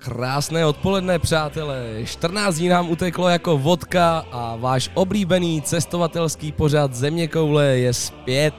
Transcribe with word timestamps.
Krásné 0.00 0.66
odpoledne, 0.66 1.18
přátelé. 1.18 2.04
14 2.04 2.54
dní 2.54 2.68
nám 2.68 2.90
uteklo 2.90 3.28
jako 3.28 3.58
vodka 3.58 4.24
a 4.32 4.56
váš 4.56 4.90
oblíbený 4.94 5.62
cestovatelský 5.62 6.52
pořad 6.52 6.94
Země 6.94 7.28
koule 7.28 7.66
je 7.66 7.92
zpět. 7.94 8.54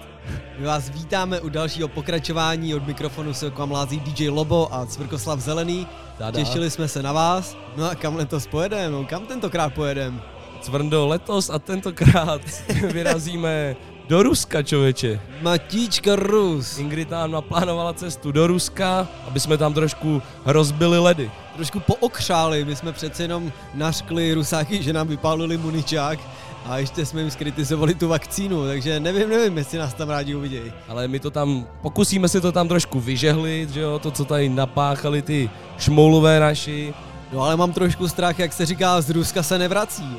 My 0.60 0.66
vás 0.66 0.90
vítáme 0.90 1.40
u 1.40 1.50
dalšího 1.50 1.88
pokračování. 1.88 2.76
Od 2.76 2.88
mikrofonu 2.88 3.34
se 3.34 3.50
k 3.50 3.58
vám 3.58 3.72
lází 3.72 4.00
DJ 4.00 4.30
Lobo 4.30 4.74
a 4.74 4.86
Cvrkoslav 4.86 5.40
Zelený. 5.40 5.88
Tada. 6.18 6.40
Těšili 6.40 6.70
jsme 6.70 6.88
se 6.88 7.04
na 7.04 7.14
vás. 7.14 7.58
No 7.78 7.90
a 7.90 7.96
kam 7.96 8.16
letos 8.16 8.48
pojedeme? 8.48 8.90
No, 8.90 9.06
kam 9.06 9.26
tentokrát 9.26 9.74
pojedeme? 9.74 10.22
Cvrndo, 10.62 11.08
letos 11.08 11.50
a 11.50 11.60
tentokrát 11.60 12.42
vyrazíme 12.92 13.76
do 14.12 14.24
Ruska, 14.24 14.64
člověče. 14.64 15.20
Matíčka 15.42 16.16
Rus. 16.16 16.78
Ingrid 16.78 17.10
nám 17.10 17.32
naplánovala 17.32 17.94
cestu 17.94 18.32
do 18.32 18.48
Ruska, 18.48 19.08
aby 19.28 19.40
jsme 19.40 19.58
tam 19.58 19.74
trošku 19.74 20.22
rozbili 20.46 21.00
ledy. 21.00 21.32
Trošku 21.56 21.80
pookřáli, 21.80 22.66
my 22.66 22.76
jsme 22.76 22.92
přece 22.92 23.24
jenom 23.24 23.52
naškli 23.74 24.34
Rusáky, 24.34 24.84
že 24.84 24.94
nám 24.94 25.08
vypálili 25.08 25.58
muničák 25.58 26.20
a 26.66 26.78
ještě 26.78 27.06
jsme 27.06 27.22
jim 27.22 27.32
skritizovali 27.32 27.96
tu 27.96 28.08
vakcínu, 28.08 28.66
takže 28.66 29.00
nevím, 29.00 29.30
nevím, 29.30 29.58
jestli 29.58 29.78
nás 29.78 29.94
tam 29.94 30.10
rádi 30.10 30.36
uvidějí. 30.36 30.74
Ale 30.88 31.08
my 31.08 31.20
to 31.20 31.32
tam, 31.32 31.68
pokusíme 31.82 32.28
se 32.30 32.42
to 32.42 32.52
tam 32.52 32.68
trošku 32.68 33.00
vyžehlit, 33.00 33.70
že 33.70 33.80
jo, 33.80 34.00
to, 34.00 34.12
co 34.12 34.26
tady 34.26 34.50
napáchali 34.50 35.22
ty 35.22 35.50
šmoulové 35.78 36.40
naši. 36.40 36.94
No 37.34 37.42
ale 37.42 37.58
mám 37.58 37.74
trošku 37.74 38.08
strach, 38.08 38.40
jak 38.40 38.54
se 38.54 38.66
říká, 38.66 39.02
z 39.02 39.10
Ruska 39.10 39.44
se 39.44 39.58
nevrací. 39.58 40.18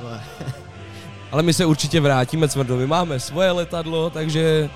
Ale 1.33 1.43
my 1.43 1.55
se 1.55 1.67
určitě 1.67 2.01
vrátíme, 2.01 2.49
Cvrndo, 2.49 2.77
my 2.77 2.87
máme 2.87 3.21
svoje 3.21 3.51
letadlo, 3.51 4.11
takže 4.11 4.71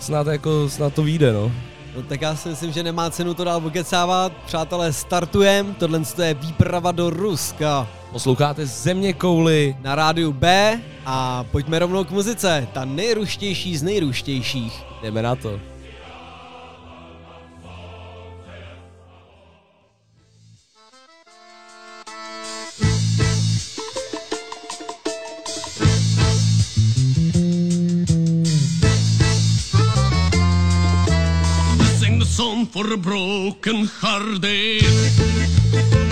snad 0.00 0.26
jako, 0.26 0.68
snad 0.68 0.94
to 0.94 1.02
vyjde, 1.02 1.32
no. 1.32 1.52
No 1.96 2.02
tak 2.02 2.22
já 2.22 2.36
si 2.36 2.48
myslím, 2.48 2.72
že 2.72 2.82
nemá 2.82 3.10
cenu 3.10 3.34
to 3.34 3.44
dál 3.44 3.60
pokecávat. 3.60 4.32
Přátelé, 4.46 4.92
startujem, 4.92 5.74
tohle 5.74 6.00
je 6.22 6.34
výprava 6.34 6.92
do 6.92 7.10
Ruska. 7.10 7.88
Posloucháte 8.12 8.66
Země 8.66 9.12
kouly, 9.12 9.76
na 9.82 9.94
rádiu 9.94 10.32
B 10.32 10.80
a 11.06 11.44
pojďme 11.44 11.78
rovnou 11.78 12.04
k 12.04 12.10
muzice. 12.10 12.68
Ta 12.72 12.84
nejruštější 12.84 13.76
z 13.76 13.82
nejruštějších. 13.82 14.82
jdeme 15.02 15.22
na 15.22 15.36
to. 15.36 15.73
We 32.36 32.40
sing 32.40 32.64
the 32.64 33.54
song 35.92 36.03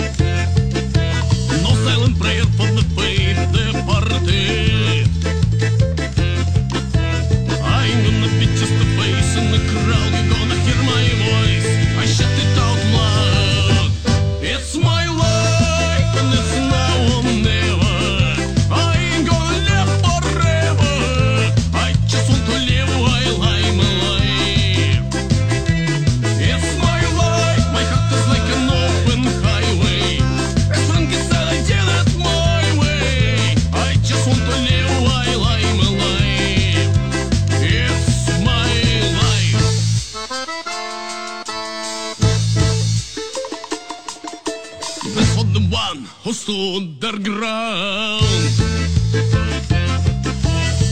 one 46.47 46.55
who 46.55 46.79
stood 46.79 47.01
their 47.01 47.19
ground. 47.19 48.23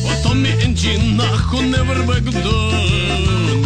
For 0.03 0.15
Tommy 0.23 0.51
Gina 0.73 1.23
who 1.23 1.61
never 1.69 2.05
back 2.05 2.23
down. 2.23 3.63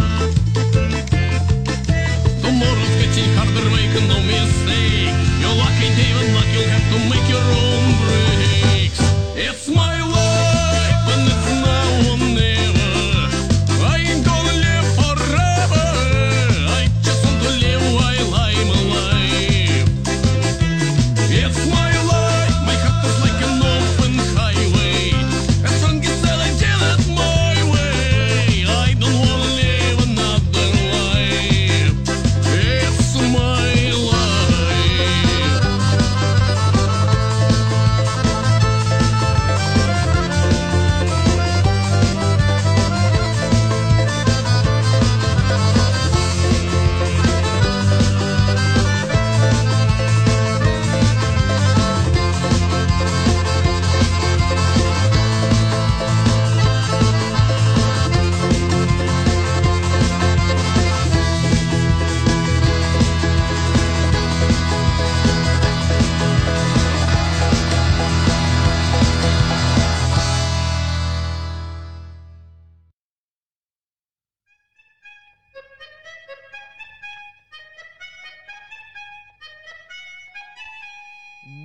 Tomorrow's 2.42 2.94
getting 3.00 3.30
harder, 3.34 3.68
make 3.70 3.96
no 4.08 4.18
mistake. 4.22 5.14
You're 5.40 5.56
lucky, 5.56 5.88
David, 5.96 6.34
luck, 6.34 6.48
you'll 6.54 6.68
have 6.68 6.86
to 6.92 6.98
make 7.10 7.28
your 7.28 7.46
own 7.62 7.84
breaks. 8.04 9.00
It's 9.36 9.68
my 9.68 9.95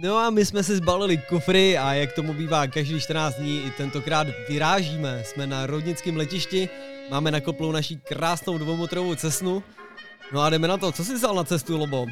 No 0.03 0.17
a 0.17 0.29
my 0.29 0.45
jsme 0.45 0.63
si 0.63 0.75
zbalili 0.75 1.17
kufry 1.17 1.78
a 1.78 1.94
jak 1.94 2.13
tomu 2.13 2.34
bývá 2.34 2.67
každý 2.67 3.00
14 3.00 3.35
dní, 3.35 3.62
i 3.66 3.72
tentokrát 3.72 4.28
vyrážíme. 4.50 5.23
Jsme 5.25 5.47
na 5.47 5.66
rodnickém 5.66 6.17
letišti, 6.17 6.69
máme 7.12 7.31
nakoplou 7.31 7.72
naší 7.72 7.97
krásnou 7.97 8.57
dvoumotorovou 8.57 9.16
cesnu. 9.16 9.63
No 10.34 10.41
a 10.41 10.50
jdeme 10.50 10.67
na 10.67 10.78
to, 10.78 10.91
co 10.91 11.06
jsi 11.06 11.13
vzal 11.13 11.35
na 11.35 11.44
cestu, 11.44 11.78
Lobo? 11.78 12.06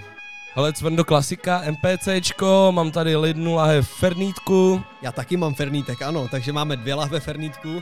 Hele, 0.54 0.74
Cvrndo 0.74 1.04
klasika, 1.04 1.64
MPCčko, 1.72 2.72
mám 2.72 2.92
tady 2.92 3.16
lidnu 3.16 3.56
lahev 3.56 3.90
fernítku, 3.90 4.82
Já 5.02 5.12
taky 5.12 5.38
mám 5.38 5.54
fernítek, 5.54 6.02
ano, 6.02 6.28
takže 6.32 6.54
máme 6.54 6.76
dvě 6.76 6.94
lahve 6.94 7.20
fernítku. 7.20 7.82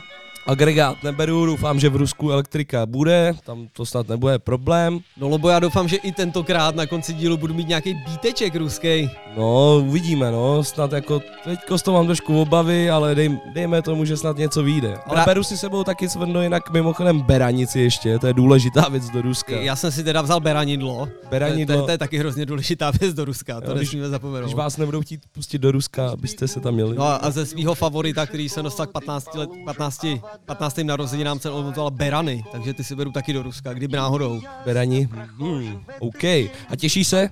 Agregát 0.52 1.02
neberu, 1.02 1.46
doufám, 1.46 1.80
že 1.80 1.88
v 1.88 1.96
Rusku 1.96 2.30
elektrika 2.30 2.86
bude, 2.86 3.34
tam 3.44 3.68
to 3.72 3.86
snad 3.86 4.08
nebude 4.08 4.38
problém. 4.38 4.98
No 5.16 5.28
Lobo, 5.28 5.48
já 5.48 5.58
doufám, 5.58 5.88
že 5.88 5.96
i 5.96 6.12
tentokrát 6.12 6.74
na 6.74 6.86
konci 6.86 7.12
dílu 7.12 7.36
budu 7.36 7.54
mít 7.54 7.68
nějaký 7.68 7.94
bíteček 7.94 8.56
ruský. 8.56 9.10
No, 9.36 9.78
uvidíme, 9.86 10.30
no, 10.30 10.64
snad 10.64 10.92
jako, 10.92 11.22
teďko 11.44 11.78
z 11.78 11.82
toho 11.82 11.96
mám 11.98 12.06
trošku 12.06 12.40
obavy, 12.40 12.90
ale 12.90 13.14
dej, 13.14 13.38
dejme 13.54 13.82
tomu, 13.82 14.04
že 14.04 14.16
snad 14.16 14.36
něco 14.36 14.62
vyjde. 14.62 14.96
Ale 15.06 15.20
Ra- 15.20 15.24
beru 15.26 15.42
si 15.42 15.56
sebou 15.56 15.84
taky 15.84 16.08
Cvrndo 16.08 16.42
jinak 16.42 16.70
mimochodem 16.70 17.20
beranici 17.20 17.80
ještě, 17.80 18.18
to 18.18 18.26
je 18.26 18.32
důležitá 18.34 18.88
věc 18.88 19.10
do 19.10 19.22
Ruska. 19.22 19.52
Já 19.56 19.76
jsem 19.76 19.92
si 19.92 20.04
teda 20.04 20.22
vzal 20.22 20.40
beranidlo. 20.40 21.08
Beranidlo. 21.30 21.66
To, 21.66 21.72
je- 21.72 21.76
to, 21.76 21.82
je- 21.82 21.86
to 21.86 21.90
je 21.90 21.98
taky 21.98 22.18
hrozně 22.18 22.46
důležitá 22.46 22.90
věc 22.90 23.14
do 23.14 23.24
Ruska, 23.24 23.60
to 23.60 23.74
nesmíme 23.74 24.08
zapomenout. 24.08 24.44
Když 24.46 24.54
vás 24.54 24.76
nebudou 24.76 25.00
chtít 25.00 25.20
pustit 25.32 25.58
do 25.58 25.72
Ruska, 25.72 26.10
abyste 26.10 26.48
se 26.48 26.60
tam 26.60 26.74
měli. 26.74 26.96
No 26.96 27.04
a- 27.24 27.30
ze 27.30 27.46
svého 27.46 27.74
favorita, 27.74 28.26
který 28.26 28.48
se 28.48 28.62
dostal 28.62 28.86
k 28.86 28.90
15, 28.92 29.34
let, 29.34 29.50
15, 29.64 30.06
15. 30.46 30.78
narozeninám, 30.78 31.40
se 31.40 31.50
odmontoval 31.50 31.90
Berany, 31.90 32.44
takže 32.52 32.74
ty 32.74 32.84
si 32.84 32.94
beru 32.94 33.12
taky 33.12 33.32
do 33.32 33.42
Ruska, 33.42 33.72
kdyby 33.72 33.96
náhodou. 33.96 34.40
Berani, 34.64 35.08
hmm, 35.36 35.84
OK. 35.98 36.24
A 36.24 36.76
těší 36.76 37.04
se? 37.04 37.30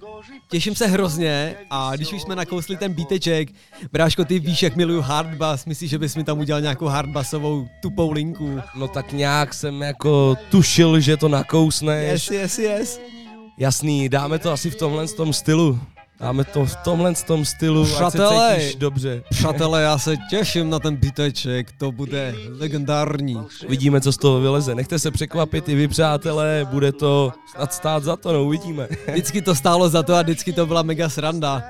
Těším 0.51 0.75
se 0.75 0.87
hrozně 0.87 1.55
a 1.71 1.97
když 1.97 2.13
už 2.13 2.23
jsme 2.23 2.37
nakousli 2.37 2.77
ten 2.77 2.93
bíteček, 2.93 3.49
bráško, 3.93 4.25
ty 4.25 4.39
víš, 4.39 4.63
jak 4.63 4.77
miluju 4.77 5.01
hardbass, 5.01 5.67
myslíš, 5.67 5.91
že 5.91 5.99
bys 5.99 6.17
mi 6.17 6.25
tam 6.25 6.39
udělal 6.39 6.61
nějakou 6.63 6.87
hardbassovou 6.87 7.69
tupou 7.83 8.13
linku? 8.13 8.61
No 8.75 8.89
tak 8.89 9.13
nějak 9.13 9.55
jsem 9.55 9.83
jako 9.83 10.37
tušil, 10.51 11.01
že 11.01 11.17
to 11.17 11.29
nakousneš. 11.29 12.31
Yes, 12.31 12.31
yes, 12.31 12.59
yes. 12.59 13.01
Jasný, 13.59 14.09
dáme 14.09 14.39
to 14.39 14.53
asi 14.53 14.71
v 14.71 14.77
tomhle 14.77 15.09
tom 15.09 15.33
stylu. 15.33 15.81
Dáme 16.21 16.45
to 16.45 16.67
v 16.67 16.77
tomhle 16.77 17.15
tom 17.15 17.45
stylu, 17.45 17.83
ať 17.83 17.89
se 17.89 17.95
Přátelé. 17.95 18.57
cítíš 18.59 18.75
dobře. 18.75 19.23
Přátelé, 19.31 19.83
já 19.83 19.99
se 19.99 20.17
těším 20.31 20.71
na 20.71 20.79
ten 20.79 20.97
biteček, 20.97 21.73
to 21.73 21.93
bude 21.93 22.35
legendární. 22.49 23.41
Uvidíme, 23.67 24.01
co 24.01 24.13
z 24.13 24.17
toho 24.17 24.41
vyleze. 24.41 24.75
Nechte 24.75 24.99
se 24.99 25.11
překvapit 25.11 25.69
i 25.69 25.75
vy, 25.75 25.89
přátelé, 25.89 26.67
bude 26.71 26.93
to 26.93 27.33
snad 27.55 27.73
stát 27.73 28.05
za 28.05 28.17
to, 28.17 28.33
no 28.33 28.45
uvidíme. 28.45 28.89
Vždycky 29.09 29.43
to 29.43 29.55
stálo 29.55 29.89
za 29.89 30.03
to 30.03 30.15
a 30.15 30.23
vždycky 30.23 30.53
to 30.53 30.67
byla 30.67 30.83
mega 30.83 31.09
sranda. 31.09 31.63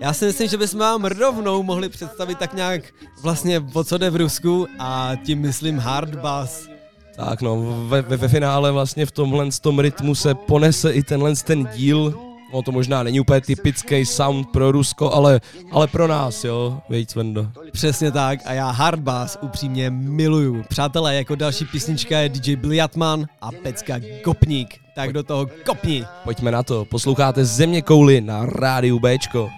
Já 0.00 0.12
si 0.12 0.24
myslím, 0.24 0.48
že 0.48 0.56
bychom 0.56 0.80
vám 0.80 1.04
rovnou 1.04 1.62
mohli 1.62 1.88
představit 1.88 2.38
tak 2.38 2.54
nějak 2.54 2.82
vlastně 3.22 3.64
o 3.72 3.84
co 3.84 3.98
jde 3.98 4.10
v 4.10 4.16
Rusku 4.16 4.66
a 4.78 5.12
tím 5.24 5.40
myslím 5.40 5.78
hard 5.78 6.14
bass. 6.14 6.68
Tak 7.16 7.42
no, 7.42 7.84
ve, 7.88 8.02
ve, 8.02 8.16
ve 8.16 8.28
finále 8.28 8.72
vlastně 8.72 9.06
v 9.06 9.10
tomhle 9.10 9.46
tom 9.60 9.78
rytmu 9.78 10.14
se 10.14 10.34
ponese 10.34 10.92
i 10.92 11.02
tenhle 11.02 11.34
ten 11.34 11.68
díl. 11.74 12.27
No 12.52 12.62
to 12.62 12.72
možná 12.72 13.02
není 13.02 13.20
úplně 13.20 13.40
typický 13.40 14.06
sound 14.06 14.48
pro 14.48 14.72
Rusko, 14.72 15.12
ale, 15.12 15.40
ale 15.70 15.86
pro 15.86 16.06
nás, 16.06 16.44
jo, 16.44 16.78
víc 16.90 17.14
Vendo. 17.14 17.48
Přesně 17.72 18.10
tak 18.12 18.40
a 18.44 18.52
já 18.52 18.70
hard 18.70 19.00
bass 19.00 19.38
upřímně 19.40 19.90
miluju. 19.90 20.62
Přátelé, 20.68 21.14
jako 21.14 21.34
další 21.34 21.64
písnička 21.64 22.18
je 22.18 22.28
DJ 22.28 22.56
Bliatman 22.56 23.26
a 23.40 23.52
pecka 23.52 23.94
Gopník. 24.24 24.80
Tak 24.94 25.12
do 25.12 25.22
toho 25.22 25.46
kopni. 25.66 26.04
Pojďme 26.24 26.50
na 26.50 26.62
to, 26.62 26.84
posloucháte 26.84 27.44
Země 27.44 27.82
kouly 27.82 28.20
na 28.20 28.46
rádiu 28.46 28.98
Bčko. 28.98 29.50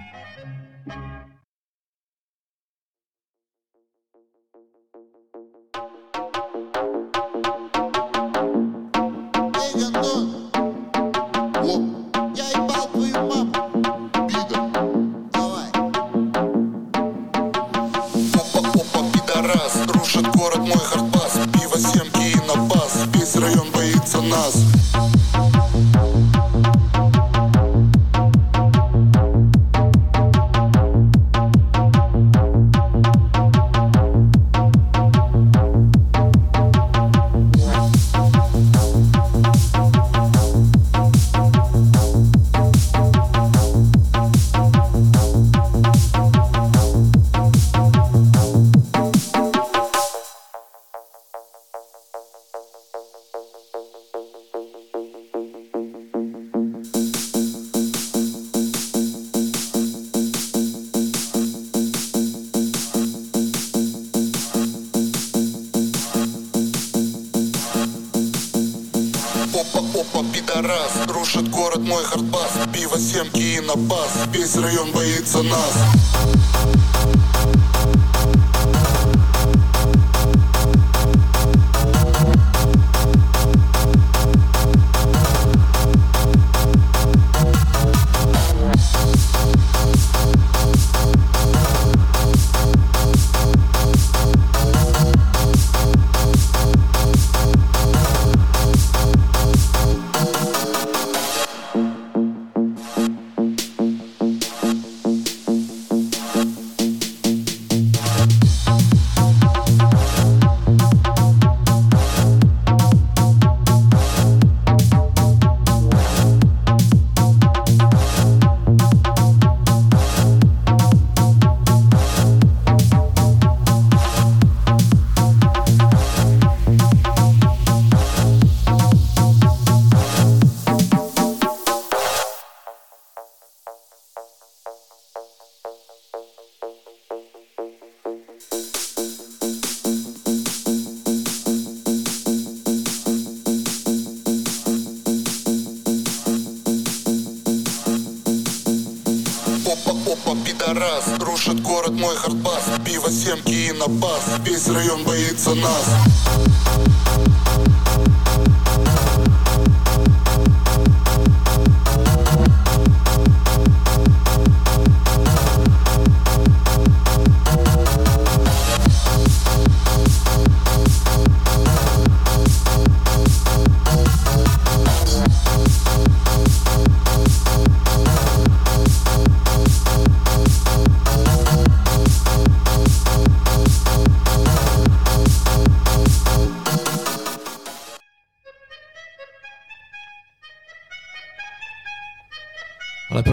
Мой 152.00 152.17
хардбас. 152.17 152.64
Пиво, 152.85 153.11
семки 153.11 153.52
и 153.52 153.73
на 153.73 153.87
бас 153.87 154.25
Весь 154.44 154.69
район 154.69 155.05
боится 155.05 155.55
нас 155.55 155.85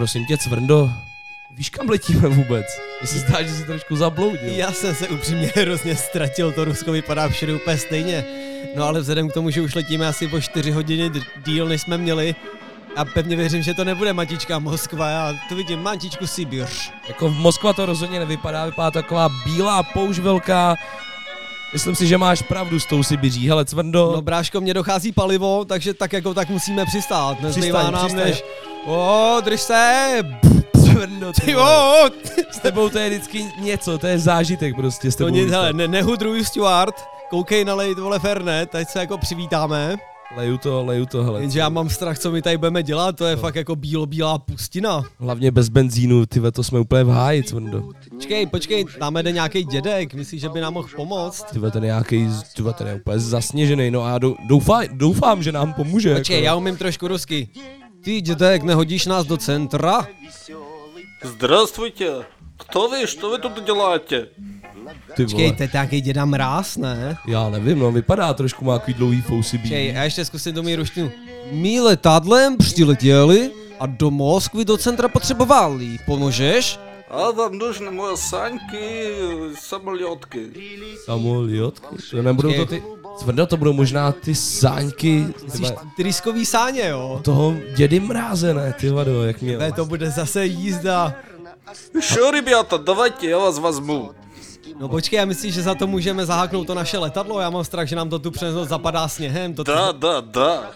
prosím 0.08 0.26
tě, 0.26 0.38
Cvrndo, 0.38 0.92
víš 1.50 1.70
kam 1.70 1.88
letíme 1.88 2.28
vůbec? 2.28 2.66
Mně 3.00 3.08
se 3.08 3.18
zdá, 3.18 3.42
že 3.42 3.54
jsi 3.54 3.64
trošku 3.64 3.96
zabloudil. 3.96 4.48
Já 4.48 4.72
jsem 4.72 4.94
se 4.94 5.08
upřímně 5.08 5.52
hrozně 5.56 5.96
ztratil, 5.96 6.52
to 6.52 6.64
Rusko 6.64 6.92
vypadá 6.92 7.28
všude 7.28 7.54
úplně 7.54 7.78
stejně. 7.78 8.24
No 8.76 8.84
ale 8.84 9.00
vzhledem 9.00 9.28
k 9.28 9.32
tomu, 9.32 9.50
že 9.50 9.60
už 9.60 9.74
letíme 9.74 10.06
asi 10.06 10.26
o 10.26 10.40
4 10.40 10.70
hodiny 10.70 11.10
díl, 11.44 11.68
než 11.68 11.82
jsme 11.82 11.98
měli, 11.98 12.34
a 12.96 13.04
pevně 13.04 13.36
věřím, 13.36 13.62
že 13.62 13.74
to 13.74 13.84
nebude 13.84 14.12
matička 14.12 14.58
Moskva, 14.58 15.08
já 15.08 15.34
tu 15.48 15.56
vidím 15.56 15.82
matičku 15.82 16.26
Sibir. 16.26 16.66
Jako 17.08 17.28
v 17.28 17.34
Moskva 17.34 17.72
to 17.72 17.86
rozhodně 17.86 18.18
nevypadá, 18.18 18.66
vypadá 18.66 18.90
taková 18.90 19.28
bílá 19.44 19.82
použ 19.82 20.18
velká. 20.18 20.76
Myslím 21.72 21.94
si, 21.94 22.06
že 22.06 22.18
máš 22.18 22.42
pravdu 22.42 22.80
s 22.80 22.86
tou 22.86 23.02
Sibiří. 23.02 23.48
Hele, 23.48 23.64
Cvrndo, 23.64 24.12
No 24.14 24.22
bráško, 24.22 24.60
mě 24.60 24.74
dochází 24.74 25.12
palivo, 25.12 25.64
takže 25.64 25.94
tak 25.94 26.12
jako 26.12 26.34
tak 26.34 26.48
musíme 26.48 26.84
přistát. 26.86 27.40
Nezbývá 27.40 27.90
nám 27.90 28.06
přistaň. 28.06 28.24
než... 28.28 28.44
O, 28.86 29.36
drž 29.44 29.60
se! 29.60 30.08
Cvrndo, 30.84 31.32
ty 31.32 31.50
jo! 31.52 32.08
S 32.50 32.58
tebou 32.58 32.88
to 32.88 32.98
je 32.98 33.10
vždycky 33.10 33.44
něco, 33.60 33.98
to 33.98 34.06
je 34.06 34.18
zážitek 34.18 34.76
prostě 34.76 35.10
s 35.10 35.16
To 35.16 35.24
tebou. 35.24 35.34
nic, 35.36 35.44
lítat. 35.44 35.60
hele, 35.60 35.72
ne, 35.72 35.88
nehudruj 35.88 36.44
Stuart, 36.44 36.94
koukej 37.30 37.64
na 37.64 37.74
lejt, 37.74 37.98
vole 37.98 38.18
Fernet, 38.18 38.70
teď 38.70 38.88
se 38.88 38.98
jako 38.98 39.18
přivítáme. 39.18 39.96
Leju 40.37 40.57
to, 40.57 40.83
leju 40.85 41.05
to, 41.05 41.23
hele. 41.23 41.41
Jenže 41.41 41.59
já 41.59 41.69
mám 41.69 41.89
strach, 41.89 42.19
co 42.19 42.31
my 42.31 42.41
tady 42.41 42.57
budeme 42.57 42.83
dělat, 42.83 43.15
to 43.17 43.25
je 43.25 43.35
No. 43.35 43.41
fakt 43.41 43.55
jako 43.55 43.75
bílo-bílá 43.75 44.39
pustina. 44.39 45.03
Hlavně 45.19 45.51
bez 45.51 45.69
benzínu, 45.69 46.25
ty 46.25 46.41
to 46.51 46.63
jsme 46.63 46.79
úplně 46.79 47.03
v 47.03 47.09
háji, 47.09 47.43
Cvrndo. 47.43 47.83
Počkej, 48.09 48.45
počkej, 48.47 48.85
tam 48.99 49.15
jde 49.17 49.31
nějaký 49.31 49.63
dědek, 49.63 50.13
myslíš, 50.13 50.41
že 50.41 50.49
by 50.49 50.61
nám 50.61 50.73
mohl 50.73 50.87
pomoct? 50.95 51.43
Ty 51.43 51.59
ten 51.71 51.83
je 51.83 51.87
nějaký, 51.87 52.27
ty 52.55 52.63
ten 52.77 52.87
je 52.87 52.95
úplně 52.95 53.19
zasněžený, 53.19 53.91
no 53.91 54.03
a 54.03 54.09
já 54.09 54.17
dou- 54.17 54.35
doufám, 54.47 54.83
doufám, 54.91 55.43
že 55.43 55.51
nám 55.51 55.73
pomůže. 55.73 56.15
Počkej, 56.15 56.35
jako. 56.35 56.45
já 56.45 56.55
umím 56.55 56.77
trošku 56.77 57.07
rusky. 57.07 57.49
Ty 58.03 58.21
dědek, 58.21 58.63
nehodíš 58.63 59.05
nás 59.05 59.25
do 59.25 59.37
centra? 59.37 60.07
Здравствуйте. 61.23 62.25
Кто 62.57 62.87
вы? 62.89 63.07
Что 63.07 63.29
вы 63.29 63.39
тут 63.39 63.65
делаете? 63.65 64.27
Ty 65.15 65.23
Počkej, 65.23 65.45
vole. 65.45 65.57
to 65.57 65.63
je 65.63 65.69
nějaký 65.73 66.01
děda 66.01 66.25
mráz, 66.25 66.77
ne? 66.77 67.17
Já 67.27 67.49
nevím, 67.49 67.79
no, 67.79 67.91
vypadá 67.91 68.33
trošku, 68.33 68.65
má 68.65 68.79
takový 68.79 68.93
dlouhý 68.93 69.21
fousy 69.21 69.57
Počkej, 69.57 69.81
bílý. 69.85 69.95
já 69.97 70.03
ještě 70.03 70.25
zkusím 70.25 70.53
do 70.55 70.63
mý 70.63 70.75
ruštinu. 70.75 71.11
My 71.51 71.79
letadlem 71.81 72.57
přiletěli 72.57 73.51
a 73.79 73.85
do 73.85 74.11
Moskvy 74.11 74.65
do 74.65 74.77
centra 74.77 75.07
potřebovali. 75.07 75.97
Pomůžeš? 76.05 76.79
А 77.09 77.31
вам 77.31 77.57
нужны 77.59 77.91
мои 77.91 78.17
саньки, 78.17 79.13
самолетки. 79.59 80.49
Samoliotky? 81.05 81.95
To 82.11 82.21
nebudou 82.21 82.53
to 82.53 82.65
ty... 82.65 82.83
Cvrdo, 83.17 83.45
to 83.47 83.57
budou 83.57 83.73
možná 83.73 84.11
ty 84.11 84.35
sáňky 84.35 85.27
Myslíš 85.43 85.51
tyhle, 85.69 85.75
tryskový 85.97 86.45
sáně, 86.45 86.87
jo? 86.87 87.19
toho 87.23 87.55
dědy 87.75 87.99
mráze, 87.99 88.53
ne, 88.53 88.73
ty 88.79 88.89
vado, 88.89 89.23
jak 89.23 89.41
měl. 89.41 89.59
Ne, 89.59 89.71
to 89.71 89.85
bude 89.85 90.09
zase 90.11 90.45
jízda. 90.45 91.15
Что, 91.99 92.31
ребята, 92.31 92.77
давайте 92.77 93.27
я 93.27 93.37
вас 93.37 93.57
возьму. 93.59 94.11
No 94.79 94.89
počkej, 94.89 95.17
já 95.17 95.25
myslím, 95.25 95.51
že 95.51 95.61
za 95.61 95.75
to 95.75 95.87
můžeme 95.87 96.25
zaháknout 96.25 96.67
to 96.67 96.73
naše 96.75 96.97
letadlo, 96.97 97.39
já 97.39 97.49
mám 97.49 97.63
strach, 97.63 97.87
že 97.87 97.95
nám 97.95 98.09
to 98.09 98.19
tu 98.19 98.31
přes 98.31 98.55
noc 98.55 98.69
zapadá 98.69 99.07
sněhem. 99.07 99.53
To 99.53 99.63
Да, 99.63 99.91
да, 99.91 100.21
да. 100.21 100.71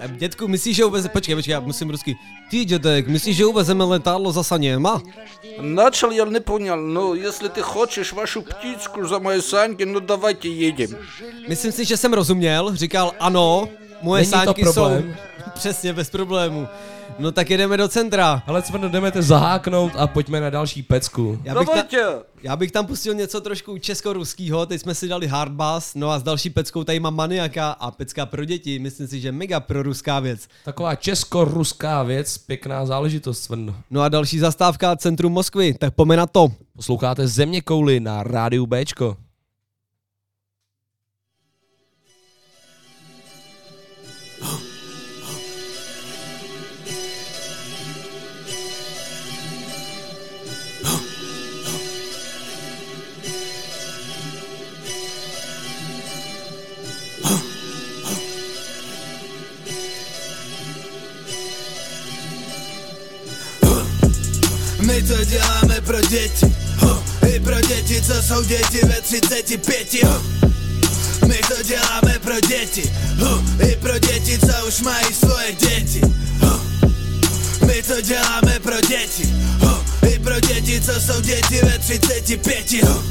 Eh, 0.00 0.08
Dětku, 0.08 0.48
myslíš, 0.48 0.76
že 0.76 0.84
uveze... 0.84 1.08
Počkej, 1.08 1.34
počkej, 1.34 1.52
já 1.52 1.60
musím 1.60 1.90
rusky. 1.90 2.16
Ty, 2.50 2.64
dědek, 2.64 3.08
myslíš, 3.08 3.36
že 3.36 3.46
uvezeme 3.46 3.84
letadlo 3.84 4.32
za 4.32 4.42
Saněma? 4.42 5.02
Начал 5.60 6.10
я 6.10 6.24
не 6.24 6.40
понял, 6.40 6.76
но 6.76 7.14
если 7.14 7.48
ты 7.48 7.62
хочешь 7.62 8.12
вашу 8.12 8.42
птичку 8.42 9.06
за 9.06 9.18
мои 9.18 9.40
саньки, 9.40 9.84
ну 9.84 10.00
давайте 10.00 10.48
едем. 10.48 10.96
Myslím 11.48 11.72
si, 11.72 11.84
že 11.84 11.96
jsem 11.96 12.12
rozuměl, 12.12 12.76
říkal 12.76 13.12
ano, 13.20 13.68
moje 14.02 14.20
Není 14.22 14.30
to 14.32 14.38
sáňky 14.38 14.64
jsou 14.64 14.72
problém. 14.72 15.16
přesně 15.54 15.92
bez 15.92 16.10
problému. 16.10 16.68
No 17.21 17.31
tak 17.31 17.49
jedeme 17.49 17.77
do 17.77 17.87
centra. 17.87 18.43
Ale 18.47 18.61
co 18.61 18.77
jdeme 18.77 19.11
to 19.11 19.21
zaháknout 19.21 19.91
a 19.95 20.07
pojďme 20.07 20.41
na 20.41 20.49
další 20.49 20.83
pecku. 20.83 21.39
Já 21.43 21.55
bych, 21.55 21.69
ta, 21.69 21.83
já 22.43 22.55
bych 22.55 22.71
tam 22.71 22.85
pustil 22.85 23.13
něco 23.13 23.41
trošku 23.41 23.77
českoruského, 23.77 24.65
teď 24.65 24.81
jsme 24.81 24.95
si 24.95 25.07
dali 25.07 25.27
hardbass, 25.27 25.95
no 25.95 26.09
a 26.09 26.19
s 26.19 26.23
další 26.23 26.49
peckou 26.49 26.83
tady 26.83 26.99
mám 26.99 27.15
maniaka 27.15 27.71
a 27.71 27.91
pecka 27.91 28.25
pro 28.25 28.45
děti, 28.45 28.79
myslím 28.79 29.07
si, 29.07 29.19
že 29.19 29.31
mega 29.31 29.59
pro 29.59 29.83
ruská 29.83 30.19
věc. 30.19 30.47
Taková 30.65 30.95
českoruská 30.95 32.03
věc, 32.03 32.37
pěkná 32.37 32.85
záležitost, 32.85 33.41
cvrno. 33.41 33.75
No 33.91 34.01
a 34.01 34.09
další 34.09 34.39
zastávka 34.39 34.95
centrum 34.95 35.33
Moskvy, 35.33 35.73
tak 35.73 35.93
pome 35.93 36.17
na 36.17 36.25
to. 36.25 36.47
Posloucháte 36.75 37.27
Země 37.27 37.61
kouly 37.61 37.99
na 37.99 38.23
rádiu 38.23 38.65
Bčko. 38.65 39.17
To 65.21 65.25
děláme 65.25 65.81
pro 65.81 66.01
děti 66.01 66.55
ho, 66.77 67.03
I 67.33 67.39
pro 67.39 67.61
děti, 67.61 68.01
co 68.01 68.23
jsou 68.23 68.43
děti 68.43 68.79
ve 68.83 69.01
35 69.01 70.03
ho. 70.03 70.21
My 71.27 71.39
to 71.47 71.63
děláme 71.63 72.19
pro 72.21 72.39
děti 72.39 72.93
ho, 73.19 73.43
I 73.59 73.75
pro 73.75 73.99
děti, 73.99 74.39
co 74.39 74.67
už 74.67 74.81
mají 74.81 75.13
svoje 75.13 75.51
děti 75.53 76.01
ho. 76.41 76.61
My 77.65 77.83
to 77.83 78.01
děláme 78.01 78.59
pro 78.63 78.81
děti 78.81 79.33
ho, 79.59 79.83
I 80.11 80.19
pro 80.19 80.39
děti, 80.39 80.81
co 80.81 81.01
jsou 81.01 81.21
děti 81.21 81.59
ve 81.63 81.79
35 81.79 82.83
ho. 82.83 83.03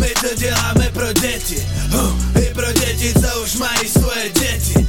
My 0.00 0.08
to 0.20 0.34
děláme 0.36 0.90
pro 0.92 1.12
děti 1.12 1.68
ho, 1.90 2.18
I 2.42 2.54
pro 2.54 2.72
děti, 2.72 3.14
co 3.14 3.42
už 3.42 3.54
mají 3.54 3.88
svoje 3.88 4.30
děti. 4.30 4.88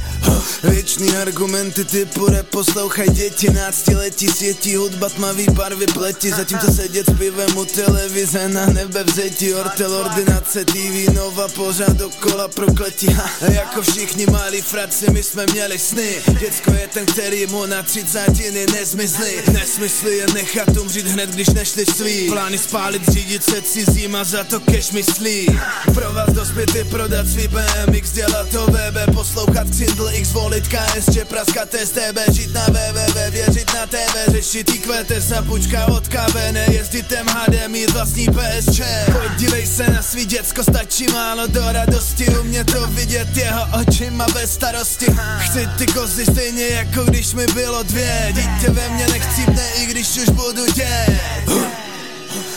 Věčný 0.62 1.16
argumenty 1.16 1.84
typu 1.84 2.26
reposlouchaj 2.26 3.08
děti 3.08 3.50
Náctiletí 3.50 4.28
světí 4.28 4.76
hudba 4.76 5.08
tmavý 5.08 5.46
barvy 5.52 5.86
pleti. 5.86 6.30
Zatímco 6.30 6.72
sedět 6.72 7.06
s 7.10 7.18
pivem 7.18 7.56
u 7.56 7.64
televize 7.64 8.48
na 8.48 8.66
nebe 8.66 9.04
vzetí 9.04 9.54
Ortel 9.54 9.94
ordinace 9.94 10.64
TV 10.64 11.14
Nova 11.14 11.48
pořád 11.48 11.96
dokola 11.96 12.48
prokletí. 12.48 13.06
Ha, 13.06 13.30
a 13.46 13.52
Jako 13.52 13.82
všichni 13.82 14.26
malí 14.26 14.62
fraci 14.62 15.10
my 15.10 15.22
jsme 15.22 15.46
měli 15.52 15.78
sny. 15.78 16.16
Děcko 16.40 16.72
je 16.72 16.88
ten, 16.88 17.06
který 17.06 17.46
mu 17.46 17.66
na 17.66 17.82
třicátiny 17.82 18.66
nezmizli 18.72 19.42
Nesmysly 19.52 20.16
je 20.16 20.26
nechat 20.34 20.76
umřít 20.76 21.06
hned, 21.06 21.30
když 21.30 21.48
nešli 21.48 21.86
svý. 21.86 22.30
Plány 22.30 22.58
spálit, 22.58 23.08
řídit 23.08 23.44
se 23.44 23.62
cizím 23.62 24.16
a 24.16 24.24
za 24.24 24.44
to 24.44 24.60
cash 24.60 24.92
myslí. 24.92 25.46
Pro 25.94 26.12
vás 26.12 26.32
dospět 26.32 26.74
je 26.74 26.84
prodat 26.84 27.28
svý 27.28 27.48
BMX, 27.48 28.12
dělat 28.12 28.48
to 28.48 28.66
VB 28.66 29.14
Poslouchat 29.14 29.70
Xindl 29.70 30.08
X, 30.16 30.32
volit 30.32 30.68
KSČ, 30.68 31.18
praskat 31.28 31.74
STB 31.84 32.18
Žít 32.32 32.54
na 32.54 32.66
www, 32.66 33.30
věřit 33.30 33.74
na 33.74 33.86
TV 33.86 34.32
Řešit 34.32 34.70
IQT, 34.74 35.12
sapučka 35.28 35.86
od 35.86 36.08
KB 36.08 36.34
Nejezdit 36.52 37.12
MHD, 37.22 37.68
mít 37.68 37.90
vlastní 37.90 38.26
PSČ 38.28 38.80
Podívej 39.12 39.66
se 39.66 39.90
na 39.90 40.02
svý 40.02 40.24
děcko, 40.24 40.62
stačí 40.62 41.06
málo 41.12 41.46
do 41.46 41.72
radosti 41.72 42.26
U 42.40 42.42
mě 42.42 42.64
to 42.64 42.86
vidět 42.86 43.36
jeho 43.36 43.62
očima 43.80 44.26
bez 44.34 44.54
starosti. 44.54 45.06
Chci 45.38 45.68
ty 45.78 45.86
kozy 45.86 46.26
stejně 46.26 46.66
jako 46.66 47.04
když 47.04 47.34
mi 47.34 47.46
bylo 47.46 47.82
dvě. 47.82 48.28
Dítě 48.32 48.70
ve 48.70 48.88
mně 48.88 49.06
nechcípne, 49.08 49.62
i 49.82 49.86
když 49.86 50.16
už 50.16 50.28
budu 50.28 50.72
dět. 50.72 51.20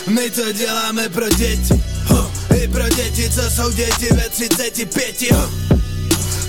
My 0.08 0.30
to 0.30 0.52
děláme 0.52 1.10
pro 1.10 1.30
děti 1.30 1.84
I 2.64 2.68
pro 2.68 2.90
děti, 2.90 3.30
co 3.30 3.52
jsou 3.52 3.72
děti 3.72 4.08
ve 4.12 4.30
35 4.30 5.32
ho. 5.32 5.50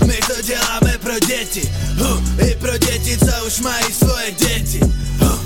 My 0.07 0.16
to 0.26 0.42
děláme 0.42 0.99
pro 0.99 1.19
děti 1.19 1.73
ho, 1.99 2.23
I 2.38 2.54
pro 2.54 2.78
děti, 2.78 3.19
co 3.19 3.47
už 3.47 3.61
mají 3.61 3.92
svoje 3.92 4.30
děti 4.30 4.80
ho. 5.21 5.38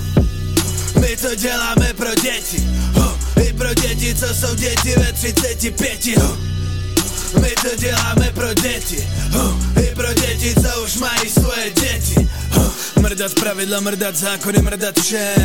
My 0.99 1.17
to 1.17 1.35
děláme 1.35 1.93
pro 1.93 2.15
děti 2.15 2.63
ho, 2.93 3.17
I 3.45 3.53
pro 3.53 3.73
děti, 3.73 4.15
co 4.15 4.33
jsou 4.33 4.55
děti 4.55 4.93
ve 4.97 5.13
35 5.13 6.17
ho. 6.17 6.37
My 7.41 7.49
to 7.49 7.75
děláme 7.77 8.31
pro 8.33 8.53
děti 8.53 9.07
ho, 9.31 9.59
I 9.83 9.95
pro 9.95 10.13
děti, 10.13 10.55
co 10.55 10.83
už 10.83 10.95
mají 10.95 11.29
svoje 11.29 11.69
děti. 11.69 12.29
Mrdat 13.05 13.33
pravidla, 13.33 13.79
mrdat 13.79 14.15
zákony, 14.15 14.61
mrdat 14.61 14.99
vše. 14.99 15.35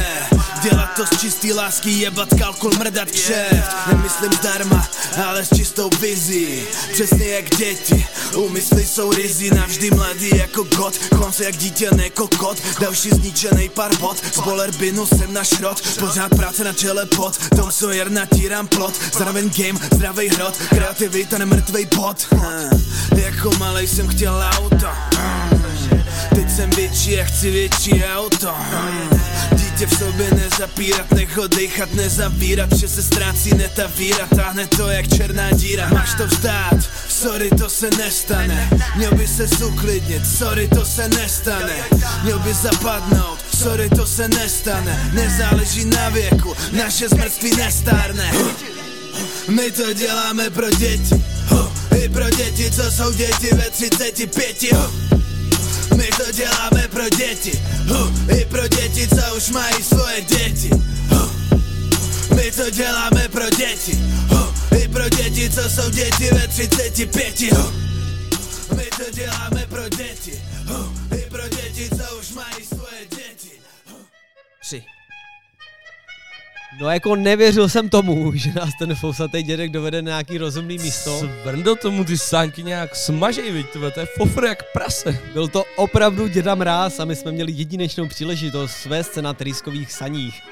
Dělat 0.63 0.91
to 0.97 1.07
z 1.07 1.21
čistý 1.21 1.53
lásky, 1.53 1.91
jebat 1.91 2.29
kalkul, 2.39 2.71
mrdat 2.79 3.11
kšeft 3.11 3.77
Nemyslím 3.87 4.33
zdarma, 4.33 4.89
ale 5.27 5.45
s 5.45 5.49
čistou 5.57 5.91
vizí. 6.01 6.63
Přesně 6.93 7.29
jak 7.29 7.51
děti, 7.51 8.07
úmysly 8.37 8.87
jsou 8.87 9.13
rizí. 9.13 9.51
Navždy 9.51 9.91
mladý 9.91 10.37
jako 10.37 10.63
god, 10.63 10.97
chovám 11.15 11.33
se 11.33 11.45
jak 11.45 11.57
dítě, 11.57 11.89
ne 11.97 12.11
kokot. 12.11 12.59
Další 12.81 13.11
zničený 13.11 13.69
pár 13.69 13.97
bot, 13.97 14.17
z 14.35 14.39
bolerbinu 14.39 15.07
jsem 15.07 15.33
na 15.33 15.45
šrot. 15.45 15.81
Pořád 15.99 16.29
práce 16.37 16.65
na 16.65 16.73
čele 16.73 17.07
pod, 17.07 17.39
Tom 17.57 17.73
Sawyer 17.73 18.11
natírám 18.11 18.69
plot. 18.69 18.95
Zároveň 19.19 19.51
game, 19.57 19.79
zdravej 19.95 20.29
hrot, 20.29 20.57
kreativita, 20.57 21.39
nemrtvej 21.39 21.87
bod 21.97 22.27
Hm, 22.35 22.85
Jako 23.17 23.51
malej 23.59 23.87
jsem 23.87 24.09
chtěl 24.09 24.45
auto 24.59 25.10
Teď 26.35 26.51
jsem 26.57 26.71
větší 26.71 27.21
a 27.21 27.25
chci 27.25 27.51
větší 27.51 28.05
auto. 28.05 28.55
Dítě 29.53 29.87
v 29.87 29.99
sobě 29.99 30.31
nezapírat, 30.35 31.11
nech 31.11 31.37
ho 31.37 31.47
dechat, 31.47 31.95
nezavírat 31.95 32.73
Že 32.73 32.89
se 32.89 33.03
ztrácí 33.03 33.51
víra, 33.97 34.27
táhne 34.37 34.67
to 34.67 34.89
jak 34.89 35.09
černá 35.17 35.51
díra. 35.51 35.89
Máš 35.89 36.15
to 36.15 36.27
vzdát, 36.27 36.77
sorry 37.09 37.51
to 37.51 37.71
se 37.71 37.91
nestane. 37.99 38.71
Měl 38.97 39.15
by 39.15 39.27
se 39.27 39.47
uklidnit, 39.67 40.27
sorry 40.39 40.69
to 40.69 40.85
se 40.85 41.09
nestane. 41.09 41.75
Měl 42.23 42.39
by 42.39 42.55
zapadnout, 42.55 43.39
sorry 43.59 43.89
to 43.89 44.07
se 44.07 44.29
nestane. 44.29 45.11
Nezáleží 45.13 45.85
na 45.85 46.09
věku, 46.09 46.55
naše 46.73 47.09
zmrtví 47.09 47.57
nestárne. 47.57 48.33
My 49.49 49.71
to 49.71 49.93
děláme 49.93 50.51
pro 50.51 50.71
děti, 50.71 51.25
i 52.05 52.09
pro 52.09 52.31
děti, 52.31 52.71
co 52.71 52.91
jsou 52.91 53.13
děti 53.13 53.55
ve 53.55 53.71
35, 53.71 54.73
ho. 54.73 54.91
My 55.97 56.07
to 56.07 56.33
děláme 56.33 56.89
pro 56.91 57.09
děti, 57.09 57.63
ho, 57.89 58.13
i 58.39 58.45
pro 58.45 58.69
děti, 58.69 59.09
co 59.09 59.37
už 59.37 59.51
mají 59.51 59.83
svoje 59.83 60.21
děti. 60.21 60.71
Ho. 61.09 61.31
My 62.35 62.51
to 62.51 62.71
děláme 62.71 63.29
pro 63.29 63.51
děti, 63.51 63.99
ho, 64.29 64.55
i 64.83 64.89
pro 64.89 65.09
děti, 65.09 65.51
co 65.51 65.71
jsou 65.71 65.91
děti 65.91 66.31
ve 66.33 66.49
35. 66.49 67.53
Ho. 67.53 67.73
My 68.77 68.85
to 68.85 69.11
děláme 69.15 69.67
pro 69.69 69.89
děti, 69.89 70.43
ho, 70.67 70.93
No 76.81 76.91
jako 76.91 77.17
nevěřil 77.17 77.69
jsem 77.69 77.89
tomu, 77.89 78.33
že 78.35 78.53
nás 78.55 78.71
ten 78.79 78.95
fousatý 78.95 79.43
dědek 79.43 79.71
dovede 79.71 80.03
na 80.03 80.09
nějaký 80.11 80.39
rozumný 80.39 80.79
místo. 80.79 81.19
Svrndo 81.19 81.77
tomu 81.77 82.05
ty 82.05 82.19
sáňky 82.19 82.63
nějak 82.63 82.97
smažej, 82.97 83.53
viď, 83.53 83.71
tve, 83.71 83.91
to 83.91 84.01
je 84.01 84.07
fofr 84.19 84.45
jak 84.45 84.73
prase. 84.73 85.19
Byl 85.33 85.49
to 85.49 85.65
opravdu 85.77 86.27
děda 86.27 86.55
mráz 86.55 87.01
a 87.01 87.05
my 87.05 87.17
jsme 87.17 87.33
měli 87.33 87.53
jedinečnou 87.53 88.09
příležitost 88.09 88.71
svést 88.71 89.13
se 89.13 89.23
na 89.23 89.35
trýskových 89.35 89.93
saních. 89.93 90.43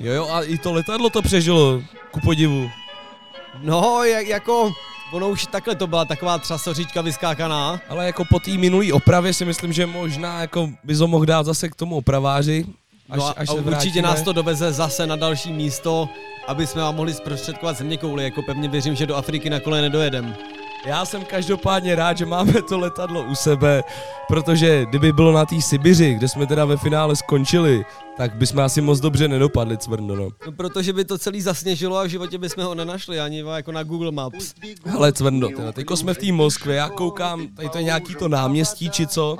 Jo, 0.00 0.12
jo, 0.12 0.28
a 0.28 0.42
i 0.42 0.58
to 0.58 0.72
letadlo 0.72 1.10
to 1.10 1.22
přežilo, 1.22 1.82
ku 2.10 2.20
podivu. 2.20 2.70
no, 3.62 4.04
jak, 4.04 4.26
jako, 4.26 4.72
ono 5.12 5.28
už 5.30 5.46
takhle 5.46 5.74
to 5.74 5.86
byla 5.86 6.04
taková 6.04 6.38
třasoříčka 6.38 7.00
vyskákaná. 7.00 7.80
Ale 7.88 8.06
jako 8.06 8.24
po 8.24 8.40
té 8.40 8.50
minulý 8.50 8.92
opravě 8.92 9.34
si 9.34 9.44
myslím, 9.44 9.72
že 9.72 9.86
možná 9.86 10.40
jako 10.40 10.70
bys 10.84 10.98
ho 10.98 11.06
mohl 11.06 11.24
dát 11.24 11.46
zase 11.46 11.68
k 11.68 11.74
tomu 11.74 11.96
opraváři, 11.96 12.66
až, 13.12 13.18
no 13.18 13.26
a, 13.26 13.30
až 13.30 13.48
a 13.48 13.52
určitě 13.52 13.70
vrátíme. 13.70 14.02
nás 14.02 14.22
to 14.22 14.32
doveze 14.32 14.72
zase 14.72 15.06
na 15.06 15.16
další 15.16 15.52
místo, 15.52 16.08
aby 16.48 16.66
jsme 16.66 16.82
vám 16.82 16.96
mohli 16.96 17.14
zprostředkovat 17.14 17.76
země 17.78 17.96
kouli, 17.96 18.24
jako 18.24 18.42
pevně 18.42 18.68
věřím, 18.68 18.94
že 18.94 19.06
do 19.06 19.16
Afriky 19.16 19.50
na 19.50 19.60
kole 19.60 19.82
nedojedem. 19.82 20.36
Já 20.86 21.04
jsem 21.04 21.24
každopádně 21.24 21.94
rád, 21.94 22.18
že 22.18 22.26
máme 22.26 22.62
to 22.62 22.78
letadlo 22.78 23.22
u 23.22 23.34
sebe, 23.34 23.82
protože 24.28 24.86
kdyby 24.88 25.12
bylo 25.12 25.32
na 25.32 25.46
té 25.46 25.60
Sibiři, 25.60 26.14
kde 26.14 26.28
jsme 26.28 26.46
teda 26.46 26.64
ve 26.64 26.76
finále 26.76 27.16
skončili, 27.16 27.84
tak 28.16 28.34
bychom 28.34 28.60
asi 28.60 28.80
moc 28.80 29.00
dobře 29.00 29.28
nedopadli, 29.28 29.78
Cvrndo, 29.78 30.16
no. 30.16 30.28
No 30.46 30.52
protože 30.52 30.92
by 30.92 31.04
to 31.04 31.18
celý 31.18 31.40
zasněžilo 31.40 31.96
a 31.96 32.02
v 32.02 32.08
životě 32.08 32.38
bychom 32.38 32.64
ho 32.64 32.74
nenašli 32.74 33.20
ani 33.20 33.38
jako 33.38 33.72
na 33.72 33.82
Google 33.82 34.12
Maps. 34.12 34.54
Hele, 34.84 35.12
Cvrndo, 35.12 35.48
teda, 35.48 35.72
teďko 35.72 35.96
jsme 35.96 36.14
v 36.14 36.18
té 36.18 36.32
Moskvě, 36.32 36.76
já 36.76 36.88
koukám, 36.88 37.48
tady 37.48 37.68
to 37.68 37.78
je 37.78 37.84
nějaký 37.84 38.14
to 38.14 38.28
náměstí, 38.28 38.90
či 38.90 39.06
co? 39.06 39.38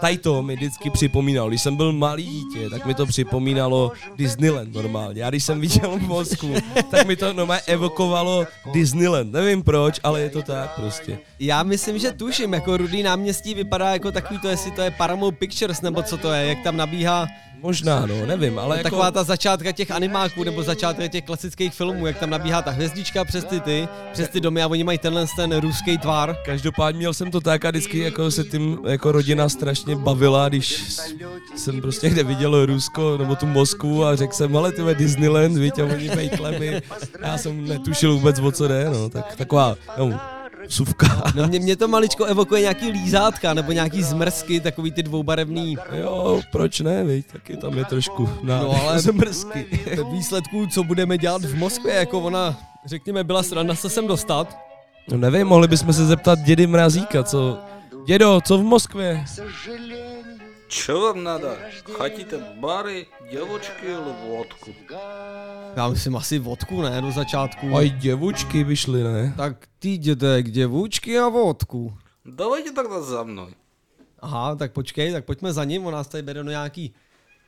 Tady 0.00 0.18
to 0.18 0.42
mi 0.42 0.56
vždycky 0.56 0.90
připomínalo, 0.90 1.48
když 1.48 1.62
jsem 1.62 1.76
byl 1.76 1.92
malý 1.92 2.26
dítě, 2.26 2.70
tak 2.70 2.86
mi 2.86 2.94
to 2.94 3.06
připomínalo 3.06 3.92
Disneyland 4.16 4.74
normálně. 4.74 5.22
Já 5.22 5.30
když 5.30 5.44
jsem 5.44 5.60
viděl 5.60 5.98
Moskvu, 5.98 6.54
tak 6.90 7.06
mi 7.06 7.16
to 7.16 7.32
normálně 7.32 7.62
evokovalo 7.66 8.46
Disneyland. 8.72 9.32
Nevím 9.32 9.62
proč, 9.62 10.00
ale 10.02 10.20
je 10.20 10.30
to 10.30 10.42
tak 10.42 10.69
prostě. 10.76 11.18
Já 11.38 11.62
myslím, 11.62 11.98
že 11.98 12.12
tuším, 12.12 12.52
jako 12.52 12.76
Rudý 12.76 13.02
náměstí 13.02 13.54
vypadá 13.54 13.92
jako 13.92 14.12
takový 14.12 14.40
to, 14.40 14.48
jestli 14.48 14.70
to 14.70 14.82
je 14.82 14.90
Paramount 14.90 15.38
Pictures 15.38 15.80
nebo 15.80 16.02
co 16.02 16.16
to 16.16 16.32
je, 16.32 16.46
jak 16.46 16.62
tam 16.62 16.76
nabíhá 16.76 17.26
Možná, 17.62 18.06
no, 18.06 18.26
nevím, 18.26 18.58
ale 18.58 18.76
jako... 18.76 18.82
taková 18.82 19.10
ta 19.10 19.24
začátka 19.24 19.72
těch 19.72 19.90
animáků 19.90 20.44
nebo 20.44 20.62
začátka 20.62 21.08
těch 21.08 21.24
klasických 21.24 21.72
filmů, 21.74 22.06
jak 22.06 22.18
tam 22.18 22.30
nabíhá 22.30 22.62
ta 22.62 22.70
hvězdička 22.70 23.24
přes 23.24 23.44
ty 23.44 23.60
ty, 23.60 23.88
přes 24.12 24.28
ty 24.28 24.40
domy 24.40 24.62
a 24.62 24.66
oni 24.66 24.84
mají 24.84 24.98
tenhle 24.98 25.26
ten 25.36 25.56
ruský 25.56 25.98
tvar. 25.98 26.36
Každopádně 26.44 26.98
měl 26.98 27.14
jsem 27.14 27.30
to 27.30 27.40
tak 27.40 27.64
a 27.64 27.70
vždycky 27.70 27.98
jako 27.98 28.30
se 28.30 28.44
tím 28.44 28.78
jako 28.86 29.12
rodina 29.12 29.48
strašně 29.48 29.96
bavila, 29.96 30.48
když 30.48 30.84
jsem 31.56 31.80
prostě 31.80 32.06
někde 32.06 32.22
viděl 32.22 32.66
Rusko 32.66 33.18
nebo 33.18 33.36
tu 33.36 33.46
Moskvu 33.46 34.04
a 34.04 34.16
řekl 34.16 34.32
jsem, 34.32 34.56
ale 34.56 34.72
ty 34.72 34.82
Disneyland, 34.94 35.56
víš, 35.56 35.72
a 35.82 35.84
oni 35.84 36.08
vejklemy. 36.08 36.82
Já 37.22 37.38
jsem 37.38 37.68
netušil 37.68 38.14
vůbec, 38.14 38.38
o 38.38 38.52
co 38.52 38.68
jde, 38.68 38.90
no, 38.90 39.08
tak 39.08 39.36
taková, 39.36 39.76
no, 39.98 40.20
suvka. 40.68 41.22
No 41.34 41.48
mě, 41.48 41.58
mě 41.60 41.76
to 41.76 41.88
maličko 41.88 42.24
evokuje 42.24 42.60
nějaký 42.60 42.90
lízátka 42.90 43.54
nebo 43.54 43.72
nějaký 43.72 44.02
zmrzky, 44.02 44.60
takový 44.60 44.92
ty 44.92 45.02
dvoubarevný. 45.02 45.76
Jo, 45.92 46.40
proč 46.52 46.80
ne, 46.80 47.04
víš, 47.04 47.24
taky 47.32 47.56
tam 47.56 47.78
je 47.78 47.84
trošku 47.84 48.28
na 48.42 48.62
No, 48.62 48.82
ale- 48.88 48.98
zmrzky. 49.00 49.66
Ve 49.96 50.04
výsledku, 50.12 50.66
co 50.66 50.84
budeme 50.84 51.18
dělat 51.18 51.42
v 51.44 51.54
Moskvě, 51.56 51.94
jako 51.94 52.20
ona, 52.20 52.56
řekněme, 52.84 53.24
byla 53.24 53.42
sranda 53.42 53.74
se 53.74 53.90
sem 53.90 54.06
dostat. 54.06 54.58
No 55.10 55.16
nevím, 55.16 55.46
mohli 55.46 55.68
bychom 55.68 55.92
se 55.92 56.06
zeptat 56.06 56.38
dědy 56.38 56.66
Mrazíka, 56.66 57.22
co... 57.22 57.58
Dědo, 58.06 58.40
co 58.44 58.58
v 58.58 58.62
Moskvě? 58.62 59.24
Čo 60.69 60.99
вам 61.01 61.23
надо? 61.23 61.57
Хотите 61.97 62.37
бары, 62.59 63.07
девочки 63.31 63.85
или 63.85 64.13
водку? 64.27 64.71
Já 65.75 65.87
myslím 65.87 66.15
asi 66.15 66.39
vodku, 66.39 66.81
ne, 66.81 67.01
do 67.01 67.11
začátku. 67.11 67.77
Aj 67.77 67.89
děvučky 67.89 68.63
vyšly, 68.63 69.03
ne? 69.03 69.33
Tak 69.37 69.67
ty 69.79 69.97
dědek, 69.97 70.51
děvůčky 70.51 71.19
a 71.19 71.29
vodku. 71.29 71.97
Давайте 72.25 72.71
тогда 72.71 73.01
за 73.01 73.23
мной. 73.23 73.53
Aha, 74.19 74.55
tak 74.55 74.71
počkej, 74.73 75.11
tak 75.11 75.25
pojďme 75.25 75.53
za 75.53 75.63
ním, 75.63 75.85
on 75.85 75.93
nás 75.93 76.07
tady 76.07 76.21
vede 76.23 76.43
do 76.43 76.49
nějaký 76.49 76.93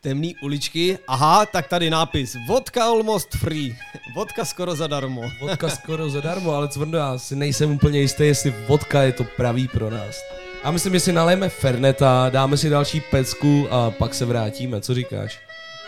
temný 0.01 0.35
uličky. 0.43 0.99
Aha, 1.07 1.45
tak 1.45 1.67
tady 1.67 1.89
nápis, 1.89 2.37
vodka 2.47 2.83
almost 2.83 3.29
free, 3.35 3.75
vodka 4.15 4.45
skoro 4.45 4.75
zadarmo. 4.75 5.21
Vodka 5.41 5.69
skoro 5.69 6.09
zadarmo, 6.09 6.51
ale 6.51 6.69
cvrndo, 6.69 6.97
já 6.97 7.17
si 7.17 7.35
nejsem 7.35 7.71
úplně 7.71 7.99
jistý, 7.99 8.23
jestli 8.23 8.53
vodka 8.67 9.01
je 9.01 9.11
to 9.11 9.23
pravý 9.23 9.67
pro 9.67 9.89
nás. 9.89 10.15
Já 10.64 10.70
myslím, 10.70 10.92
že 10.92 11.00
si 11.00 11.12
nalejeme 11.12 11.48
Ferneta, 11.48 12.30
dáme 12.30 12.56
si 12.56 12.70
další 12.70 13.00
pecku 13.00 13.66
a 13.70 13.90
pak 13.90 14.14
se 14.14 14.24
vrátíme, 14.24 14.80
co 14.80 14.94
říkáš? 14.94 15.40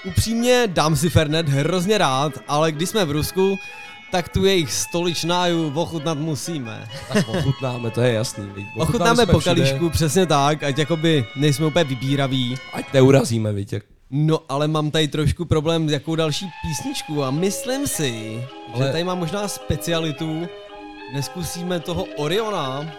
Upřímně 0.05 0.65
dám 0.67 0.97
si 0.97 1.11
Fernet 1.11 1.49
hrozně 1.49 1.99
rád, 1.99 2.33
ale 2.49 2.73
když 2.73 2.89
jsme 2.89 3.05
v 3.05 3.11
Rusku, 3.11 3.57
tak 4.13 4.29
tu 4.29 4.45
jejich 4.45 4.73
stoličnáju 4.73 5.73
ochutnat 5.75 6.19
musíme. 6.19 6.89
Tak 7.13 7.29
ochutnáme, 7.29 7.91
to 7.91 8.01
je 8.01 8.13
jasný. 8.13 8.51
viď? 8.55 8.67
Ochutnáme 8.77 9.25
jsme 9.25 9.33
po 9.33 9.41
kalíšku, 9.41 9.91
přesně 9.91 10.27
tak, 10.27 10.63
ať 10.63 10.79
jakoby 10.79 11.27
nejsme 11.37 11.67
úplně 11.67 11.85
vybíraví. 11.85 12.57
Ať 12.73 12.93
neurazíme, 12.93 13.53
viď, 13.53 13.73
jak 13.73 13.83
No 14.11 14.41
ale 14.49 14.69
mám 14.69 14.91
tady 14.91 15.09
trošku 15.09 15.45
problém 15.45 15.89
s 15.89 15.93
jakou 15.93 16.15
další 16.15 16.47
písničku 16.63 17.25
a 17.25 17.31
myslím 17.31 17.87
si, 17.87 18.45
ale... 18.75 18.87
že 18.87 18.93
tady 18.93 19.05
mám 19.05 19.19
možná 19.19 19.49
specialitu. 19.49 20.49
Neskusíme 21.15 21.81
toho 21.81 22.05
Oriona, 22.17 22.93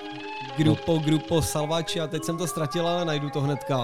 Grupo, 0.58 0.98
Grupo 0.98 1.42
Salvači 1.42 2.00
a 2.02 2.08
teď 2.08 2.24
jsem 2.24 2.38
to 2.38 2.48
ztratil, 2.48 2.88
ale 2.88 3.06
najdu 3.06 3.30
to 3.30 3.42
hnedka. 3.42 3.78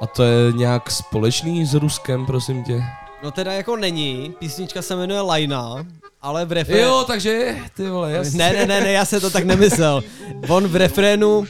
A 0.00 0.06
to 0.16 0.22
je 0.22 0.52
nějak 0.52 0.90
společný 0.90 1.66
s 1.66 1.74
Ruskem, 1.74 2.26
prosím 2.26 2.64
tě. 2.64 2.82
No 3.22 3.30
teda 3.30 3.52
jako 3.52 3.76
není, 3.76 4.34
písnička 4.38 4.82
se 4.82 4.96
jmenuje 4.96 5.20
Lajna, 5.20 5.86
ale 6.22 6.44
v 6.44 6.52
refrénu... 6.52 6.82
Jo, 6.82 7.04
takže, 7.06 7.56
ty 7.76 7.88
vole, 7.90 8.12
jasně. 8.12 8.38
Ne, 8.38 8.52
ne, 8.52 8.66
ne, 8.66 8.80
ne, 8.80 8.92
já 8.92 9.04
se 9.04 9.20
to 9.20 9.30
tak 9.30 9.44
nemyslel. 9.44 10.02
On 10.48 10.68
v 10.68 10.76
refrénu 10.76 11.44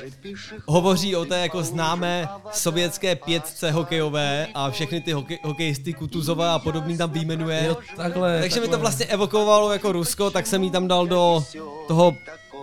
hovoří 0.66 1.16
o 1.16 1.24
té 1.24 1.38
jako 1.38 1.62
známé 1.62 2.28
sovětské 2.52 3.16
pětce 3.16 3.70
hokejové 3.70 4.46
a 4.54 4.70
všechny 4.70 5.00
ty 5.00 5.12
hokej, 5.12 5.38
hokejisty 5.44 5.92
Kutuzové 5.92 6.48
a 6.50 6.58
podobný 6.58 6.98
tam 6.98 7.10
vyjmenuje. 7.10 7.64
Jo, 7.66 7.76
takhle, 7.96 8.40
Takže 8.40 8.60
mi 8.60 8.60
takhle. 8.60 8.76
to 8.76 8.80
vlastně 8.80 9.06
evokovalo 9.06 9.72
jako 9.72 9.92
Rusko, 9.92 10.30
tak 10.30 10.46
jsem 10.46 10.62
jí 10.62 10.70
tam 10.70 10.88
dal 10.88 11.06
do 11.06 11.44
toho 11.88 12.14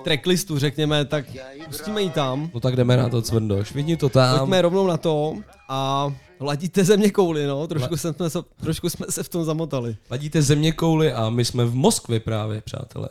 tracklistu, 0.04 0.60
řekněme, 0.60 1.06
tak 1.06 1.26
pustíme 1.66 2.02
ji 2.02 2.10
tam. 2.10 2.50
No 2.54 2.60
tak 2.60 2.76
jdeme 2.76 2.98
na 2.98 3.10
to, 3.10 3.22
Cvrndo, 3.22 3.64
švidni 3.64 3.98
to 3.98 4.10
tam. 4.10 4.40
Pojďme 4.40 4.62
rovnou 4.62 4.88
na 4.88 4.98
to 4.98 5.36
a 5.70 6.12
ladíte 6.40 6.84
země 6.84 7.12
kouli, 7.12 7.48
no, 7.48 7.68
trošku, 7.68 7.98
jsme, 7.98 8.30
se, 8.30 8.40
trošku 8.62 8.90
jsme 8.90 9.06
se 9.10 9.24
v 9.24 9.30
tom 9.30 9.44
zamotali. 9.44 9.96
Ladíte 10.10 10.42
země 10.42 10.72
kouly 10.72 11.14
a 11.14 11.30
my 11.30 11.46
jsme 11.46 11.66
v 11.66 11.76
Moskvě 11.76 12.20
právě, 12.20 12.62
přátelé. 12.62 13.10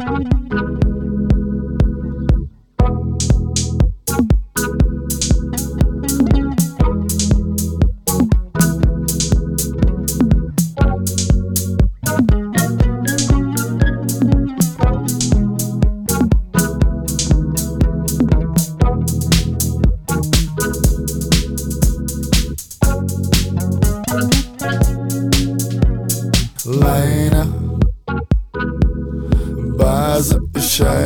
Lejna 0.00 0.69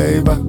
i 0.05 0.44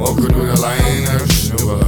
O, 0.00 0.14
kruda 0.14 0.54
lajna 0.62 1.18
Šnuvala 1.26 1.87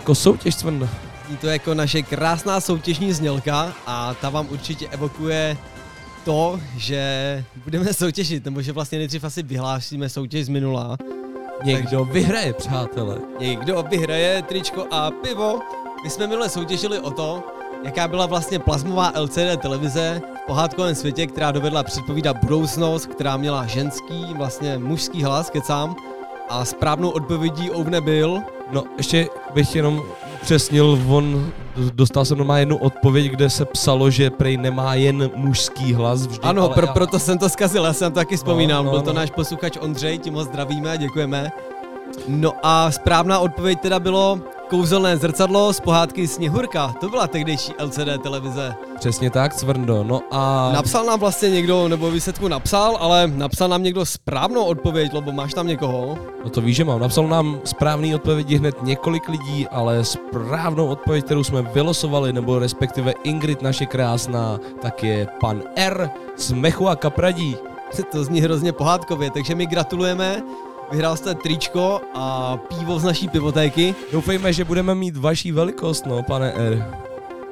jako 0.00 0.14
soutěž, 0.14 0.56
Cvrndo. 0.56 0.88
Je 1.30 1.36
to 1.36 1.46
jako 1.46 1.74
naše 1.74 2.02
krásná 2.02 2.60
soutěžní 2.60 3.12
znělka 3.12 3.72
a 3.86 4.14
ta 4.14 4.30
vám 4.30 4.46
určitě 4.50 4.88
evokuje 4.88 5.56
to, 6.24 6.60
že 6.76 7.44
budeme 7.64 7.94
soutěžit, 7.94 8.44
nebo 8.44 8.62
že 8.62 8.72
vlastně 8.72 8.98
nejdřív 8.98 9.24
asi 9.24 9.42
vyhlásíme 9.42 10.08
soutěž 10.08 10.46
z 10.46 10.48
minula. 10.48 10.96
Někdo 11.64 12.04
vyhraje, 12.04 12.52
přátelé. 12.52 13.18
Někdo 13.40 13.84
vyhraje 13.90 14.42
tričko 14.42 14.86
a 14.90 15.10
pivo. 15.10 15.60
My 16.04 16.10
jsme 16.10 16.26
minule 16.26 16.48
soutěžili 16.48 16.98
o 16.98 17.10
to, 17.10 17.42
jaká 17.84 18.08
byla 18.08 18.26
vlastně 18.26 18.58
plazmová 18.58 19.12
LCD 19.20 19.56
televize 19.62 20.20
v 20.42 20.46
pohádkovém 20.46 20.94
světě, 20.94 21.26
která 21.26 21.52
dovedla 21.52 21.82
předpovídat 21.82 22.36
budoucnost, 22.42 23.06
která 23.06 23.36
měla 23.36 23.66
ženský, 23.66 24.24
vlastně 24.36 24.78
mužský 24.78 25.22
hlas, 25.22 25.50
kecám. 25.50 25.96
A 26.50 26.64
správnou 26.64 27.10
odpovědí 27.10 27.70
ovne 27.70 28.00
byl 28.00 28.38
No, 28.72 28.84
ještě 28.96 29.28
bych 29.54 29.76
jenom 29.76 30.02
přesnil, 30.42 30.98
on 31.08 31.50
dostal 31.76 32.24
jsem 32.24 32.38
doma 32.38 32.58
jednu 32.58 32.76
odpověď, 32.76 33.26
kde 33.32 33.50
se 33.50 33.64
psalo, 33.64 34.10
že 34.10 34.30
prej 34.30 34.56
nemá 34.56 34.94
jen 34.94 35.30
mužský 35.36 35.94
hlas 35.94 36.26
vždy, 36.26 36.42
Ano, 36.42 36.68
pro, 36.68 36.86
já- 36.86 36.92
proto 36.92 37.18
jsem 37.18 37.38
to 37.38 37.48
zkazil, 37.48 37.84
já 37.84 37.92
jsem 37.92 38.12
to 38.12 38.14
taky 38.14 38.36
vzpomínal, 38.36 38.84
no, 38.84 38.90
byl 38.90 39.00
to 39.00 39.12
no. 39.12 39.20
náš 39.20 39.30
posluchač 39.30 39.76
Ondřej, 39.80 40.18
tím 40.18 40.34
ho 40.34 40.44
zdravíme 40.44 40.90
a 40.90 40.96
děkujeme. 40.96 41.50
No 42.28 42.52
a 42.62 42.90
správná 42.90 43.38
odpověď 43.38 43.80
teda 43.80 44.00
bylo 44.00 44.38
kouzelné 44.70 45.16
zrcadlo 45.16 45.72
z 45.72 45.80
pohádky 45.80 46.28
Sněhurka, 46.28 46.94
to 47.00 47.08
byla 47.08 47.26
tehdejší 47.26 47.72
LCD 47.84 48.22
televize. 48.22 48.74
Přesně 48.98 49.30
tak, 49.30 49.54
Cvrndo. 49.54 50.04
No 50.04 50.20
a... 50.30 50.70
Napsal 50.74 51.04
nám 51.04 51.20
vlastně 51.20 51.50
někdo, 51.50 51.88
nebo 51.88 52.10
výsledku 52.10 52.48
napsal, 52.48 52.96
ale 53.00 53.26
napsal 53.34 53.68
nám 53.68 53.82
někdo 53.82 54.06
správnou 54.06 54.64
odpověď, 54.64 55.12
Lobo, 55.12 55.32
máš 55.32 55.54
tam 55.54 55.66
někoho? 55.66 56.18
No 56.44 56.50
to 56.50 56.60
víš, 56.60 56.76
že 56.76 56.84
mám. 56.84 57.00
Napsal 57.00 57.28
nám 57.28 57.60
správný 57.64 58.14
odpovědi 58.14 58.56
hned 58.56 58.82
několik 58.82 59.28
lidí, 59.28 59.68
ale 59.68 60.04
správnou 60.04 60.86
odpověď, 60.86 61.24
kterou 61.24 61.44
jsme 61.44 61.62
vylosovali, 61.62 62.32
nebo 62.32 62.58
respektive 62.58 63.12
Ingrid 63.24 63.62
naše 63.62 63.86
krásná, 63.86 64.58
tak 64.82 65.02
je 65.04 65.28
pan 65.40 65.62
R 65.76 66.10
z 66.36 66.52
Mechu 66.52 66.88
a 66.88 66.96
Kapradí. 66.96 67.56
To 68.12 68.24
zní 68.24 68.40
hrozně 68.40 68.72
pohádkově, 68.72 69.30
takže 69.30 69.54
my 69.54 69.66
gratulujeme. 69.66 70.42
Vyhrál 70.90 71.16
jste 71.16 71.34
tričko 71.34 72.00
a 72.14 72.56
pivo 72.56 72.98
z 72.98 73.04
naší 73.04 73.28
pivotéky. 73.28 73.94
Doufejme, 74.12 74.52
že 74.52 74.64
budeme 74.64 74.94
mít 74.94 75.16
vaší 75.16 75.52
velikost, 75.52 76.06
no, 76.06 76.22
pane 76.22 76.52
R. 76.52 76.86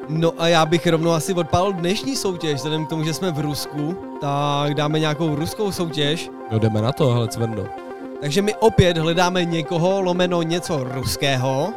No 0.08 0.32
a 0.38 0.48
já 0.48 0.66
bych 0.66 0.86
rovnou 0.86 1.10
asi 1.10 1.34
odpálil 1.34 1.72
dnešní 1.72 2.16
soutěž, 2.16 2.54
vzhledem 2.54 2.86
k 2.86 2.88
tomu, 2.88 3.04
že 3.04 3.14
jsme 3.14 3.30
v 3.32 3.40
Rusku, 3.40 3.96
tak 4.20 4.74
dáme 4.74 4.98
nějakou 5.00 5.34
ruskou 5.34 5.72
soutěž. 5.72 6.30
No 6.52 6.58
jdeme 6.58 6.82
na 6.82 6.92
to, 6.92 7.10
hele, 7.12 7.28
Cvrndo. 7.28 7.66
Takže 8.20 8.42
my 8.42 8.54
opět 8.54 8.98
hledáme 8.98 9.44
někoho, 9.44 10.00
lomeno 10.00 10.42
něco 10.42 10.84
ruského. 10.94 11.72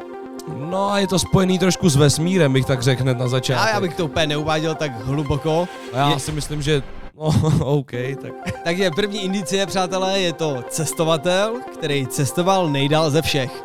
No 0.56 0.92
a 0.92 1.00
je 1.00 1.08
to 1.08 1.20
spojený 1.20 1.60
trošku 1.60 1.90
s 1.90 1.96
vesmírem, 1.96 2.54
bych 2.54 2.66
tak 2.66 2.82
řekl 2.82 3.02
hned 3.04 3.18
na 3.18 3.28
začátku. 3.28 3.64
A 3.64 3.70
já 3.70 3.82
bych 3.82 3.94
to 3.94 4.06
úplně 4.06 4.28
neuváděl 4.28 4.76
tak 4.76 5.06
hluboko. 5.06 5.68
A 5.94 5.98
já 5.98 6.10
Je- 6.10 6.20
si 6.20 6.32
myslím, 6.32 6.62
že... 6.62 6.84
No, 7.22 7.32
OK, 7.66 7.92
tak... 8.22 8.34
Takže 8.64 8.92
první 8.96 9.24
indicie, 9.24 9.66
přátelé, 9.66 10.20
je 10.20 10.34
to 10.34 10.64
cestovatel, 10.70 11.62
který 11.74 12.08
cestoval 12.08 12.70
nejdál 12.70 13.12
ze 13.12 13.22
všech. 13.22 13.64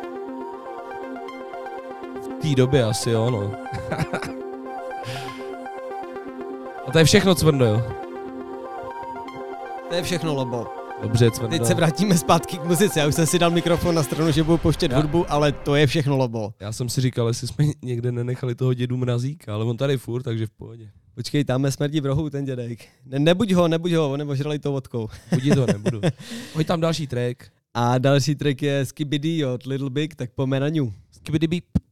V 2.23 2.41
té 2.41 2.55
době 2.55 2.83
asi 2.83 3.09
jo, 3.09 3.29
no. 3.31 3.51
A 6.87 6.91
to 6.91 6.97
je 6.99 7.05
všechno, 7.05 7.35
Cvrndo, 7.35 7.65
jo? 7.65 7.81
To 9.89 9.95
je 9.95 10.03
všechno, 10.03 10.33
Lobo. 10.33 10.67
Dobře, 11.01 11.31
Cvrndo. 11.31 11.49
Teď 11.57 11.65
se 11.65 11.73
vrátíme 11.73 12.17
zpátky 12.17 12.57
k 12.57 12.63
muzice. 12.63 12.99
Já 12.99 13.07
už 13.07 13.15
jsem 13.15 13.25
si 13.25 13.39
dal 13.39 13.49
mikrofon 13.51 13.95
na 13.95 14.03
stranu, 14.03 14.31
že 14.31 14.43
budu 14.43 14.57
pouštět 14.57 14.91
Já- 14.91 14.97
hudbu, 14.97 15.25
ale 15.29 15.51
to 15.51 15.75
je 15.75 15.87
všechno, 15.87 16.17
Lobo. 16.17 16.53
Já 16.59 16.71
jsem 16.71 16.89
si 16.89 17.01
říkal, 17.01 17.27
jestli 17.27 17.47
jsme 17.47 17.65
někde 17.81 18.11
nenechali 18.11 18.55
toho 18.55 18.73
dědu 18.73 18.97
mrazíka, 18.97 19.53
ale 19.53 19.65
on 19.65 19.77
tady 19.77 19.97
furt, 19.97 20.23
takže 20.23 20.45
v 20.47 20.49
pohodě. 20.49 20.89
Počkej, 21.17 21.49
tam 21.49 21.65
je 21.65 21.71
smrdí 21.71 22.01
v 22.01 22.05
rohu 22.05 22.29
ten 22.29 22.45
dědek. 22.45 22.85
Ne, 23.05 23.19
nebuď 23.19 23.51
ho, 23.51 23.67
nebuď 23.67 23.91
ho, 23.91 24.11
on 24.11 24.21
ožrali 24.21 24.59
to 24.59 24.71
vodkou. 24.71 25.09
Budí 25.33 25.49
to 25.49 25.65
nebudu. 25.65 26.01
Hoď 26.53 26.67
tam 26.67 26.81
další 26.81 27.07
track. 27.07 27.43
A 27.73 27.97
další 27.97 28.35
track 28.35 28.61
je 28.61 28.85
Skibidi 28.85 29.45
od 29.45 29.65
Little 29.65 29.89
Big, 29.89 30.15
tak 30.15 30.29
pojďme 30.31 30.59
na 30.59 30.69
ňu. 30.69 30.93
Skibidi 31.11 31.47
beep. 31.47 31.86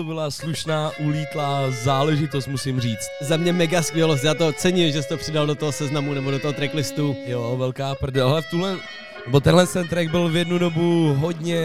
To 0.00 0.04
byla 0.04 0.30
slušná 0.30 0.92
ulítlá 0.98 1.70
záležitost, 1.70 2.46
musím 2.46 2.80
říct. 2.80 3.08
Za 3.20 3.36
mě 3.36 3.52
mega 3.52 3.82
skvělost, 3.82 4.24
já 4.24 4.34
to 4.34 4.52
cením, 4.52 4.92
že 4.92 5.02
jsi 5.02 5.08
to 5.08 5.16
přidal 5.16 5.46
do 5.46 5.54
toho 5.54 5.72
seznamu 5.72 6.14
nebo 6.14 6.30
do 6.30 6.38
toho 6.38 6.52
tracklistu. 6.52 7.16
Jo, 7.26 7.56
velká 7.56 7.94
prdel. 7.94 8.28
Ale 8.28 8.42
v 8.42 8.50
tuhle, 8.50 8.76
nebo 9.26 9.40
tenhle 9.40 9.66
ten 9.66 9.88
track 9.88 10.10
byl 10.10 10.28
v 10.28 10.36
jednu 10.36 10.58
dobu 10.58 11.14
hodně 11.14 11.60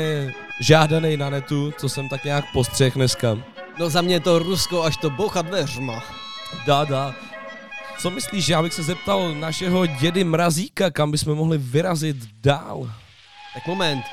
žádaný 0.62 1.18
na 1.18 1.30
netu, 1.30 1.74
co 1.78 1.90
jsem 1.90 2.10
tak 2.10 2.24
nějak 2.24 2.46
postřeh 2.54 2.94
dneska. 2.94 3.38
No 3.80 3.90
za 3.90 4.02
mě 4.02 4.16
je 4.16 4.20
to 4.20 4.40
Rusko 4.40 4.84
až 4.84 4.98
to 4.98 5.10
boucha 5.10 5.42
dveřma. 5.42 6.04
Dá, 6.68 6.84
dá. 6.84 7.16
Co 8.00 8.10
myslíš, 8.10 8.50
já 8.50 8.62
bych 8.62 8.74
se 8.74 8.84
zeptal 8.84 9.36
našeho 9.36 9.86
dědy 9.86 10.24
Mrazíka, 10.24 10.92
kam 10.92 11.12
bychom 11.12 11.36
mohli 11.36 11.58
vyrazit 11.58 12.18
dál? 12.44 12.92
Tak 13.54 13.68
moment, 13.68 14.04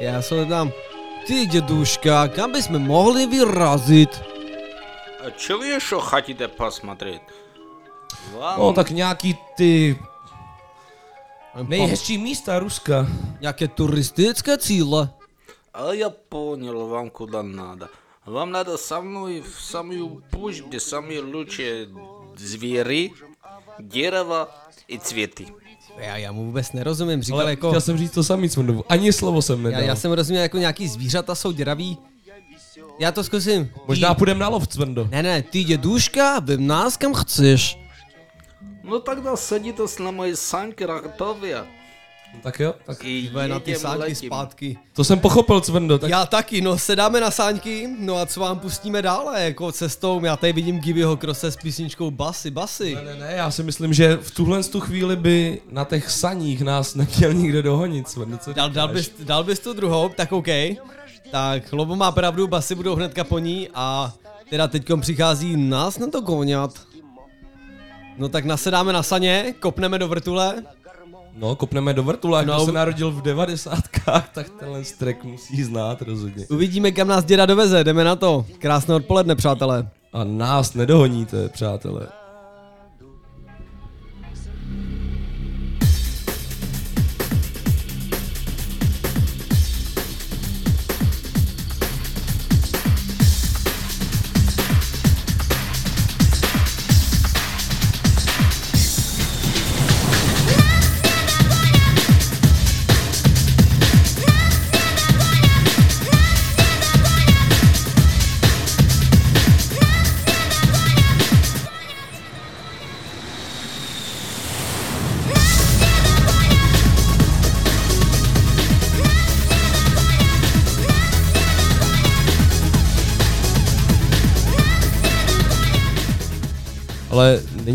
já 0.00 0.22
se 0.22 0.46
tam. 0.46 0.72
Ty 1.27 1.45
děduška, 1.45 2.27
kam 2.27 2.51
bychom 2.51 2.79
mohli 2.79 3.25
vyrazit? 3.25 4.21
А 5.25 5.29
чё 5.31 5.57
вы 5.59 5.75
еще 5.77 5.99
хотите 5.99 6.47
посмотреть? 6.47 7.21
Вам... 8.33 8.59
No 8.59 8.73
tak 8.73 8.89
nějaký 8.89 9.37
ty 9.55 9.99
nejhezčí 11.63 12.17
místa 12.17 12.59
Ruska. 12.59 13.07
Nějaké 13.41 13.67
turistické 13.67 14.57
cíle. 14.57 15.09
А 15.73 15.93
я 15.93 16.09
понял, 16.09 16.87
вам 16.87 17.09
куда 17.09 17.41
надо. 17.41 17.87
Вам 18.25 18.51
надо 18.51 18.77
со 18.77 19.01
мной 19.01 19.41
в 19.41 19.61
самую 19.61 20.23
пусть, 20.31 20.61
где 20.67 20.79
самые 20.79 21.21
лучшие 21.21 21.87
звери, 22.37 23.13
дерево 23.79 24.49
и 24.87 24.97
цветы. 24.97 25.47
Já, 25.98 26.16
já 26.16 26.32
mu 26.32 26.44
vůbec 26.44 26.72
nerozumím, 26.72 27.22
říkal 27.22 27.40
Ale 27.40 27.50
jako... 27.50 27.70
Já 27.74 27.80
jsem 27.80 27.98
říct 27.98 28.10
to 28.10 28.24
samý 28.24 28.50
Cvrndovu, 28.50 28.84
ani 28.88 29.12
slovo 29.12 29.42
jsem 29.42 29.62
nedal. 29.62 29.80
Já, 29.80 29.86
já 29.86 29.96
jsem 29.96 30.12
rozuměl 30.12 30.42
jako 30.42 30.58
nějaký 30.58 30.88
zvířata 30.88 31.34
jsou 31.34 31.52
děraví. 31.52 31.98
Já 32.98 33.12
to 33.12 33.24
zkusím. 33.24 33.70
Možná 33.86 34.14
ty... 34.14 34.18
půjdeme 34.18 34.40
na 34.40 34.48
lov, 34.48 34.68
Cmrdo. 34.68 35.08
Ne, 35.10 35.22
ne, 35.22 35.42
ty 35.42 35.64
děduška, 35.64 36.38
vím 36.38 36.66
nás 36.66 36.96
kam 36.96 37.14
chceš. 37.14 37.78
No 38.84 39.00
tak 39.00 39.20
dá 39.20 39.36
sedíte 39.36 39.88
s 39.88 39.98
námi 39.98 40.16
mojí 40.16 40.36
sanky 40.36 40.86
ratově. 40.86 41.64
No 42.34 42.40
tak 42.42 42.60
jo, 42.60 42.74
tak 42.86 43.04
jdeme 43.04 43.48
na 43.48 43.60
ty 43.60 43.74
sáňky 43.76 43.98
letím. 44.00 44.28
zpátky. 44.28 44.78
To 44.92 45.04
jsem 45.04 45.18
pochopil, 45.18 45.60
Cvrndo. 45.60 45.98
Tak... 45.98 46.10
Já 46.10 46.26
taky, 46.26 46.60
no 46.60 46.78
sedáme 46.78 47.20
na 47.20 47.30
sáňky, 47.30 47.88
no 47.98 48.16
a 48.16 48.26
co 48.26 48.40
vám 48.40 48.58
pustíme 48.58 49.02
dále, 49.02 49.44
jako 49.44 49.72
cestou, 49.72 50.24
já 50.24 50.36
tady 50.36 50.52
vidím 50.52 50.78
Givyho 50.80 51.16
Krose 51.16 51.50
s 51.50 51.56
písničkou 51.56 52.10
Basy, 52.10 52.50
Basy. 52.50 52.94
Ne, 52.94 53.04
ne, 53.04 53.14
ne, 53.14 53.32
já 53.36 53.50
si 53.50 53.62
myslím, 53.62 53.92
že 53.94 54.16
v 54.16 54.30
tuhle 54.30 54.62
tu 54.64 54.80
chvíli 54.80 55.16
by 55.16 55.60
na 55.70 55.84
těch 55.84 56.10
saních 56.10 56.62
nás 56.62 56.94
neměl 56.94 57.32
nikdo 57.32 57.62
dohonit, 57.62 58.08
Cvrndo, 58.08 58.38
co 58.38 58.52
dal, 58.52 58.70
dal, 58.70 58.88
bys, 58.88 59.12
dal 59.24 59.44
bys 59.44 59.58
tu 59.58 59.72
druhou, 59.72 60.08
tak 60.08 60.32
OK. 60.32 60.48
Tak, 61.30 61.72
Lobo 61.72 61.96
má 61.96 62.12
pravdu, 62.12 62.46
Basy 62.46 62.74
budou 62.74 62.94
hnedka 62.94 63.24
po 63.24 63.38
ní 63.38 63.68
a 63.74 64.12
teda 64.50 64.68
teďkom 64.68 65.00
přichází 65.00 65.56
nás 65.56 65.98
na 65.98 66.06
to 66.06 66.22
koňat. 66.22 66.70
No 68.18 68.28
tak 68.28 68.44
nasedáme 68.44 68.92
na 68.92 69.02
saně, 69.02 69.54
kopneme 69.60 69.98
do 69.98 70.08
vrtule. 70.08 70.62
No, 71.36 71.56
kopneme 71.56 71.94
do 71.94 72.02
vrtule, 72.02 72.46
No, 72.46 72.54
kdo 72.54 72.64
se 72.64 72.72
narodil 72.72 73.10
v 73.10 73.22
devadesátkách, 73.22 74.28
tak 74.28 74.50
tenhle 74.50 74.82
track 74.98 75.24
musí 75.24 75.62
znát 75.62 76.02
rozhodně. 76.02 76.46
Uvidíme, 76.50 76.92
kam 76.92 77.08
nás 77.08 77.24
děda 77.24 77.46
doveze, 77.46 77.84
jdeme 77.84 78.04
na 78.04 78.16
to. 78.16 78.46
Krásné 78.58 78.94
odpoledne, 78.94 79.34
přátelé. 79.34 79.88
A 80.12 80.24
nás 80.24 80.74
nedohoníte, 80.74 81.48
přátelé. 81.48 82.06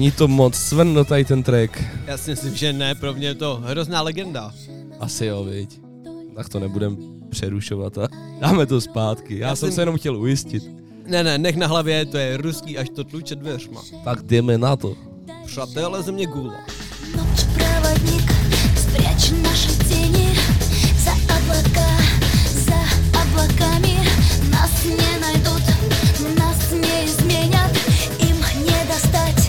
není 0.00 0.10
to 0.10 0.28
moc 0.28 0.54
Sven, 0.54 1.04
tady 1.08 1.24
ten 1.24 1.42
track. 1.42 1.82
Já 2.06 2.16
si 2.18 2.30
myslím, 2.30 2.56
že 2.56 2.72
ne, 2.72 2.94
pro 2.94 3.14
mě 3.14 3.26
je 3.26 3.34
to 3.34 3.62
hrozná 3.64 4.02
legenda. 4.02 4.52
Asi 5.00 5.26
jo, 5.26 5.44
viď. 5.44 5.80
Tak 6.36 6.48
to 6.48 6.60
nebudem 6.60 6.96
přerušovat 7.30 7.98
a 7.98 8.08
dáme 8.40 8.66
to 8.66 8.80
zpátky. 8.80 9.38
Já, 9.38 9.48
Já 9.48 9.56
jsem 9.56 9.68
jsem- 9.68 9.74
se 9.74 9.82
jenom 9.82 9.96
chtěl 9.98 10.16
ujistit. 10.16 10.62
Ne, 11.06 11.24
ne, 11.24 11.38
nech 11.38 11.56
na 11.56 11.66
hlavě, 11.66 12.04
to 12.06 12.18
je 12.18 12.36
ruský, 12.36 12.78
až 12.78 12.88
to 12.94 13.04
tluče 13.04 13.34
dveřma. 13.34 13.80
Tak 14.04 14.22
jdeme 14.22 14.58
na 14.58 14.76
to. 14.76 14.94
Přátelé 15.46 16.02
země 16.02 16.26
gula. 16.26 16.54
Ночь 17.16 17.44
проводник, 17.54 18.30
спрячь 18.76 19.30
наши 19.42 19.68
тени 19.88 20.28
за 21.04 21.12
облака, 21.12 21.88
за 22.52 22.80
облаками. 23.22 23.94
Нас 24.50 24.84
не 24.84 25.20
найдут, 25.20 25.62
нас 26.38 26.72
не 26.72 27.04
изменят, 27.04 27.72
им 28.20 28.36
не 28.66 28.84
достать. 28.88 29.39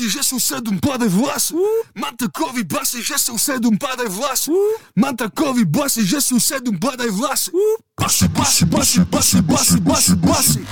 Takový 0.00 0.08
basy, 0.08 0.10
že 0.10 0.22
jsou 0.22 0.40
sedm 0.40 0.80
pade 0.80 1.08
vlasů. 1.08 1.64
Mám 1.94 2.16
takový 2.16 2.64
basy, 2.64 3.02
že 3.02 3.18
jsou 3.18 3.38
sedm 3.38 3.78
pade 3.78 4.08
vlasů. 4.08 4.56
Mám 4.96 5.16
takový 5.16 5.64
basy, 5.64 6.06
že 6.06 6.20
jsou 6.20 6.40
sedm 6.40 6.78
pade 6.78 7.10
vlasů. 7.10 7.52
Basy, 8.00 8.28
basy, 8.28 8.64
basy, 8.64 9.00
basy, 9.04 9.42
basy, 9.42 9.80
basy, 9.80 10.16
basy. 10.16 10.66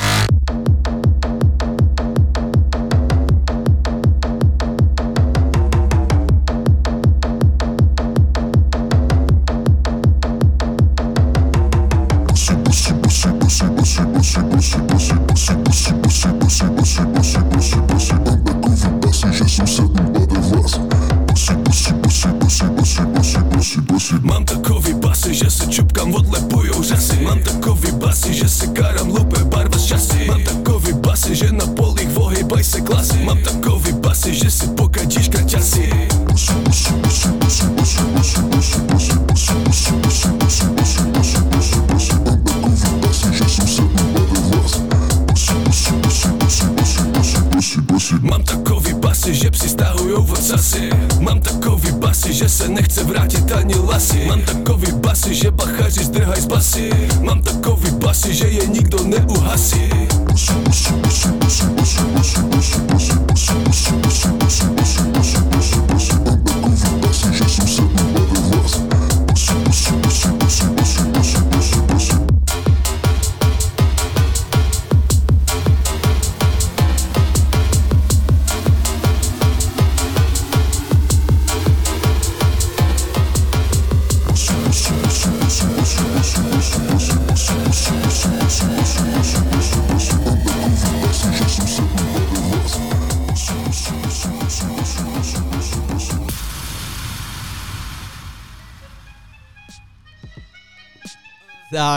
Mám 14.89 14.98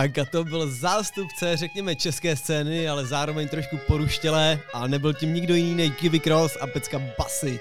Tak 0.02 0.18
a 0.18 0.26
to 0.26 0.44
byl 0.44 0.68
zástupce, 0.68 1.58
řekněme, 1.58 1.96
české 1.96 2.36
scény, 2.36 2.90
ale 2.90 3.06
zároveň 3.06 3.48
trošku 3.48 3.78
poruštělé 3.78 4.60
a 4.74 4.88
nebyl 4.88 5.14
tím 5.14 5.34
nikdo 5.34 5.56
jiný 5.56 5.76
než 5.76 5.92
Kivy 5.92 6.20
Cross 6.20 6.58
a 6.62 6.68
pecka 6.68 7.02
Basy. 7.18 7.60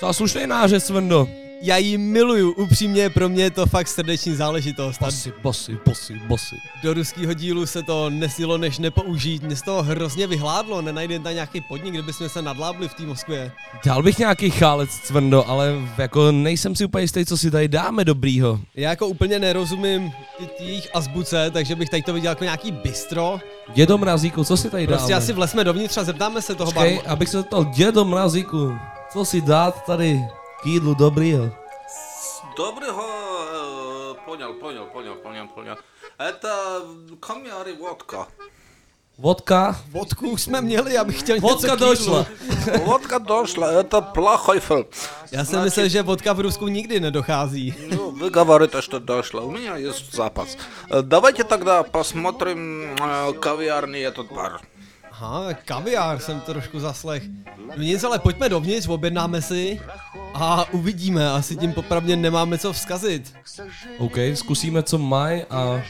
Co 0.00 0.12
slušný 0.12 0.46
nářez, 0.46 0.86
Svendo. 0.86 1.45
Já 1.62 1.76
ji 1.76 1.98
miluju, 1.98 2.52
upřímně, 2.52 3.10
pro 3.10 3.28
mě 3.28 3.42
je 3.42 3.50
to 3.50 3.66
fakt 3.66 3.88
srdeční 3.88 4.34
záležitost. 4.34 4.98
Bosy, 5.00 5.32
bosy, 5.42 5.78
bosy, 5.86 6.14
bosy. 6.26 6.56
do 6.82 6.94
ruského 6.94 7.34
dílu 7.34 7.66
se 7.66 7.82
to 7.82 8.10
nesilo 8.10 8.58
než 8.58 8.78
nepoužít, 8.78 9.42
mě 9.42 9.56
z 9.56 9.62
toho 9.62 9.82
hrozně 9.82 10.26
vyhládlo, 10.26 10.82
nenajde 10.82 11.18
tam 11.18 11.34
nějaký 11.34 11.60
podnik, 11.60 11.94
kde 11.94 12.02
bychom 12.02 12.28
se 12.28 12.42
nadlábli 12.42 12.88
v 12.88 12.94
té 12.94 13.02
Moskvě. 13.02 13.52
Dal 13.84 14.02
bych 14.02 14.18
nějaký 14.18 14.50
chálec, 14.50 14.90
Cvrndo, 14.90 15.48
ale 15.48 15.74
jako 15.98 16.32
nejsem 16.32 16.76
si 16.76 16.84
úplně 16.84 17.04
jistý, 17.04 17.24
co 17.24 17.36
si 17.36 17.50
tady 17.50 17.68
dáme 17.68 18.04
dobrýho. 18.04 18.60
Já 18.74 18.90
jako 18.90 19.06
úplně 19.06 19.38
nerozumím 19.38 20.12
jejich 20.60 20.88
azbuce, 20.94 21.50
takže 21.50 21.74
bych 21.74 21.90
tady 21.90 22.02
to 22.02 22.12
viděl 22.12 22.30
jako 22.30 22.44
nějaký 22.44 22.72
bistro. 22.72 23.38
Dědo 23.74 23.98
Mrazíku, 23.98 24.44
co 24.44 24.56
si 24.56 24.70
tady 24.70 24.86
dáme? 24.86 24.96
Prostě 24.96 25.14
asi 25.14 25.32
vlesme 25.32 25.64
dovnitř 25.64 25.96
a 25.96 26.04
zeptáme 26.04 26.42
se 26.42 26.54
toho 26.54 26.72
Počkej, 26.72 27.00
abych 27.06 27.28
se 27.28 27.36
zeptal, 27.36 27.64
dědo 27.64 28.04
Mrazíku, 28.04 28.72
co 29.12 29.24
si 29.24 29.40
dát 29.40 29.84
tady 29.84 30.20
k 30.61 30.65
jídlu 30.65 30.93
dobrýho? 30.95 31.51
Доброго, 32.57 33.03
э, 33.03 34.25
понял, 34.25 34.53
понял, 34.53 34.85
понял, 34.93 35.15
понял, 35.15 35.47
понял. 35.47 35.75
Это 36.19 36.81
камяры 37.19 37.73
водка. 37.79 38.27
Vodka? 39.17 39.75
Vodku 39.91 40.29
už 40.29 40.41
jsme 40.41 40.61
měli, 40.61 40.93
já 40.93 41.03
bych 41.03 41.19
chtěl 41.19 41.39
Vodka 41.39 41.67
něco 41.67 41.77
k 41.77 41.79
jídlu. 41.79 41.89
došla. 41.89 42.25
Водка 42.85 43.17
дошла, 43.17 43.71
это 43.71 44.01
плохой 44.01 44.59
фильм. 44.59 44.85
Já 45.31 45.45
jsem 45.45 45.63
myslel, 45.63 45.87
že 45.89 46.01
vodka 46.01 46.33
v 46.33 46.39
Rusku 46.39 46.67
nikdy 46.67 46.99
nedochází. 46.99 47.73
Ну, 47.89 48.11
вы 48.11 48.29
говорите, 48.29 48.81
что 48.81 48.99
дошло. 48.99 49.41
У 49.45 49.51
меня 49.51 49.77
есть 49.77 50.13
запас. 50.15 50.57
Э, 50.89 51.01
Давайте 51.01 51.43
тогда 51.43 51.83
посмотрим 51.83 52.95
э, 52.99 53.33
кавиарный 53.39 54.01
этот 54.01 54.31
бар. 54.33 54.61
Aha, 55.20 55.54
kaviár 55.54 56.18
jsem 56.18 56.40
trošku 56.40 56.80
zaslech. 56.80 57.22
No 57.76 57.82
nic, 57.82 58.04
ale 58.04 58.18
pojďme 58.18 58.48
dovnitř, 58.48 58.88
objednáme 58.88 59.42
si 59.42 59.80
a 60.34 60.72
uvidíme, 60.72 61.30
asi 61.30 61.56
tím 61.56 61.72
popravně 61.72 62.16
nemáme 62.16 62.58
co 62.58 62.72
vzkazit. 62.72 63.34
OK, 63.98 64.16
zkusíme, 64.34 64.82
co 64.82 64.98
mají 64.98 65.42
a 65.42 65.82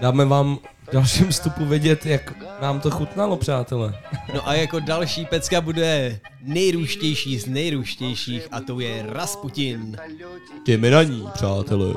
dáme 0.00 0.24
vám 0.24 0.58
v 0.88 0.92
dalším 0.92 1.28
vstupu 1.28 1.64
vědět, 1.64 2.06
jak 2.06 2.32
nám 2.60 2.80
to 2.80 2.90
chutnalo, 2.90 3.36
přátelé. 3.36 4.00
No 4.34 4.48
a 4.48 4.54
jako 4.54 4.80
další 4.80 5.26
pecka 5.26 5.60
bude 5.60 6.20
nejrůštější 6.40 7.38
z 7.38 7.46
nejrůštějších 7.46 8.48
a 8.50 8.60
to 8.60 8.80
je 8.80 9.04
Rasputin. 9.08 9.96
Těmi 10.64 10.90
na 10.90 11.02
ní, 11.02 11.28
přátelé. 11.34 11.94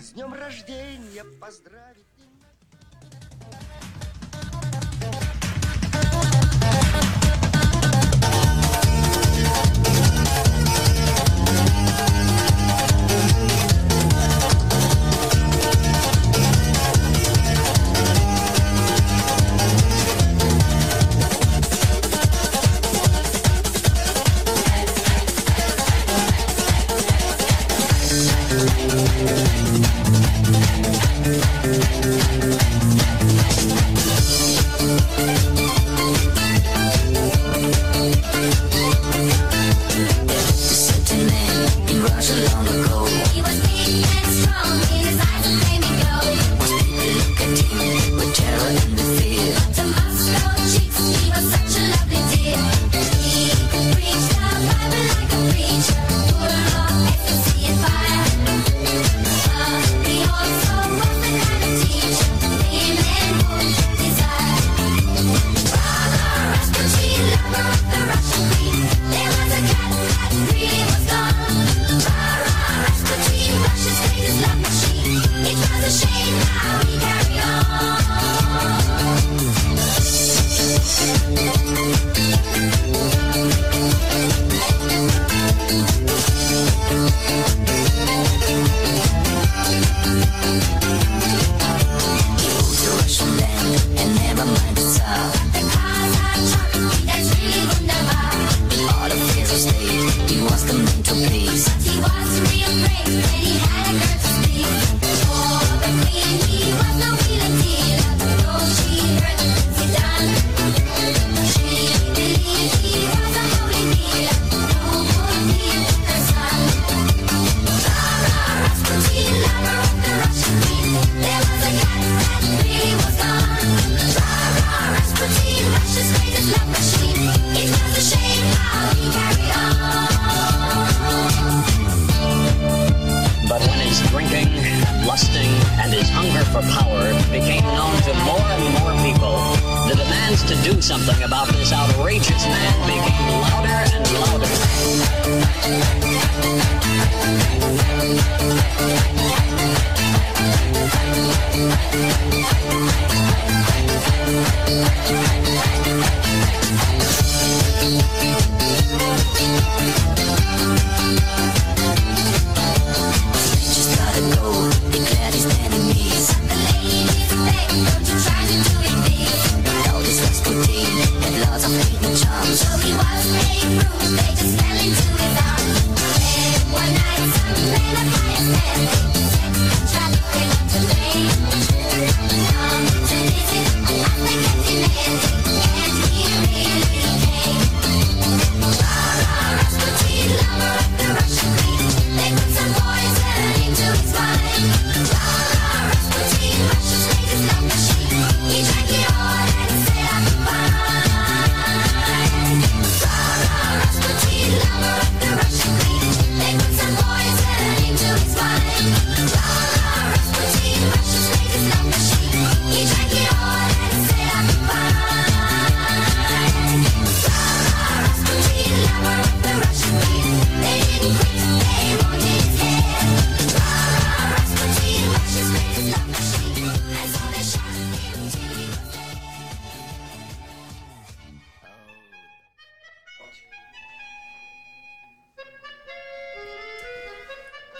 Z 0.00 0.12
днем 0.12 0.32
рождения! 0.32 1.24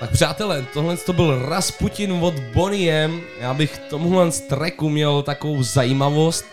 Tak 0.01 0.11
přátelé, 0.11 0.64
tohle 0.72 0.97
to 0.97 1.12
byl 1.12 1.49
Rasputin 1.49 2.12
od 2.12 2.34
Boniem. 2.55 3.20
Já 3.40 3.55
bych 3.55 3.78
tomuhle 3.78 4.30
z 4.30 4.40
tracku 4.40 4.88
měl 4.88 5.22
takovou 5.22 5.62
zajímavost. 5.62 6.45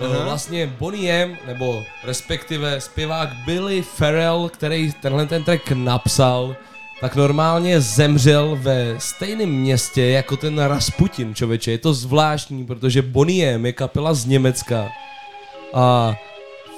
E, 0.00 0.04
Aha. 0.04 0.24
Vlastně 0.24 0.66
Boniem, 0.66 1.36
nebo 1.46 1.84
respektive 2.04 2.80
zpěvák 2.80 3.28
Billy 3.46 3.82
Farrell, 3.82 4.48
který 4.48 4.92
tenhle 4.92 5.26
ten 5.26 5.44
track 5.44 5.70
napsal, 5.70 6.56
tak 7.00 7.16
normálně 7.16 7.80
zemřel 7.80 8.58
ve 8.60 9.00
stejném 9.00 9.48
městě 9.48 10.04
jako 10.04 10.36
ten 10.36 10.58
Rasputin, 10.58 11.34
čověče. 11.34 11.70
Je 11.70 11.78
to 11.78 11.94
zvláštní, 11.94 12.66
protože 12.66 13.02
Boniem 13.02 13.66
je 13.66 13.72
kapela 13.72 14.14
z 14.14 14.26
Německa 14.26 14.88
a 15.74 16.16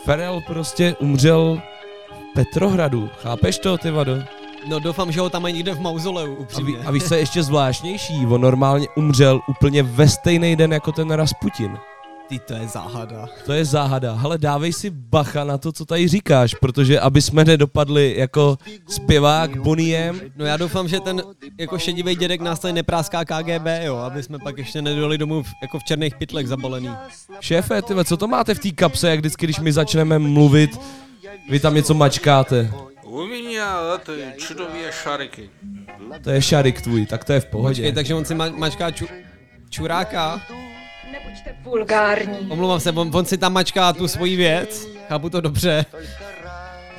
Farrell 0.05 0.41
prostě 0.47 0.95
umřel 0.99 1.63
v 2.11 2.35
Petrohradu. 2.35 3.11
Chápeš 3.23 3.59
to, 3.59 3.79
ty 3.79 3.91
vado? 3.91 4.40
No 4.67 4.79
doufám, 4.79 5.13
že 5.13 5.21
ho 5.21 5.31
tam 5.31 5.43
mají 5.43 5.55
někde 5.55 5.75
v 5.75 5.81
mauzoleu, 5.81 6.35
upřímně. 6.35 6.77
A, 6.77 6.81
ví, 6.81 6.87
a 6.87 6.91
víš, 6.91 7.05
co 7.05 7.15
je 7.15 7.21
ještě 7.21 7.43
zvláštnější? 7.43 8.27
On 8.27 8.41
normálně 8.41 8.87
umřel 8.97 9.41
úplně 9.49 9.83
ve 9.83 10.09
stejný 10.09 10.57
den 10.57 10.73
jako 10.73 10.93
ten 10.93 11.11
Rasputin. 11.11 11.79
Ty, 12.29 12.39
to 12.39 12.55
je 12.55 12.69
záhada. 12.69 13.29
To 13.47 13.53
je 13.53 13.65
záhada. 13.65 14.15
Hele, 14.15 14.39
dávej 14.39 14.73
si 14.73 14.91
bacha 14.91 15.45
na 15.45 15.59
to, 15.59 15.73
co 15.73 15.85
tady 15.85 16.09
říkáš, 16.09 16.55
protože 16.55 17.01
aby 17.01 17.23
jsme 17.23 17.45
nedopadli 17.45 18.15
jako 18.17 18.59
zpěvák 18.89 19.57
Boniem. 19.57 20.21
No 20.37 20.45
já 20.45 20.57
doufám, 20.57 20.89
že 20.89 21.01
ten 21.01 21.23
jako 21.59 21.79
šedivý 21.79 22.17
dědek 22.17 22.41
nás 22.41 22.61
tady 22.61 22.73
nepráská 22.73 23.25
KGB, 23.25 23.67
jo, 23.83 23.97
aby 23.97 24.23
jsme 24.23 24.39
pak 24.39 24.59
ještě 24.59 24.83
nedoli 24.83 25.19
domů 25.19 25.43
v, 25.43 25.49
jako 25.63 25.79
v 25.79 25.85
černých 25.85 26.15
pytlech 26.15 26.49
zabalený. 26.49 26.91
Šéfe, 27.41 27.83
ty, 27.83 27.95
co 28.05 28.17
to 28.17 28.29
máte 28.29 28.55
v 28.55 28.59
té 28.59 28.71
kapse, 28.71 29.11
jak 29.11 29.19
vždycky, 29.19 29.47
když 29.47 29.61
my 29.61 29.73
začneme 29.73 30.19
mluvit, 30.19 30.81
vy 31.51 31.61
tam 31.61 31.75
něco 31.75 31.95
mačkáte. 31.95 32.71
U 33.11 33.27
mě 33.27 33.61
ty 34.07 34.13
čudové 34.39 34.93
šariky. 35.03 35.51
To 36.25 36.31
je 36.31 36.43
šarik 36.43 36.81
tvůj, 36.81 37.07
tak 37.07 37.25
to 37.25 37.33
je 37.33 37.41
v 37.41 37.45
pohodě. 37.47 37.75
Počkej, 37.83 37.93
takže 37.93 38.15
on 38.15 38.25
si 38.25 38.35
ma- 38.35 38.57
mačká 38.57 38.91
ču- 38.91 39.09
čuráka. 39.71 40.41
Nebuďte 41.13 41.55
vulgární. 41.63 42.51
Omlouvám 42.51 42.81
se, 42.81 42.93
on, 42.93 43.11
on 43.15 43.25
si 43.25 43.39
tam 43.39 43.53
mačká 43.53 43.93
tu 43.93 44.09
svoji 44.09 44.37
věc. 44.37 44.87
Chápu 45.09 45.31
to 45.31 45.41
dobře. 45.41 45.85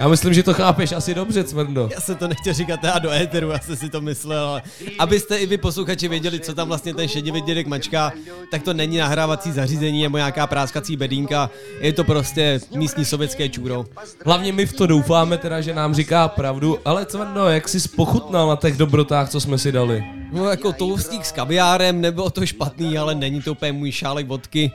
Já 0.02 0.08
myslím, 0.08 0.34
že 0.34 0.44
to 0.44 0.54
chápeš 0.54 0.92
asi 0.92 1.14
dobře, 1.14 1.44
Cvrndo. 1.44 1.90
Já 1.94 2.02
jsem 2.02 2.16
to 2.16 2.28
nechtěl 2.28 2.54
říkat 2.54 2.80
teda 2.80 3.00
do 3.00 3.12
éteru, 3.12 3.50
já 3.50 3.60
jsem 3.60 3.76
si 3.76 3.90
to 3.90 4.02
myslel, 4.02 4.48
ale 4.48 4.62
abyste 5.00 5.38
i 5.38 5.46
vy 5.46 5.58
posluchači 5.58 6.08
věděli, 6.08 6.40
co 6.40 6.54
tam 6.54 6.68
vlastně 6.68 6.94
ten 6.94 7.08
šedivý 7.08 7.42
dědek 7.42 7.68
mačká, 7.68 8.12
tak 8.52 8.64
to 8.64 8.74
není 8.74 8.98
nahrávací 8.98 9.52
zařízení 9.52 10.04
nebo 10.04 10.18
nějaká 10.18 10.48
práskací 10.48 10.98
bedínka, 10.98 11.50
je 11.80 11.94
to 11.94 12.04
prostě 12.04 12.60
místní 12.76 13.06
sovětské 13.06 13.50
čůro. 13.50 13.86
Hlavně 14.26 14.52
my 14.52 14.66
v 14.66 14.74
to 14.74 14.88
doufáme 14.88 15.38
teda, 15.38 15.62
že 15.62 15.74
nám 15.74 15.96
říká 15.96 16.28
pravdu, 16.28 16.80
ale 16.86 17.06
Cvrndo, 17.06 17.50
jak 17.50 17.70
jsi 17.70 17.90
pochutnal 17.96 18.48
na 18.48 18.56
těch 18.56 18.78
dobrotách, 18.78 19.30
co 19.30 19.42
jsme 19.42 19.58
si 19.58 19.72
dali? 19.72 20.21
No 20.32 20.50
jako 20.50 20.74
toustík 20.74 21.26
s 21.26 21.32
kaviárem, 21.32 22.02
nebylo 22.02 22.30
to 22.30 22.46
špatný, 22.46 22.98
ale 22.98 23.16
není 23.16 23.42
to 23.42 23.52
úplně 23.52 23.72
můj 23.72 23.92
šálek 23.92 24.28
vodky. 24.28 24.72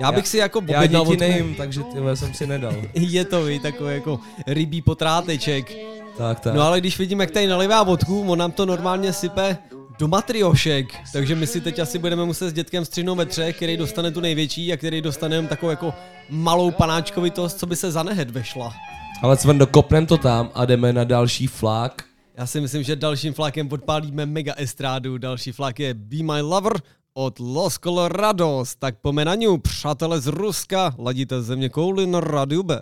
Já 0.00 0.12
bych 0.12 0.28
si 0.28 0.36
jako 0.38 0.62
Já 0.66 0.86
děti 0.86 0.96
vodku. 0.96 1.16
nejím, 1.20 1.54
takže 1.54 1.82
tyhle 1.92 2.16
jsem 2.16 2.34
si 2.34 2.46
nedal. 2.46 2.74
Je 2.94 3.24
to 3.24 3.44
vy, 3.44 3.58
takový 3.58 3.94
jako 3.94 4.20
rybí 4.46 4.82
potráteček. 4.82 5.72
Tak, 6.18 6.40
tak. 6.40 6.54
No 6.54 6.62
ale 6.62 6.80
když 6.80 6.98
vidím, 6.98 7.20
jak 7.20 7.30
tady 7.30 7.46
nalivá 7.46 7.82
vodku, 7.82 8.24
on 8.30 8.38
nám 8.38 8.52
to 8.52 8.66
normálně 8.66 9.12
sype 9.12 9.58
do 9.98 10.08
matriošek, 10.08 10.86
takže 11.12 11.34
my 11.34 11.46
si 11.46 11.60
teď 11.60 11.78
asi 11.78 11.98
budeme 11.98 12.24
muset 12.24 12.50
s 12.50 12.52
dětkem 12.52 12.84
střihnout 12.84 13.18
ve 13.18 13.26
třech, 13.26 13.56
který 13.56 13.76
dostane 13.76 14.10
tu 14.10 14.20
největší 14.20 14.72
a 14.72 14.76
který 14.76 15.00
dostane 15.00 15.36
jenom 15.36 15.48
takovou 15.48 15.70
jako 15.70 15.94
malou 16.30 16.70
panáčkovitost, 16.70 17.58
co 17.58 17.66
by 17.66 17.76
se 17.76 17.90
za 17.90 18.02
nehed 18.02 18.30
vešla. 18.30 18.74
Ale 19.22 19.36
Cvrndo, 19.36 19.66
kopnem 19.66 20.06
to 20.06 20.16
tam 20.18 20.50
a 20.54 20.64
jdeme 20.64 20.92
na 20.92 21.04
další 21.04 21.46
flak. 21.46 22.02
Já 22.36 22.46
si 22.46 22.60
myslím, 22.60 22.82
že 22.82 22.96
dalším 22.96 23.34
flakem 23.34 23.68
podpálíme 23.68 24.26
mega 24.26 24.54
estrádu. 24.56 25.18
Další 25.18 25.52
flak 25.52 25.80
je 25.80 25.94
Be 25.94 26.22
My 26.22 26.40
Lover 26.40 26.72
od 27.14 27.38
Los 27.38 27.78
Colorados. 27.78 28.76
Tak 28.76 28.98
pome 29.00 29.24
na 29.24 29.34
ňu, 29.34 29.58
přátelé 29.58 30.20
z 30.20 30.26
Ruska, 30.26 30.94
ladíte 30.98 31.42
země 31.42 31.68
kouli 31.68 32.06
na 32.06 32.20
rádiu 32.20 32.62
B. 32.62 32.80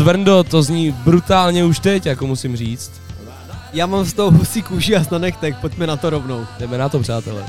Cvrndo, 0.00 0.44
to 0.44 0.62
zní 0.62 0.92
brutálně 0.92 1.64
už 1.64 1.78
teď, 1.78 2.06
jako 2.06 2.26
musím 2.26 2.56
říct. 2.56 2.92
Já 3.72 3.86
mám 3.86 4.04
z 4.04 4.12
toho 4.12 4.30
husí 4.30 4.62
kůži 4.62 4.96
a 4.96 5.04
snanek, 5.04 5.36
tak 5.36 5.60
pojďme 5.60 5.86
na 5.86 5.96
to 5.96 6.10
rovnou. 6.10 6.46
Jdeme 6.58 6.78
na 6.78 6.88
to, 6.88 7.00
přátelé. 7.00 7.44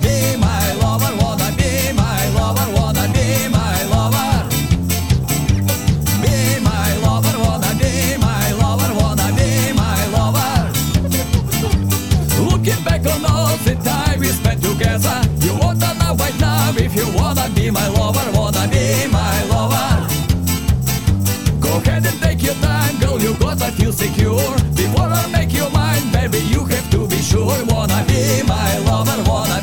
Be 0.00 0.36
my 0.36 0.82
lover, 0.82 1.12
wanna 1.22 1.50
be 1.50 1.92
my 1.92 2.40
lover, 2.40 2.68
wanna 2.74 3.08
be 3.08 3.48
my 3.48 3.84
lover. 3.90 4.46
Be 6.20 6.60
my 6.60 7.06
lover, 7.06 7.38
wanna 7.38 7.74
be 7.74 8.18
my 8.18 8.52
lover, 8.62 8.94
wanna 8.94 9.32
be 9.32 9.72
my 9.72 10.06
lover. 10.18 10.72
Looking 12.50 12.84
back 12.84 13.06
on 13.06 13.24
all 13.26 13.56
the 13.64 13.74
time 13.74 14.20
we 14.20 14.28
spent 14.28 14.62
together, 14.62 15.20
now 16.74 16.84
if 16.84 16.94
you 16.94 17.06
wanna 17.14 17.48
be 17.54 17.70
my 17.70 17.86
lover, 17.88 18.30
wanna 18.32 18.68
be 18.68 19.06
my 19.10 19.42
lover. 19.44 20.06
Go 21.60 21.76
ahead 21.78 22.06
and 22.06 22.20
take 22.20 22.42
your 22.42 22.54
time, 22.54 22.98
girl, 22.98 23.20
you 23.20 23.34
gotta 23.34 23.70
feel 23.72 23.92
secure. 23.92 24.56
Before 24.74 25.08
I 25.08 25.26
make 25.30 25.52
you 25.52 25.68
mine, 25.70 26.10
baby, 26.12 26.38
you 26.38 26.64
have 26.64 26.90
to 26.90 27.06
be 27.08 27.18
sure. 27.18 27.64
Wanna 27.66 28.04
be 28.06 28.42
my 28.46 28.78
lover, 28.78 29.22
wanna 29.28 29.61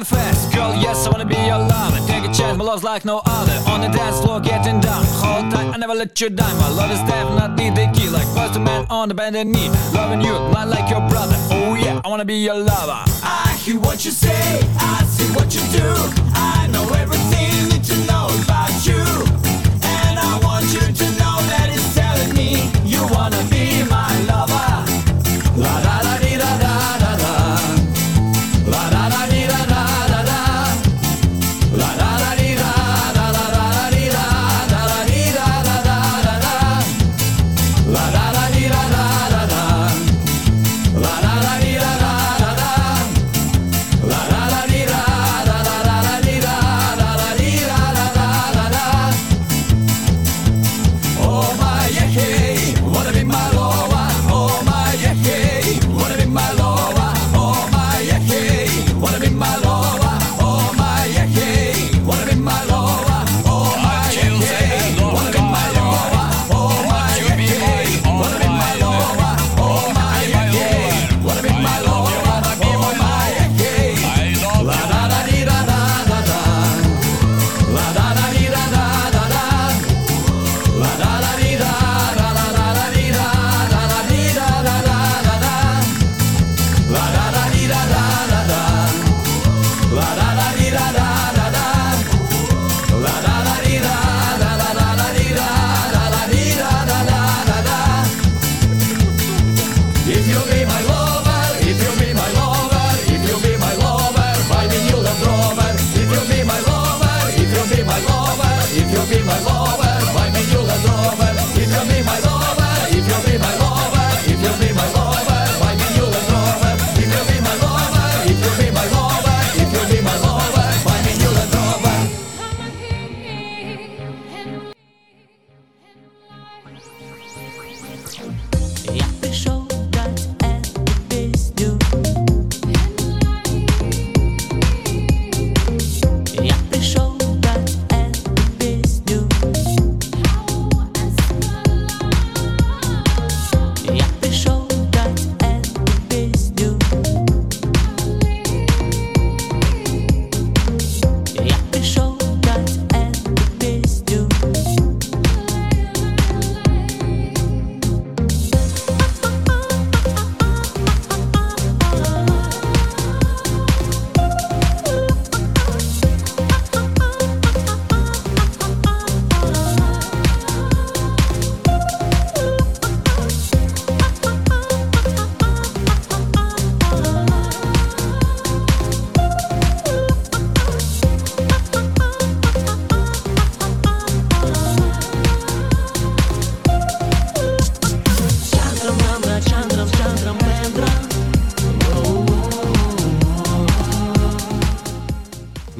confess, 0.00 0.54
girl, 0.54 0.74
yes, 0.74 1.06
I 1.06 1.10
wanna 1.10 1.26
be 1.26 1.36
your 1.36 1.58
lover. 1.58 1.98
Take 2.06 2.24
a 2.24 2.32
chance, 2.32 2.56
my 2.56 2.64
love's 2.64 2.82
like 2.82 3.04
no 3.04 3.20
other. 3.26 3.56
On 3.70 3.80
the 3.80 3.88
dance 3.88 4.20
floor, 4.20 4.40
getting 4.40 4.80
down. 4.80 5.04
Hold 5.20 5.50
tight, 5.50 5.59
never 5.80 5.94
let 5.94 6.20
you 6.20 6.28
down. 6.28 6.54
My 6.58 6.68
love 6.68 6.90
is 6.90 7.00
definitely 7.00 7.70
the 7.70 7.90
key, 7.94 8.08
like 8.10 8.28
first 8.36 8.60
man 8.60 8.86
on 8.90 9.08
the 9.08 9.14
bended 9.14 9.46
knee. 9.46 9.70
Loving 9.94 10.20
you, 10.20 10.32
not 10.32 10.68
like 10.68 10.90
your 10.90 11.00
brother. 11.08 11.36
Oh 11.50 11.74
yeah, 11.74 12.02
I 12.04 12.08
wanna 12.08 12.26
be 12.26 12.34
your 12.34 12.56
lover. 12.56 13.02
I 13.22 13.58
hear 13.64 13.80
what 13.80 14.04
you 14.04 14.10
say, 14.10 14.60
I 14.78 15.02
see 15.04 15.28
what 15.32 15.54
you 15.54 15.62
do. 15.72 15.88
I 16.34 16.68
know 16.70 16.86
everything 17.02 17.70
you 17.88 17.96
know 18.06 18.28
about 18.44 18.86
you. 18.86 19.02
And 19.82 20.18
I 20.18 20.38
want 20.42 20.66
you 20.74 20.80
to 21.00 21.06
know 21.18 21.29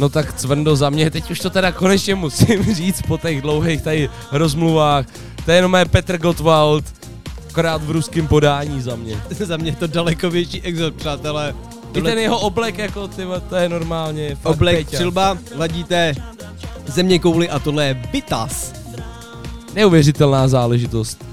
No 0.00 0.08
tak 0.08 0.32
Cvrndo 0.32 0.76
za 0.76 0.90
mě, 0.90 1.10
teď 1.10 1.30
už 1.30 1.40
to 1.40 1.50
teda 1.50 1.72
konečně 1.72 2.14
musím 2.14 2.74
říct 2.74 3.02
po 3.02 3.18
těch 3.18 3.42
dlouhých 3.42 3.82
tady 3.82 4.10
rozmluvách. 4.32 5.06
To 5.44 5.50
je 5.50 5.56
jenom 5.56 5.70
mé 5.72 5.84
Petr 5.84 6.18
Gottwald, 6.18 6.84
akorát 7.50 7.82
v 7.82 7.90
ruském 7.90 8.26
podání 8.26 8.80
za 8.80 8.96
mě. 8.96 9.22
za 9.30 9.56
mě 9.56 9.70
je 9.70 9.76
to 9.76 9.86
daleko 9.86 10.30
větší 10.30 10.62
exot, 10.62 10.94
přátelé. 10.94 11.54
I 11.94 12.02
ten 12.02 12.18
jeho 12.18 12.38
oblek, 12.38 12.78
jako 12.78 13.08
ty, 13.08 13.22
to 13.48 13.56
je 13.56 13.68
normálně 13.68 14.36
Oblek 14.42 14.76
Peťa. 14.76 14.96
přilba, 14.96 15.38
ladíte 15.56 16.14
země 16.86 17.18
kouli 17.18 17.48
a 17.48 17.58
tohle 17.58 17.86
je 17.86 18.02
Vitas. 18.12 18.72
Neuvěřitelná 19.74 20.48
záležitost. 20.48 21.29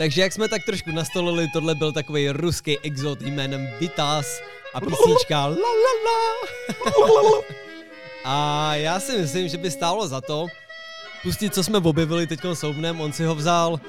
Takže 0.00 0.20
jak 0.20 0.32
jsme 0.32 0.48
tak 0.48 0.64
trošku 0.64 0.90
nastolili, 0.90 1.48
tohle 1.52 1.74
byl 1.74 1.92
takový 1.92 2.30
ruský 2.30 2.78
exot 2.78 3.20
jménem 3.20 3.68
Vitas 3.80 4.40
a 4.74 4.80
písnička 4.80 5.46
la 5.46 5.56
la 5.56 5.94
la. 6.04 7.42
A 8.24 8.74
já 8.74 9.00
si 9.00 9.18
myslím, 9.18 9.48
že 9.48 9.58
by 9.58 9.70
stálo 9.70 10.08
za 10.08 10.20
to 10.20 10.46
pustit, 11.22 11.54
co 11.54 11.64
jsme 11.64 11.78
objevili 11.78 12.26
teď 12.26 12.40
soubnem. 12.52 13.00
On 13.00 13.12
si 13.12 13.24
ho 13.24 13.34
vzal 13.34 13.80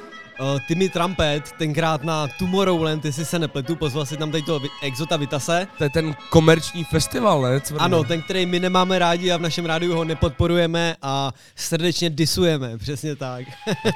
uh, 0.42 0.60
Timmy 0.68 0.90
Trumpet, 0.90 1.52
tenkrát 1.52 2.04
na 2.04 2.28
Tomorrowland, 2.40 3.06
jestli 3.06 3.26
se 3.26 3.40
nepletu, 3.40 3.76
pozval 3.76 4.06
si 4.06 4.18
tam 4.18 4.32
tady 4.32 4.44
toho 4.44 4.60
exota 4.82 5.18
Vitase. 5.18 5.68
To 5.78 5.84
je 5.84 5.90
ten 5.90 6.16
komerční 6.30 6.84
festival, 6.84 7.42
ne? 7.42 7.62
Cvrno? 7.62 7.84
Ano, 7.84 8.04
ten, 8.04 8.22
který 8.22 8.46
my 8.46 8.60
nemáme 8.60 9.00
rádi 9.00 9.32
a 9.32 9.38
v 9.38 9.42
našem 9.42 9.66
rádiu 9.66 9.96
ho 9.96 10.04
nepodporujeme 10.04 10.96
a 11.02 11.32
srdečně 11.56 12.10
disujeme, 12.10 12.78
přesně 12.78 13.16
tak. 13.16 13.46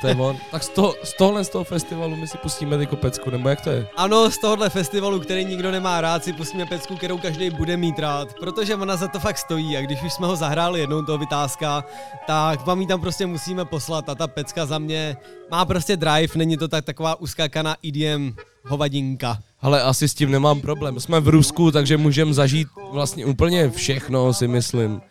To 0.02 0.08
je 0.08 0.16
on. 0.16 0.38
Tak 0.52 0.64
z, 0.64 0.70
toho, 0.70 0.96
z 1.04 1.14
tohohle 1.14 1.44
z 1.44 1.50
toho 1.50 1.64
festivalu 1.64 2.16
my 2.16 2.28
si 2.28 2.38
pustíme 2.38 2.78
ty 2.78 2.96
pecku, 2.96 3.30
nebo 3.30 3.50
jak 3.50 3.62
to 3.62 3.70
je? 3.70 3.88
Ano, 3.98 4.32
z 4.32 4.38
tohohle 4.38 4.70
festivalu, 4.70 5.20
který 5.20 5.46
nikdo 5.46 5.72
nemá 5.72 6.02
rád, 6.02 6.24
si 6.24 6.34
pustíme 6.34 6.66
pecku, 6.66 6.96
kterou 6.96 7.18
každý 7.18 7.50
bude 7.50 7.78
mít 7.78 8.00
rád, 8.00 8.34
protože 8.40 8.76
ona 8.76 8.96
za 8.96 9.08
to 9.08 9.20
fakt 9.20 9.38
stojí 9.38 9.78
a 9.78 9.82
když 9.82 10.04
už 10.04 10.14
jsme 10.14 10.28
ho 10.28 10.36
zahráli 10.36 10.80
jednou 10.80 11.02
toho 11.02 11.18
vytázka, 11.18 11.84
tak 12.28 12.66
vám 12.66 12.82
ji 12.82 12.88
tam 12.88 13.02
prostě 13.02 13.26
musíme 13.26 13.66
poslat 13.66 14.10
a 14.10 14.16
ta 14.16 14.28
pecka 14.28 14.66
za 14.66 14.80
mě 14.80 15.18
má 15.52 15.66
prostě 15.66 15.98
drive, 15.98 16.35
není 16.36 16.58
to 16.58 16.68
tak 16.68 16.86
taková 16.86 17.16
uskákaná 17.22 17.76
EDM 17.88 18.34
hovadinka. 18.66 19.40
Ale 19.62 19.82
asi 19.82 20.08
s 20.08 20.14
tím 20.14 20.32
nemám 20.32 20.62
problém. 20.62 21.00
Jsme 21.00 21.20
v 21.20 21.28
Rusku, 21.28 21.72
takže 21.72 21.98
můžeme 21.98 22.34
zažít 22.34 22.68
vlastně 22.92 23.26
úplně 23.26 23.70
všechno, 23.70 24.34
si 24.34 24.48
myslím. 24.48 25.02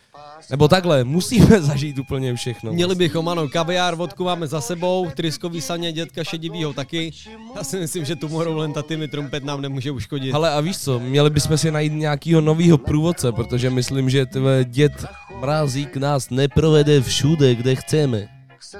Nebo 0.51 0.68
takhle, 0.68 1.05
musíme 1.05 1.62
zažít 1.62 1.99
úplně 1.99 2.35
všechno. 2.35 2.72
Měli 2.72 2.95
bychom, 2.95 3.29
ano, 3.29 3.49
kaviár, 3.49 3.95
vodku 3.95 4.25
máme 4.25 4.47
za 4.47 4.61
sebou, 4.61 5.11
tryskový 5.14 5.61
saně, 5.61 5.93
dětka 5.93 6.25
šedivýho 6.25 6.72
taky. 6.72 7.12
Já 7.57 7.64
si 7.64 7.77
myslím, 7.79 8.05
že 8.05 8.16
Tomorrowland 8.16 8.77
a 8.77 8.83
Timmy 8.83 9.09
Trumpet 9.09 9.45
nám 9.45 9.61
nemůže 9.61 9.91
uškodit. 9.91 10.35
Ale 10.35 10.51
a 10.51 10.61
víš 10.61 10.79
co, 10.79 11.01
měli 11.01 11.31
bychom 11.31 11.59
si 11.59 11.70
najít 11.70 11.93
nějakýho 11.93 12.41
novýho 12.41 12.79
průvodce, 12.79 13.33
protože 13.33 13.70
myslím, 13.70 14.11
že 14.11 14.27
tvé 14.27 14.64
děd 14.64 14.93
Mrázík 15.41 15.97
nás 15.97 16.31
neprovede 16.31 17.01
všude, 17.01 17.55
kde 17.55 17.75
chceme. 17.75 18.34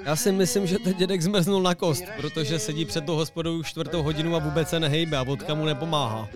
Já 0.05 0.17
si 0.17 0.33
myslím, 0.33 0.67
že 0.67 0.79
ten 0.79 0.95
dědek 0.95 1.23
zmrznul 1.23 1.63
na 1.63 1.75
kost, 1.75 2.05
protože 2.17 2.59
sedí 2.59 2.85
před 2.85 3.05
tou 3.05 3.17
hospodou 3.17 3.59
už 3.59 3.71
čtvrtou 3.71 4.03
hodinu 4.03 4.37
a 4.37 4.39
vůbec 4.39 4.69
se 4.69 4.81
nehejbe 4.81 5.17
a 5.17 5.23
vodka 5.23 5.55
mu 5.55 5.65
nepomáhá. 5.65 6.29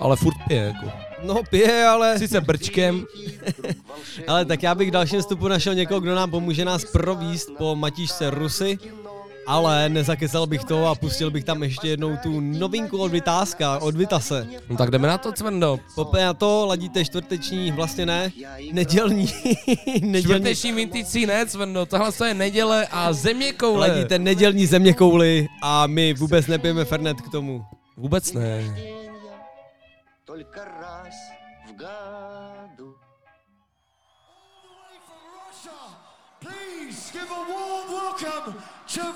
Ale 0.00 0.16
furt 0.16 0.34
pije, 0.48 0.62
jako. 0.62 0.92
No 1.22 1.42
pije, 1.50 1.84
ale... 1.86 2.18
Sice 2.18 2.40
brčkem. 2.40 3.06
ale 4.26 4.44
tak 4.44 4.62
já 4.62 4.74
bych 4.74 4.88
v 4.88 4.92
dalším 4.92 5.20
vstupu 5.20 5.48
našel 5.48 5.74
někoho, 5.74 6.00
kdo 6.00 6.14
nám 6.14 6.30
pomůže 6.30 6.64
nás 6.64 6.84
províst 6.84 7.50
po 7.58 7.76
matíšce 7.76 8.30
Rusy, 8.30 8.78
ale 9.46 9.88
nezakecal 9.88 10.46
bych 10.46 10.64
to 10.64 10.86
a 10.86 10.94
pustil 10.94 11.30
bych 11.30 11.44
tam 11.44 11.62
ještě 11.62 11.88
jednou 11.88 12.16
tu 12.16 12.40
novinku 12.40 12.98
od 12.98 13.12
Vytázka, 13.12 13.78
od 13.78 13.96
Vitase. 13.96 14.46
No 14.68 14.76
tak 14.76 14.90
jdeme 14.90 15.08
na 15.08 15.18
to, 15.18 15.32
Cvendo. 15.32 15.78
Pope 15.94 16.24
na 16.24 16.34
to, 16.34 16.66
ladíte 16.66 17.04
čtvrteční, 17.04 17.72
vlastně 17.72 18.06
ne, 18.06 18.32
nedělní. 18.72 19.26
nedělní. 20.00 20.22
Čtvrteční 20.22 20.72
vintici 20.72 21.26
ne, 21.26 21.46
Cvendo, 21.46 21.86
tohle 21.86 22.12
je 22.26 22.34
neděle 22.34 22.86
a 22.90 23.12
zeměkoule. 23.12 23.88
Ladíte 23.88 24.18
nedělní 24.18 24.66
zeměkouly 24.66 25.48
a 25.62 25.86
my 25.86 26.14
vůbec 26.14 26.46
nepijeme 26.46 26.84
Fernet 26.84 27.20
k 27.20 27.28
tomu. 27.28 27.64
Vůbec 27.96 28.32
ne. 28.32 28.64
Please 36.40 37.12
give 37.12 37.30
a 37.30 37.48
warm 37.48 37.88
welcome 37.88 38.62
to 38.92 39.00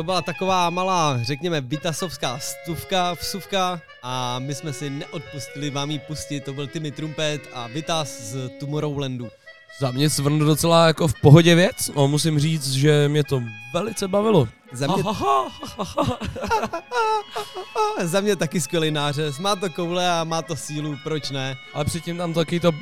to 0.00 0.04
byla 0.04 0.22
taková 0.22 0.70
malá, 0.70 1.18
řekněme, 1.22 1.60
Vitasovská 1.60 2.38
stuvka, 2.38 3.12
vsuvka 3.12 3.80
a 4.02 4.38
my 4.38 4.54
jsme 4.54 4.72
si 4.72 4.90
neodpustili 4.90 5.70
vám 5.70 5.90
ji 5.90 5.98
pustit, 5.98 6.44
to 6.44 6.52
byl 6.52 6.66
Timmy 6.66 6.90
Trumpet 6.90 7.42
a 7.52 7.66
Vitas 7.66 8.20
z 8.20 8.50
Tomorrowlandu. 8.60 9.28
Za 9.80 9.90
mě 9.90 10.10
Svrn 10.10 10.38
docela 10.38 10.86
jako 10.86 11.08
v 11.08 11.20
pohodě 11.20 11.54
věc, 11.54 11.90
no 11.96 12.08
musím 12.08 12.38
říct, 12.38 12.72
že 12.72 13.08
mě 13.08 13.24
to 13.24 13.42
velice 13.74 14.08
bavilo. 14.08 14.48
Za 14.72 14.86
mě, 14.86 15.02
za 18.04 18.20
mě 18.20 18.36
taky 18.36 18.60
skvělý 18.60 18.90
nářez, 18.90 19.38
má 19.38 19.56
to 19.56 19.70
koule 19.70 20.10
a 20.10 20.24
má 20.24 20.42
to 20.42 20.56
sílu, 20.56 20.96
proč 21.02 21.30
ne? 21.30 21.56
Ale 21.74 21.84
předtím 21.84 22.16
tam 22.16 22.32
taky 22.32 22.60
to 22.60 22.72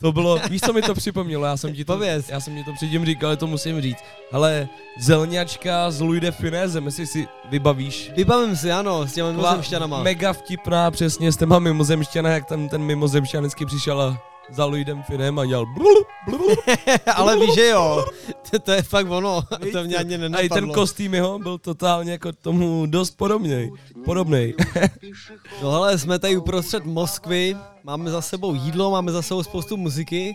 to 0.00 0.12
bylo, 0.12 0.40
víš, 0.48 0.60
co 0.60 0.72
mi 0.72 0.82
to 0.82 0.94
připomnělo, 0.94 1.44
já 1.44 1.56
jsem 1.56 1.74
ti 1.74 1.84
to, 1.84 1.92
Pověz. 1.92 2.28
já 2.28 2.40
jsem 2.40 2.56
ti 2.56 2.64
to 2.64 2.72
předtím 2.72 3.06
říkal, 3.06 3.28
ale 3.28 3.36
to 3.36 3.46
musím 3.46 3.80
říct. 3.80 3.98
Ale 4.32 4.68
zelňačka 4.98 5.90
z 5.90 6.00
Louis 6.00 6.20
de 6.20 6.30
Finézem, 6.30 6.86
jestli 6.86 7.06
si 7.06 7.28
vybavíš. 7.50 8.10
Vybavím 8.16 8.56
si, 8.56 8.72
ano, 8.72 9.06
s 9.06 9.12
těmi 9.12 9.28
Taková 9.28 9.50
mimozemšťanama. 9.50 10.02
Mega 10.02 10.32
vtipná, 10.32 10.90
přesně 10.90 11.32
s 11.32 11.36
těma 11.36 11.58
mimozemšťana, 11.58 12.30
jak 12.30 12.44
tam 12.44 12.68
ten 12.68 12.82
mimozemšťan 12.82 13.42
vždycky 13.42 13.66
přišel 13.66 14.02
a 14.02 14.29
za 14.52 14.64
Louisem 14.64 15.02
Finem 15.02 15.38
a 15.38 15.46
dělal 15.46 15.66
blul, 15.66 16.04
blul. 16.28 16.56
Ale 17.14 17.38
víš, 17.40 17.54
že 17.54 17.66
jo, 17.68 18.04
to, 18.50 18.58
to 18.58 18.72
je 18.72 18.82
fakt 18.82 19.10
ono, 19.10 19.42
to 19.72 19.84
mě 19.84 19.96
ani 19.96 20.14
A 20.14 20.18
i 20.18 20.20
nenapadlo. 20.20 20.48
ten 20.54 20.70
kostým 20.70 21.14
jeho 21.14 21.38
byl 21.38 21.58
totálně 21.58 22.12
jako 22.12 22.32
tomu 22.32 22.86
dost 22.86 23.16
podobný. 23.16 23.70
Podobnej. 24.04 24.54
No 25.62 25.70
hele, 25.70 25.98
jsme 25.98 26.18
tady 26.18 26.36
uprostřed 26.36 26.84
Moskvy, 26.84 27.56
máme 27.84 28.10
za 28.10 28.20
sebou 28.20 28.54
jídlo, 28.54 28.90
máme 28.90 29.12
za 29.12 29.22
sebou 29.22 29.42
spoustu 29.42 29.76
muziky 29.76 30.34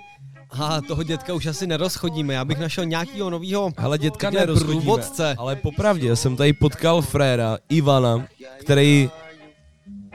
a 0.51 0.81
toho 0.81 1.03
dětka 1.03 1.33
už 1.33 1.45
asi 1.45 1.67
nerozchodíme, 1.67 2.33
já 2.33 2.45
bych 2.45 2.57
našel 2.59 2.85
nějakýho 2.85 3.29
novýho 3.29 3.71
Hele, 3.77 3.97
dětka 3.97 4.29
nerozchodíme, 4.29 4.81
průvodce. 4.81 5.35
ale 5.37 5.55
popravdě 5.55 6.15
jsem 6.15 6.35
tady 6.35 6.53
potkal 6.53 7.01
fréra 7.01 7.57
Ivana, 7.69 8.25
který 8.59 9.09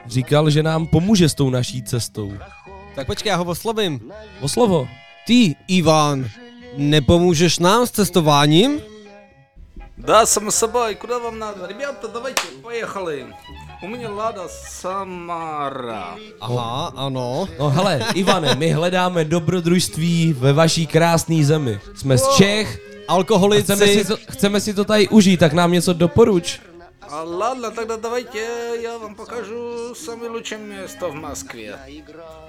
říkal, 0.07 0.49
že 0.49 0.63
nám 0.63 0.87
pomůže 0.87 1.29
s 1.29 1.33
tou 1.33 1.49
naší 1.49 1.83
cestou. 1.83 2.33
Tak 2.94 3.06
počkej, 3.06 3.30
já 3.30 3.36
ho 3.36 3.44
oslovím. 3.44 4.12
O 4.40 4.48
slovo. 4.48 4.88
Ty, 5.26 5.54
Ivan, 5.68 6.28
nepomůžeš 6.76 7.58
nám 7.58 7.86
s 7.86 7.90
cestováním? 7.90 8.80
Да, 9.98 10.26
само 10.26 10.50
собой, 10.50 10.94
куда 10.94 11.18
вам 11.18 11.38
надо? 11.38 11.66
Ребята, 11.66 12.08
давайте, 12.08 12.42
поехали. 12.62 13.26
У 13.82 13.88
меня 13.88 14.10
Лада 14.10 14.48
Самара. 14.48 16.16
Aha, 16.40 16.92
ano. 16.96 17.48
No 17.58 17.70
hele, 17.70 18.00
Ivane, 18.14 18.54
my 18.54 18.72
hledáme 18.72 19.24
dobrodružství 19.24 20.32
ve 20.32 20.52
vaší 20.52 20.86
krásné 20.86 21.44
zemi. 21.44 21.80
Jsme 21.94 22.18
z 22.18 22.28
Čech. 22.36 22.80
Alkoholici. 23.08 23.62
Chceme 23.62 23.86
si, 23.86 24.04
to, 24.04 24.16
chceme 24.30 24.60
si 24.60 24.74
to 24.74 24.84
tady 24.84 25.08
užít, 25.08 25.40
tak 25.40 25.52
nám 25.52 25.72
něco 25.72 25.92
doporuč. 25.92 26.60
А, 27.10 27.22
ладно, 27.22 27.70
тогда 27.70 27.96
давайте 27.96 28.38
я 28.82 28.98
вам 28.98 29.14
покажу 29.14 29.94
самое 29.94 30.30
лучшее 30.30 30.58
место 30.60 31.08
в 31.08 31.14
Москве. 31.14 31.78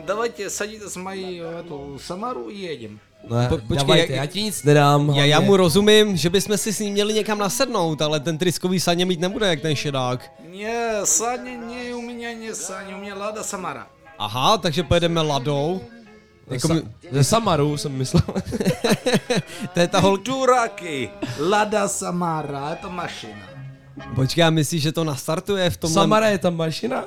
Давайте 0.05 0.49
садитесь 0.49 0.93
в 0.95 0.99
мою 0.99 1.45
эту 1.45 1.99
Самару 1.99 2.49
и 2.49 2.55
едем. 2.73 2.99
Ne, 3.29 3.47
Po- 3.49 3.57
počkej, 3.57 3.77
davajte, 3.77 4.13
jak- 4.13 4.19
já 4.21 4.25
ti 4.25 4.41
nic 4.43 4.63
nedám. 4.63 5.09
Já, 5.09 5.25
já 5.25 5.35
hlavně. 5.37 5.47
mu 5.47 5.57
rozumím, 5.57 6.17
že 6.17 6.29
bychom 6.29 6.57
si 6.57 6.73
s 6.73 6.79
ním 6.79 6.93
měli 6.93 7.13
někam 7.13 7.37
nasednout, 7.37 8.01
ale 8.01 8.19
ten 8.19 8.37
tryskový 8.37 8.79
saně 8.79 9.05
mít 9.05 9.19
nebude 9.19 9.47
jak 9.47 9.61
ten 9.61 9.75
šedák. 9.75 10.31
Не, 10.49 10.91
Саня, 11.03 11.57
не, 11.57 11.95
у 11.95 12.01
меня 12.01 12.33
не 12.33 12.55
Саня, 12.55 12.95
у 12.97 12.99
меня 12.99 13.15
Лада 13.15 13.43
Самара. 13.43 13.87
Aha, 14.19 14.57
takže 14.57 14.83
pojedeme 14.83 15.21
ladou. 15.21 15.81
Jako 16.49 16.67
Sa- 16.67 16.73
mi, 16.73 16.81
Ze 17.11 17.23
Samaru 17.23 17.77
jsem 17.77 17.91
myslel. 17.91 18.21
to 19.73 19.79
je 19.79 19.87
ta 19.87 19.99
holka. 19.99 20.23
Дураки, 20.23 21.09
Лада 21.39 21.87
Самара, 21.87 22.73
это 22.81 22.89
машина. 22.89 23.50
Počkej, 24.15 24.43
a 24.43 24.49
myslíš, 24.49 24.81
že 24.83 24.91
to 24.91 25.03
nastartuje 25.03 25.69
v 25.69 25.77
tomhle... 25.77 25.93
Samara 26.01 26.27
je 26.29 26.37
tam 26.37 26.55
mašina? 26.55 27.05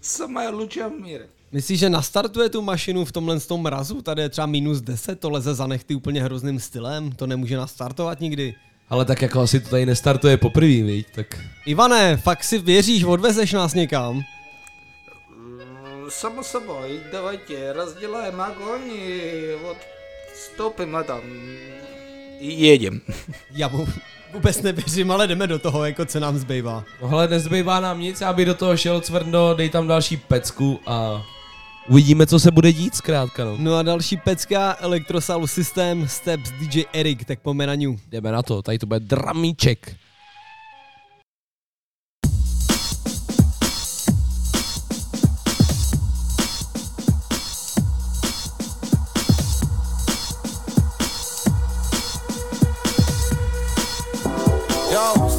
Самая 0.00 0.50
лучшая 0.50 0.88
в 0.88 1.00
мире. 1.00 1.26
Myslíš, 1.52 1.80
že 1.80 1.90
nastartuje 1.90 2.48
tu 2.48 2.62
mašinu 2.62 3.04
v 3.04 3.12
tomhle 3.12 3.40
s 3.40 3.46
tom 3.46 3.62
mrazu? 3.62 4.02
Tady 4.02 4.22
je 4.22 4.28
třeba 4.28 4.46
minus 4.46 4.80
10, 4.80 5.20
to 5.20 5.30
leze 5.30 5.54
za 5.54 5.66
nechty 5.66 5.94
úplně 5.94 6.22
hrozným 6.22 6.60
stylem, 6.60 7.12
to 7.12 7.26
nemůže 7.26 7.56
nastartovat 7.56 8.20
nikdy. 8.20 8.54
Ale 8.88 9.04
tak 9.04 9.22
jako 9.22 9.40
asi 9.40 9.60
to 9.60 9.68
tady 9.70 9.86
nestartuje 9.86 10.36
poprvé, 10.36 10.82
viď? 10.82 11.06
Tak 11.14 11.26
Ivane, 11.66 12.16
fakt 12.16 12.44
si 12.44 12.58
věříš, 12.58 13.04
odvezeš 13.04 13.52
nás 13.52 13.74
někam? 13.74 14.16
М, 14.16 14.24
Само 16.10 16.42
собой, 16.44 17.00
давайте 17.12 17.72
разделаем 17.72 18.40
огонь 18.40 18.90
и 18.92 19.56
вот 19.62 19.76
стопим 20.34 20.96
это 20.96 21.20
и 22.40 22.66
едем. 22.66 23.00
Já 23.50 23.68
mu 23.68 23.86
vůbec 24.33 24.61
nevěřím, 24.61 25.11
ale 25.11 25.27
jdeme 25.27 25.47
do 25.47 25.59
toho, 25.59 25.85
jako 25.85 26.05
co 26.05 26.19
nám 26.19 26.37
zbývá. 26.37 26.83
No 27.01 27.07
hele, 27.07 27.27
nezbývá 27.27 27.79
nám 27.79 27.99
nic, 27.99 28.21
aby 28.21 28.45
do 28.45 28.53
toho 28.53 28.77
šel 28.77 29.01
cvrndo, 29.01 29.53
dej 29.57 29.69
tam 29.69 29.87
další 29.87 30.17
pecku 30.17 30.79
a 30.85 31.25
uvidíme, 31.87 32.27
co 32.27 32.39
se 32.39 32.51
bude 32.51 32.73
dít 32.73 32.95
zkrátka, 32.95 33.45
no. 33.45 33.55
No 33.59 33.75
a 33.75 33.83
další 33.83 34.17
pecka, 34.17 34.77
Electrosoul 34.79 35.47
System, 35.47 36.07
Steps 36.07 36.51
DJ 36.51 36.83
Eric, 36.93 37.25
tak 37.25 37.39
pojďme 37.39 37.67
na 37.67 37.75
ňu. 37.75 37.97
Jdeme 38.09 38.31
na 38.31 38.43
to, 38.43 38.61
tady 38.61 38.79
to 38.79 38.85
bude 38.85 38.99
dramíček. 38.99 39.95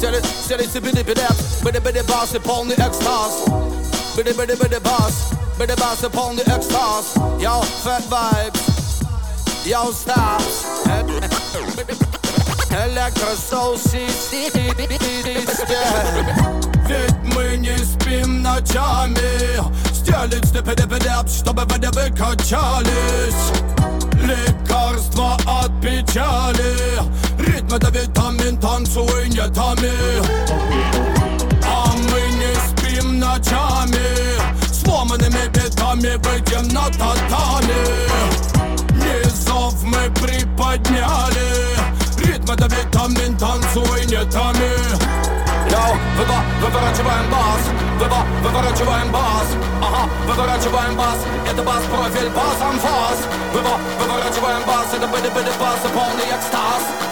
стелит, 0.00 0.24
стелится 0.44 0.80
биди 0.80 1.02
бидеп 1.02 1.32
Биди 1.62 1.78
биди 1.78 2.02
бас 2.08 2.34
и 2.34 2.38
полный 2.38 2.74
экстаз 2.74 3.44
Биди 4.16 4.30
биди 4.30 4.54
биди 4.62 4.78
бас 4.78 5.30
Биди 5.58 5.74
бас 5.80 6.02
и 6.02 6.08
полный 6.08 6.42
экстаз 6.42 7.14
Yo, 7.40 7.62
fat 7.84 8.02
vibes 8.08 8.60
Yo, 9.64 9.92
stops 9.92 10.64
Электросоул 12.70 13.78
систем 13.78 14.52
Ведь 16.86 17.34
мы 17.34 17.56
не 17.56 17.76
спим 17.78 18.42
ночами 18.42 19.60
Стелит 19.92 20.44
степи 20.46 20.76
чтобы 21.28 21.64
воды 21.64 21.88
выкачались 21.90 23.52
Лекарство 24.22 25.36
от 25.46 25.70
печали 25.80 27.00
Это 27.73 27.89
витамин, 27.89 28.57
танцуй 28.57 29.29
нетами 29.29 29.93
А 31.65 31.87
мы 31.95 32.21
не 32.35 32.53
спим 32.67 33.17
ночами 33.17 34.35
Сломанными 34.73 35.47
битами 35.47 36.17
выйдем 36.17 36.67
на 36.73 36.87
татами 36.87 37.81
Низов 38.91 39.81
мы 39.83 40.11
приподняли 40.19 41.47
Ритм 42.17 42.51
это 42.51 42.65
витамин, 42.65 43.37
танцуй 43.37 44.05
нетами 44.05 44.73
Йоу, 45.71 45.95
выва, 46.17 46.43
выворачиваем 46.59 47.31
бас 47.31 47.61
Выва, 47.97 48.25
выворачиваем 48.43 49.11
бас 49.13 49.47
Ага, 49.81 50.09
выворачиваем 50.27 50.97
бас 50.97 51.19
Это 51.49 51.63
бас, 51.63 51.83
профиль, 51.85 52.29
бас, 52.31 52.61
амфас 52.61 53.19
Выва, 53.53 53.79
выворачиваем 53.97 54.61
бас 54.67 54.93
Это 54.93 55.07
были-были 55.07 55.51
бас 55.57 55.79
и 55.85 55.87
полный 55.87 56.35
экстаз 56.35 57.11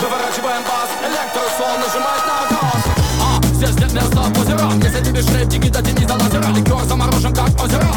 Выворачиваем 0.00 0.62
бас 0.62 0.90
Электросол 1.02 1.74
нажимает 1.76 2.22
на 2.22 2.46
газ 2.54 2.82
А, 3.20 3.42
здесь 3.52 3.74
нет 3.80 3.92
места 3.92 4.22
позерам 4.32 4.80
Если 4.80 5.04
тебе 5.04 5.20
шрифтики 5.20 5.68
дотянись 5.70 6.06
до 6.06 6.14
лазера 6.14 6.54
Ликер 6.54 6.84
заморожен, 6.84 7.34
как 7.34 7.50
озеро 7.60 7.92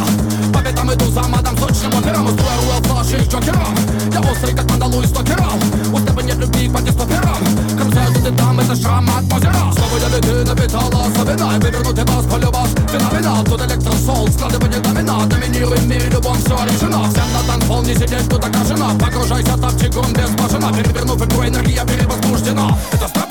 По 0.51 0.61
пятам 0.63 0.91
иду 0.91 1.05
за 1.11 1.21
матом 1.21 1.55
сочным 1.59 1.93
опером 1.99 2.25
Устрою 2.25 2.81
флаш 2.85 3.07
и 3.11 3.17
джокером 3.17 3.75
Я 4.11 4.19
острый, 4.19 4.55
как 4.55 4.67
мандалу 4.71 5.03
из 5.03 5.09
стокером 5.09 5.59
У 5.93 5.99
тебя 5.99 6.23
нет 6.23 6.37
любви, 6.37 6.69
хватит 6.69 6.93
стопером 6.93 7.37
Карусель, 7.77 8.23
ты 8.23 8.31
там, 8.31 8.59
это 8.59 8.75
шрам 8.75 9.07
от 9.07 9.33
озера 9.33 9.71
Снова 9.71 9.97
я 10.01 10.07
леты 10.09 10.43
напитала 10.43 11.05
особенно 11.05 11.59
Вывернутый 11.59 12.03
бас, 12.03 12.25
полюбас, 12.25 12.69
феноменал 12.91 13.43
Тут 13.43 13.61
электросол, 13.61 14.27
складывание 14.29 14.79
домина 14.79 15.25
Доминируем 15.27 15.81
в 15.81 15.87
мире, 15.87 16.09
любом 16.09 16.35
все 16.37 16.57
решено 16.65 17.07
Всем 17.11 17.31
на 17.31 17.43
танцпол 17.47 17.83
не 17.83 17.93
сидеть, 17.93 18.27
тут 18.27 18.43
окажено 18.43 18.97
Погружайся 18.97 19.55
тапчиком 19.55 20.11
без 20.13 20.31
башена 20.31 20.73
Перевернув 20.73 21.21
игру, 21.21 21.45
энергия 21.45 21.90
no, 22.61 22.77
esto 22.91 23.05
está 23.05 23.30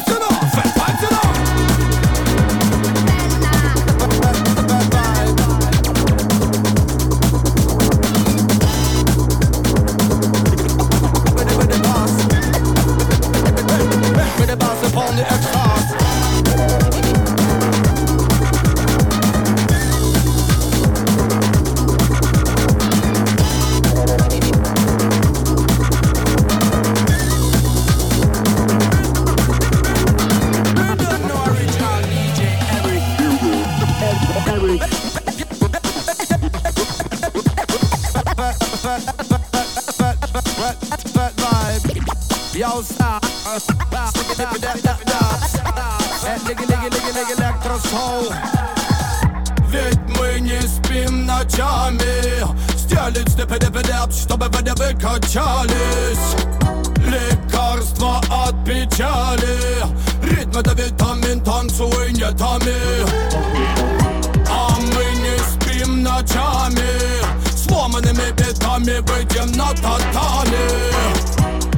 татами 69.75 70.69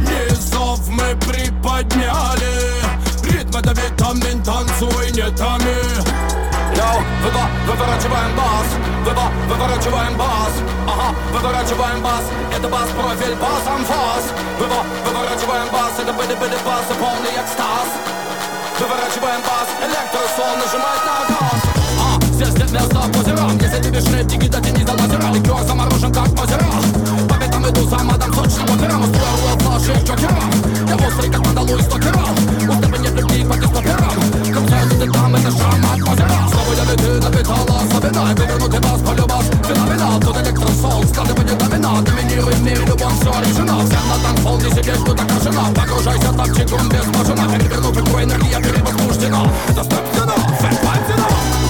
Низов 0.01 0.89
мы 0.89 1.17
приподняли 1.27 2.83
Ритм 3.25 3.57
это 3.57 3.71
витамин, 3.71 4.43
танцуй 4.43 5.03
Йоу, 6.77 7.03
выва, 7.23 7.45
выворачиваем 7.67 8.35
бас 8.35 8.69
Выва, 9.05 9.31
выворачиваем 9.47 10.17
бас 10.17 10.53
Ага, 10.89 11.15
выворачиваем 11.33 12.03
бас 12.03 12.25
Это 12.57 12.69
бас-профиль, 12.69 13.37
бас-амфас 13.37 14.25
Выва, 14.59 14.83
выворачиваем 15.05 15.69
бас 15.71 15.93
Это 15.99 16.13
были-были 16.15 16.57
бас 16.65 16.85
и 16.89 16.95
полный 16.95 17.35
экстаз 17.37 17.89
Выворачиваем 18.81 19.43
бас 19.45 19.69
Электросол 19.85 20.57
нажимает 20.57 21.03
на 21.05 21.17
газ 21.29 21.61
А, 22.01 22.21
здесь 22.33 22.55
нет 22.57 22.73
места 22.73 23.03
позерам 23.13 23.59
Если 23.59 23.83
любишь 23.83 24.11
рэп, 24.11 24.27
диги 24.27 24.49
дотяни 24.49 24.85
до 24.85 24.93
лазера 24.93 25.31
Ликер 25.35 25.63
заморожен, 25.65 26.13
как 26.13 26.33
озера 26.43 26.67
По 27.29 27.52
Саймадан 27.93 28.33
сочным 28.33 28.75
операм 28.75 29.03
а 29.03 29.05
Устроила 29.05 29.59
флажи 29.59 29.93
Джокером 30.03 30.51
Я 30.89 30.97
острый, 30.97 31.31
как 31.31 31.45
Мандалуй, 31.45 31.83
сто 31.83 31.99
керам 31.99 32.33
У 32.33 32.83
тебя 32.83 32.99
нет 32.99 33.13
любви, 33.13 33.45
по 33.45 33.53
сто 33.53 33.83
перам 33.83 34.15
Концерты 34.51 35.13
там, 35.13 35.35
это 35.35 35.51
шамат 35.51 35.99
мазера 35.99 36.49
Слабыми 36.51 36.97
ты 36.97 37.21
напитала 37.21 37.83
Сабина 37.93 38.23
Вывернутый 38.35 38.81
бас, 38.81 39.01
полюбас. 39.03 39.45
Феноменал, 39.69 40.21
тут 40.21 40.37
электросол 40.39 41.05
Складывание 41.05 41.55
домина 41.55 42.01
Доминируй 42.01 42.55
в 42.55 42.63
мире, 42.63 42.85
любом 42.87 43.13
все 43.21 43.31
решено 43.41 43.85
Всем 43.85 44.09
на 44.09 44.17
танцпол, 44.25 44.57
неси 44.57 44.83
песню, 44.83 45.15
так 45.15 45.31
рожена. 45.31 45.65
Погружайся 45.75 46.33
топчиком 46.33 46.89
без 46.89 47.07
машина 47.09 47.53
Перевернув 47.53 47.99
игру, 47.99 48.23
энергия 48.23 48.59
перевозбуждена 48.59 49.47
Это 49.69 49.85
степ-тяна, 49.85 50.35
фэт-пайп-тяна 50.61 51.62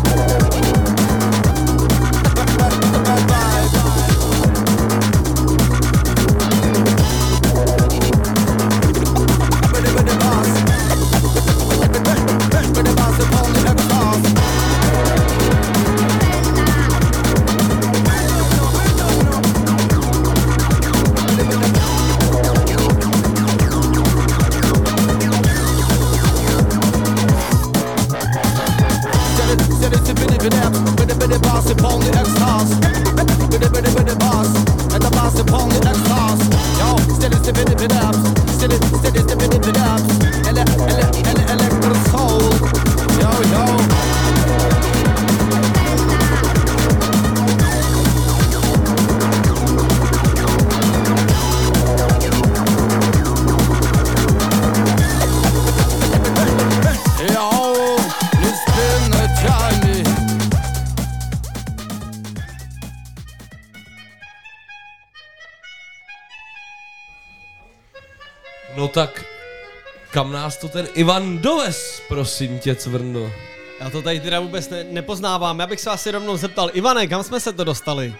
kam 70.21 70.31
nás 70.31 70.57
to 70.57 70.67
ten 70.67 70.87
Ivan 70.93 71.37
dovez, 71.37 72.01
prosím 72.07 72.59
tě, 72.59 72.75
cvrndo? 72.75 73.31
Já 73.79 73.89
to 73.89 74.01
tady 74.01 74.19
teda 74.19 74.39
vůbec 74.39 74.69
ne, 74.69 74.83
nepoznávám. 74.83 75.59
Já 75.59 75.67
bych 75.67 75.81
se 75.81 75.89
asi 75.89 76.11
rovnou 76.11 76.37
zeptal, 76.37 76.69
Ivane, 76.73 77.07
kam 77.07 77.23
jsme 77.23 77.39
se 77.39 77.53
to 77.53 77.63
dostali? 77.63 78.15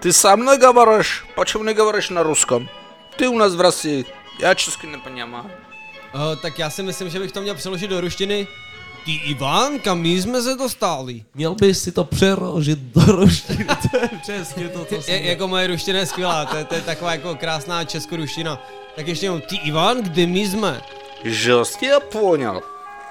Ты 0.00 0.12
со 0.12 0.36
мной 0.36 0.58
говоришь? 0.58 1.24
Почему 1.34 1.64
не 1.64 1.74
говоришь 1.74 2.10
на 2.10 2.22
русском? 2.22 2.68
Ты 3.16 3.28
у 3.28 3.38
нас 3.38 3.54
в 3.54 3.60
России. 3.60 4.04
Я 4.40 4.54
česky 4.54 4.86
не 4.86 4.98
понимаю. 4.98 5.44
Uh, 6.14 6.36
tak 6.42 6.58
já 6.58 6.70
si 6.70 6.82
myslím, 6.82 7.10
že 7.10 7.18
bych 7.18 7.32
to 7.32 7.42
měl 7.42 7.54
přeložit 7.54 7.90
do 7.90 8.00
ruštiny. 8.00 8.46
Ty 9.04 9.12
Ivan, 9.12 9.78
kam 9.78 10.00
my 10.00 10.22
jsme 10.22 10.42
se 10.42 10.54
dostali? 10.54 11.24
Měl 11.34 11.54
bys 11.54 11.82
si 11.82 11.92
to 11.92 12.04
přeložit 12.04 12.78
do 12.78 13.12
ruštiny, 13.12 13.66
to 13.90 13.96
je 13.96 14.10
přesně 14.22 14.68
to, 14.68 14.84
co 14.84 14.94
Je, 14.94 15.02
jsem... 15.02 15.24
jako 15.24 15.48
moje 15.48 15.66
ruština 15.66 15.98
je 15.98 16.06
skvělá, 16.06 16.44
to 16.44 16.56
je, 16.56 16.64
to 16.64 16.74
je 16.74 16.80
taková 16.80 17.12
jako 17.12 17.34
krásná 17.34 17.84
českoruština. 17.84 18.62
Tak 18.96 19.08
ještě 19.08 19.26
jenom, 19.26 19.40
ty 19.40 19.56
Ivan, 19.56 20.02
kde 20.02 20.26
my 20.26 20.46
jsme? 20.46 20.80
Жест, 21.24 21.82
я 21.82 22.00
понял. 22.00 22.62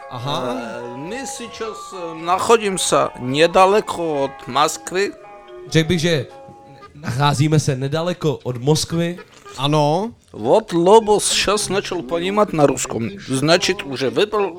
Aha. 0.09 0.55
Э, 0.55 0.81
Мы 0.97 1.25
сейчас 1.25 1.77
э, 1.93 2.13
находимся 2.23 3.09
недалеко 3.19 4.23
от 4.23 4.47
Москвы. 4.47 5.11
Řekl 5.69 5.87
bych, 5.87 5.99
že 5.99 6.25
nacházíme 6.95 7.59
se 7.59 7.75
nedaleko 7.75 8.39
od 8.43 8.57
Moskvy. 8.57 9.17
Ano. 9.57 10.11
Вот 10.33 10.71
Лобос 10.73 11.25
сейчас 11.25 11.69
начал 11.69 12.01
понимать 12.03 12.53
на 12.53 12.65
русском. 12.67 13.09
Значит, 13.27 13.83
уже 13.83 14.09
выпил 14.09 14.55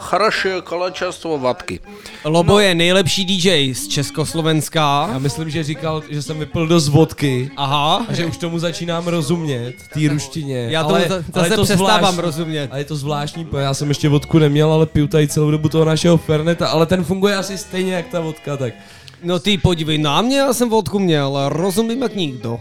хорошее 0.00 0.62
количество 0.62 1.36
водки. 1.36 1.80
Lobo 2.24 2.58
je 2.60 2.74
nejlepší 2.74 3.24
DJ 3.24 3.72
z 3.74 3.88
Československa. 3.88 5.08
Já 5.12 5.18
myslím, 5.18 5.50
že 5.50 5.62
říkal, 5.64 6.02
že 6.10 6.22
jsem 6.22 6.38
vypil 6.38 6.66
dost 6.66 6.88
vodky. 6.88 7.50
Aha. 7.56 8.06
A 8.08 8.12
že 8.12 8.26
už 8.26 8.36
tomu 8.36 8.58
začínám 8.58 9.06
rozumět, 9.08 9.74
té 9.94 10.08
ruštině. 10.08 10.66
Já 10.70 10.82
tomu 10.82 10.94
ale, 10.94 11.08
za- 11.08 11.14
ale 11.14 11.24
zase 11.34 11.52
je 11.52 11.56
to 11.56 11.64
přestávám 11.64 11.98
zvláštní. 12.00 12.20
rozumět. 12.22 12.68
A 12.72 12.78
je 12.78 12.84
to 12.84 12.96
zvláštní, 12.96 13.44
protože 13.44 13.62
já 13.62 13.74
jsem 13.74 13.88
ještě 13.88 14.08
vodku 14.08 14.38
neměl, 14.38 14.72
ale 14.72 14.86
piju 14.86 15.06
tady 15.06 15.28
celou 15.28 15.50
dobu 15.50 15.68
toho 15.68 15.84
našeho 15.84 16.16
Ferneta, 16.16 16.68
ale 16.68 16.86
ten 16.86 17.04
funguje 17.04 17.36
asi 17.36 17.58
stejně 17.58 17.94
jak 17.94 18.08
ta 18.08 18.20
vodka, 18.20 18.56
tak. 18.56 18.74
No 19.22 19.38
ty 19.38 19.58
podívej 19.58 19.98
na 19.98 20.22
mě, 20.22 20.38
já 20.38 20.52
jsem 20.52 20.68
vodku 20.68 20.98
měl, 20.98 21.36
a 21.36 21.48
rozumím 21.48 22.02
jak 22.02 22.14
nikdo. 22.14 22.58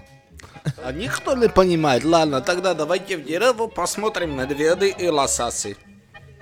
А 0.83 0.91
никто 0.91 1.35
не 1.35 1.47
понимает. 1.49 2.03
Ладно, 2.03 2.41
тогда 2.41 2.73
давайте 2.73 3.17
в 3.17 3.25
дерево 3.25 3.67
посмотрим 3.67 4.35
медведы 4.35 4.93
и 4.97 5.07
лосасы. 5.09 5.75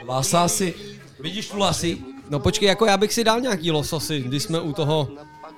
Lasásy, 0.06 0.74
vidíš 1.20 1.50
tu 1.50 1.58
lasy? 1.58 1.98
No 2.30 2.40
počkej, 2.40 2.68
jako 2.68 2.86
já 2.86 2.98
bych 2.98 3.14
si 3.14 3.24
dal 3.24 3.42
nějaký 3.42 3.72
lososy, 3.72 4.20
když 4.22 4.44
jsme 4.44 4.60
u 4.60 4.74
toho, 4.74 5.08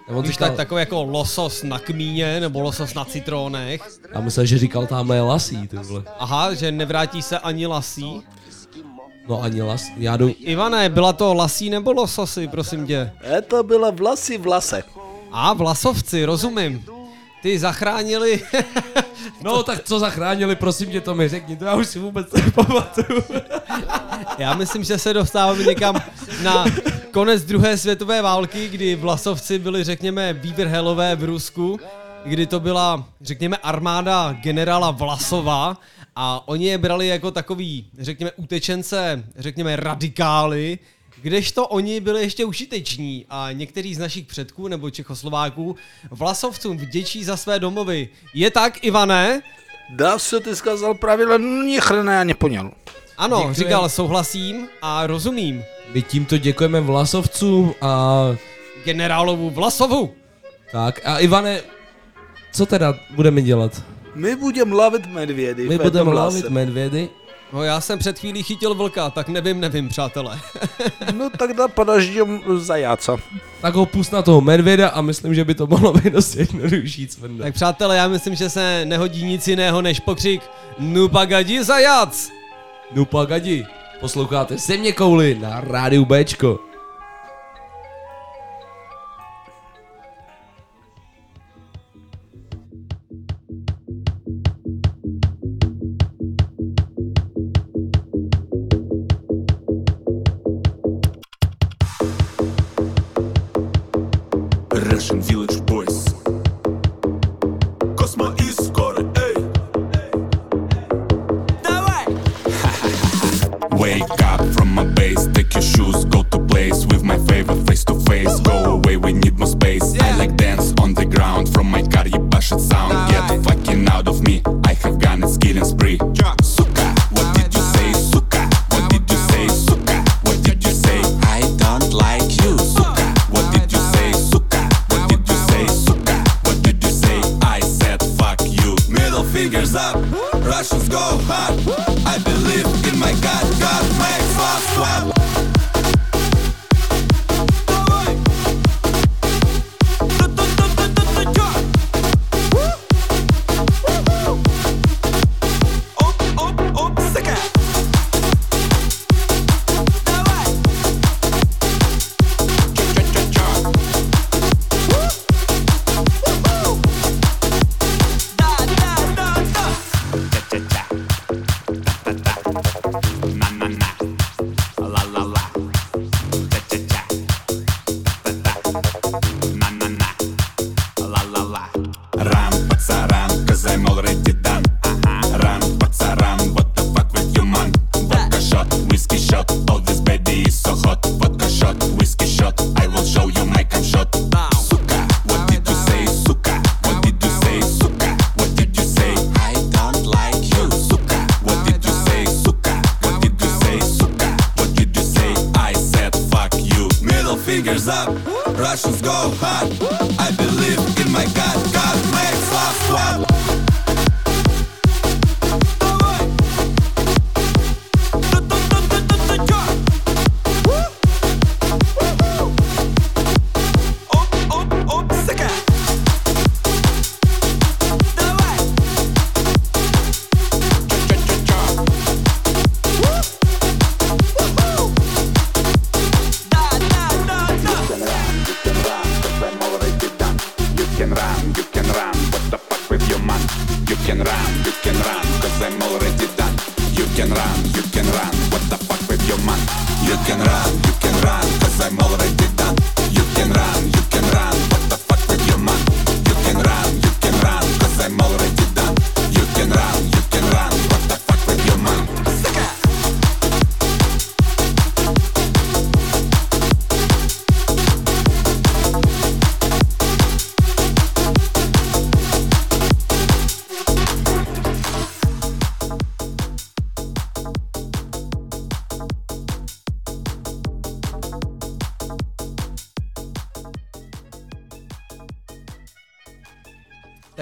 On 0.07 0.21
když 0.21 0.31
říkal- 0.31 0.47
tak 0.47 0.57
takový 0.57 0.79
jako 0.79 1.03
losos 1.03 1.63
na 1.63 1.79
kmíně, 1.79 2.39
nebo 2.39 2.61
losos 2.61 2.93
na 2.93 3.05
citrónech. 3.05 3.81
Já 4.13 4.21
myslel, 4.21 4.45
že 4.45 4.57
říkal 4.57 4.87
tamhle 4.87 5.21
lasí, 5.21 5.67
ty 5.67 5.77
vole. 5.77 6.03
Aha, 6.19 6.53
že 6.53 6.71
nevrátí 6.71 7.21
se 7.21 7.39
ani 7.39 7.67
lasí. 7.67 8.21
No 9.27 9.41
ani 9.41 9.61
las, 9.61 9.85
já 9.97 10.17
jdu, 10.17 10.31
Ivane, 10.39 10.89
byla 10.89 11.13
to 11.13 11.33
lasí 11.33 11.69
nebo 11.69 11.91
lososy, 11.91 12.47
prosím 12.47 12.87
tě? 12.87 13.11
Это 13.37 13.63
было 13.63 13.91
власы 13.91 14.37
в 14.37 14.47
ласе. 14.47 14.83
A, 15.31 15.53
vlasovci, 15.53 16.25
rozumím. 16.25 16.85
Ty 17.42 17.58
zachránili... 17.58 18.42
No 19.42 19.62
tak 19.62 19.84
co 19.84 19.98
zachránili, 19.98 20.56
prosím 20.56 20.90
tě 20.90 21.00
to 21.00 21.14
mi 21.14 21.28
řekni, 21.28 21.56
to 21.56 21.64
já 21.64 21.74
už 21.74 21.86
si 21.86 21.98
vůbec 21.98 22.32
nepamatuju. 22.32 23.24
Já 24.38 24.54
myslím, 24.54 24.84
že 24.84 24.98
se 24.98 25.14
dostáváme 25.14 25.64
někam 25.64 26.02
na 26.42 26.64
konec 27.10 27.44
druhé 27.44 27.76
světové 27.76 28.22
války, 28.22 28.68
kdy 28.68 28.94
vlasovci 28.94 29.58
byli, 29.58 29.84
řekněme, 29.84 30.34
Beaverhellové 30.34 31.16
v 31.16 31.24
Rusku, 31.24 31.80
kdy 32.24 32.46
to 32.46 32.60
byla, 32.60 33.04
řekněme, 33.20 33.56
armáda 33.56 34.32
generála 34.32 34.90
Vlasova 34.90 35.76
a 36.16 36.48
oni 36.48 36.66
je 36.66 36.78
brali 36.78 37.06
jako 37.06 37.30
takový, 37.30 37.86
řekněme, 37.98 38.30
utečence, 38.36 39.24
řekněme, 39.36 39.76
radikály, 39.76 40.78
kdežto 41.26 41.66
oni 41.68 42.00
byli 42.00 42.20
ještě 42.20 42.44
užiteční 42.44 43.26
a 43.30 43.48
některý 43.52 43.94
z 43.94 43.98
našich 43.98 44.26
předků 44.26 44.68
nebo 44.68 44.90
Čechoslováků 44.90 45.76
vlasovcům 46.10 46.76
vděčí 46.76 47.24
za 47.24 47.36
své 47.36 47.58
domovy. 47.58 48.08
Je 48.34 48.50
tak, 48.50 48.84
Ivane? 48.84 49.42
Dá 49.90 50.18
se 50.18 50.40
ty 50.40 50.56
zkazal 50.56 50.94
pravidla, 50.94 51.36
ni 51.38 51.78
chrna 51.80 52.12
já 52.12 52.24
neponěl. 52.24 52.70
Ano, 53.18 53.36
Děkujem. 53.36 53.54
říkal 53.54 53.88
souhlasím 53.88 54.68
a 54.82 55.06
rozumím. 55.06 55.64
My 55.94 56.02
tímto 56.02 56.38
děkujeme 56.38 56.80
Vlasovcům 56.80 57.74
a... 57.80 58.26
Generálovu 58.84 59.50
Vlasovu! 59.50 60.14
Tak 60.72 61.00
a 61.04 61.18
Ivane, 61.18 61.60
co 62.52 62.66
teda 62.66 62.94
budeme 63.10 63.42
dělat? 63.42 63.82
My 64.14 64.36
budeme 64.36 64.74
lavit 64.74 65.06
medvědy. 65.06 65.68
My 65.68 65.78
budeme 65.78 66.12
lavit 66.12 66.50
medvědy 66.50 67.08
No 67.52 67.62
já 67.62 67.80
jsem 67.80 67.98
před 67.98 68.18
chvílí 68.18 68.42
chytil 68.42 68.74
vlka, 68.74 69.10
tak 69.10 69.28
nevím, 69.28 69.60
nevím, 69.60 69.88
přátelé. 69.88 70.40
no 71.16 71.30
tak 71.30 71.56
napadaždím 71.56 72.42
zajáca. 72.56 73.16
Tak 73.60 73.74
ho 73.74 73.86
pust 73.86 74.12
na 74.12 74.22
toho 74.22 74.40
medvěda 74.40 74.88
a 74.88 75.00
myslím, 75.00 75.34
že 75.34 75.44
by 75.44 75.54
to 75.54 75.66
mohlo 75.66 75.92
být 75.92 76.12
dost 76.12 76.36
jednodušší 76.36 77.08
cvrnda. 77.08 77.44
Tak 77.44 77.54
přátelé, 77.54 77.96
já 77.96 78.08
myslím, 78.08 78.34
že 78.34 78.50
se 78.50 78.84
nehodí 78.84 79.24
nic 79.24 79.48
jiného 79.48 79.82
než 79.82 80.00
pokřik 80.00 80.42
Nupagadi 80.78 81.64
zajác! 81.64 82.30
Nupagadi, 82.94 83.66
posloucháte 84.00 84.58
Země 84.58 84.92
kouli 84.92 85.38
na 85.40 85.60
rádiu 85.60 86.04
Bčko. 86.04 86.58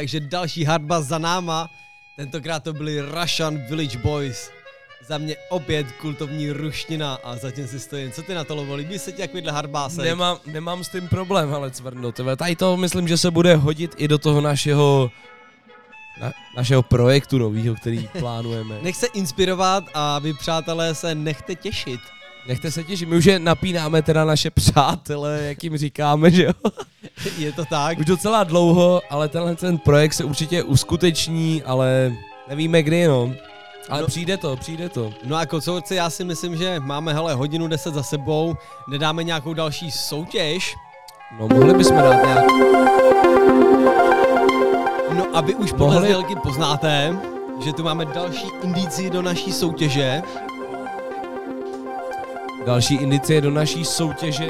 Takže 0.05 0.20
další 0.20 0.64
hardba 0.64 1.01
za 1.01 1.18
náma. 1.18 1.70
Tentokrát 2.16 2.62
to 2.64 2.72
byli 2.72 3.01
Russian 3.01 3.59
Village 3.59 3.98
Boys. 3.98 4.51
Za 5.09 5.18
mě 5.18 5.36
opět 5.48 5.86
kultovní 5.93 6.51
ruština 6.51 7.18
a 7.24 7.36
zatím 7.36 7.68
si 7.68 7.81
stojím. 7.81 8.12
Co 8.12 8.22
ty 8.22 8.35
na 8.35 8.44
to 8.44 8.55
lovo? 8.55 8.74
Líbí 8.74 8.98
se 8.98 9.12
ti 9.12 9.22
takovýhle 9.22 9.52
hardbásek? 9.52 10.05
Nemám, 10.05 10.39
nemám 10.47 10.85
s 10.85 10.89
tím 10.89 11.09
problém, 11.09 11.55
ale 11.55 11.70
cvrno, 11.70 12.12
tebe. 12.12 12.36
Tady 12.36 12.56
to 12.56 12.76
myslím, 12.76 13.09
že 13.09 13.16
se 13.16 13.31
bude 13.31 13.56
hodit 13.56 13.94
i 13.97 14.09
do 14.09 14.18
toho 14.18 14.40
našeho 14.40 15.10
na, 16.20 16.32
našeho 16.56 16.82
projektu 16.82 17.39
novýho, 17.39 17.74
který 17.74 18.09
plánujeme. 18.18 18.78
Nech 18.82 18.97
se 18.97 19.06
inspirovat 19.06 19.85
a 19.94 20.18
vy 20.18 20.32
přátelé 20.32 20.94
se 20.94 21.14
nechte 21.14 21.55
těšit. 21.55 22.01
Nechte 22.48 22.70
se 22.70 22.85
těšit, 22.85 23.09
my 23.09 23.16
už 23.16 23.24
je 23.24 23.39
napínáme 23.39 24.02
teda 24.02 24.24
naše 24.24 24.51
přátele, 24.51 25.43
jak 25.43 25.64
jim 25.64 25.76
říkáme, 25.76 26.31
že 26.31 26.44
jo? 26.44 26.52
Je 27.39 27.53
to 27.53 27.65
tak. 27.65 27.99
Už 27.99 28.05
docela 28.05 28.45
dlouho, 28.45 29.01
ale 29.11 29.29
tenhle 29.29 29.57
ten 29.57 29.79
projekt 29.79 30.13
se 30.15 30.25
určitě 30.25 30.63
uskuteční, 30.63 31.63
ale 31.63 32.13
nevíme 32.49 32.83
kdy, 32.83 33.07
no. 33.07 33.31
Ale 33.91 34.01
No. 34.01 34.07
přijde 34.07 34.37
to, 34.37 34.57
přijde 34.57 34.89
to. 34.89 35.13
No 35.25 35.37
a 35.37 35.47
kocourci, 35.47 35.95
já 35.95 36.11
si 36.11 36.25
myslím, 36.25 36.57
že 36.57 36.81
máme 36.81 37.13
hele 37.15 37.35
hodinu 37.35 37.69
10 37.69 37.95
za 37.95 38.03
sebou, 38.03 38.55
nedáme 38.89 39.25
nějakou 39.25 39.55
další 39.55 39.91
soutěž. 39.91 40.75
No 41.41 41.49
mohli 41.49 41.75
bychom 41.75 41.97
dát 41.97 42.25
nějak. 42.25 42.45
No 45.17 45.27
a 45.35 45.41
vy 45.41 45.55
už 45.55 45.73
podle 45.73 45.95
Mohli- 46.01 46.37
poznáte, 46.43 47.19
že 47.65 47.73
tu 47.73 47.83
máme 47.83 48.05
další 48.05 48.47
indici 48.63 49.11
do 49.11 49.23
naší 49.23 49.53
soutěže. 49.53 50.23
Další 52.67 52.95
indicie 52.95 53.41
do 53.41 53.51
naší 53.51 53.85
soutěže. 53.85 54.49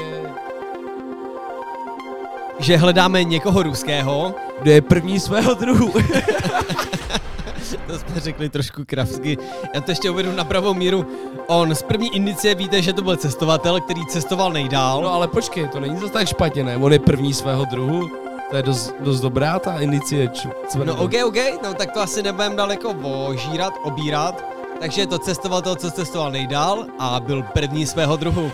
Že 2.59 2.77
hledáme 2.77 3.23
někoho 3.23 3.63
ruského. 3.63 4.33
Kdo 4.61 4.71
je 4.71 4.81
první 4.81 5.19
svého 5.19 5.53
druhu. 5.53 5.93
to 7.87 7.99
jsme 7.99 8.19
řekli 8.19 8.49
trošku 8.49 8.81
kravsky. 8.85 9.37
Já 9.73 9.81
to 9.81 9.91
ještě 9.91 10.09
uvedu 10.09 10.31
na 10.31 10.43
pravou 10.43 10.73
míru. 10.73 11.07
On 11.47 11.75
z 11.75 11.81
první 11.81 12.15
indicie 12.15 12.55
víte, 12.55 12.81
že 12.81 12.93
to 12.93 13.01
byl 13.01 13.15
cestovatel, 13.15 13.81
který 13.81 14.05
cestoval 14.05 14.53
nejdál. 14.53 15.01
No 15.01 15.13
ale 15.13 15.27
počkej, 15.27 15.67
to 15.67 15.79
není 15.79 15.97
zase 15.97 16.13
tak 16.13 16.27
špatně, 16.27 16.63
ne? 16.63 16.77
On 16.77 16.93
je 16.93 16.99
první 16.99 17.33
svého 17.33 17.65
druhu. 17.65 18.09
To 18.49 18.55
je 18.55 18.63
dost, 18.63 18.95
dost 18.99 19.21
dobrá 19.21 19.59
ta 19.59 19.79
indicie. 19.79 20.27
Č-. 20.27 20.49
No 20.83 20.95
OK, 20.95 21.11
OK, 21.25 21.35
no 21.63 21.73
tak 21.73 21.91
to 21.91 21.99
asi 21.99 22.23
nebudeme 22.23 22.55
daleko 22.55 22.95
ožírat, 23.27 23.73
obírat. 23.83 24.45
Takže 24.79 25.01
je 25.01 25.07
to 25.07 25.19
cestovatel, 25.19 25.75
co 25.75 25.91
cestoval 25.91 26.31
nejdál 26.31 26.85
a 26.99 27.19
byl 27.19 27.43
první 27.43 27.85
svého 27.85 28.17
druhu. 28.17 28.51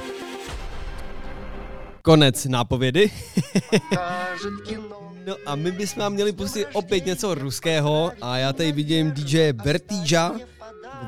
Konec 2.04 2.46
nápovědy. 2.46 3.12
no 5.28 5.36
a 5.46 5.56
my 5.56 5.72
bychom 5.72 6.02
vám 6.02 6.14
měli 6.14 6.32
pustit 6.32 6.68
opět 6.74 7.06
něco 7.06 7.36
ruského 7.36 8.12
a 8.22 8.38
já 8.38 8.54
tady 8.54 8.72
vidím 8.72 9.12
DJ 9.12 9.52
Vertiga, 9.52 10.32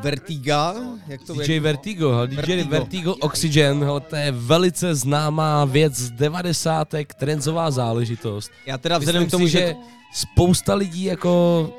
Vertiga, 0.01 0.75
jak 1.07 1.21
to 1.23 1.33
DJ 1.33 1.59
Vertigo, 1.59 2.11
hele, 2.11 2.27
DJ 2.27 2.35
Vertigo. 2.37 2.69
Vertigo 2.69 3.15
Oxygen, 3.15 3.83
hele, 3.83 3.99
to 3.99 4.15
je 4.15 4.31
velice 4.31 4.95
známá 4.95 5.65
věc 5.65 5.93
z 5.93 6.11
devadesátek, 6.11 7.13
trendová 7.13 7.71
záležitost. 7.71 8.51
Já 8.65 8.77
teda 8.77 8.97
vzhledem 8.97 9.27
k 9.27 9.31
tomu, 9.31 9.45
si, 9.45 9.51
že 9.51 9.59
že 9.59 9.75
spousta 10.13 10.73
lidí 10.75 11.03
jako 11.03 11.69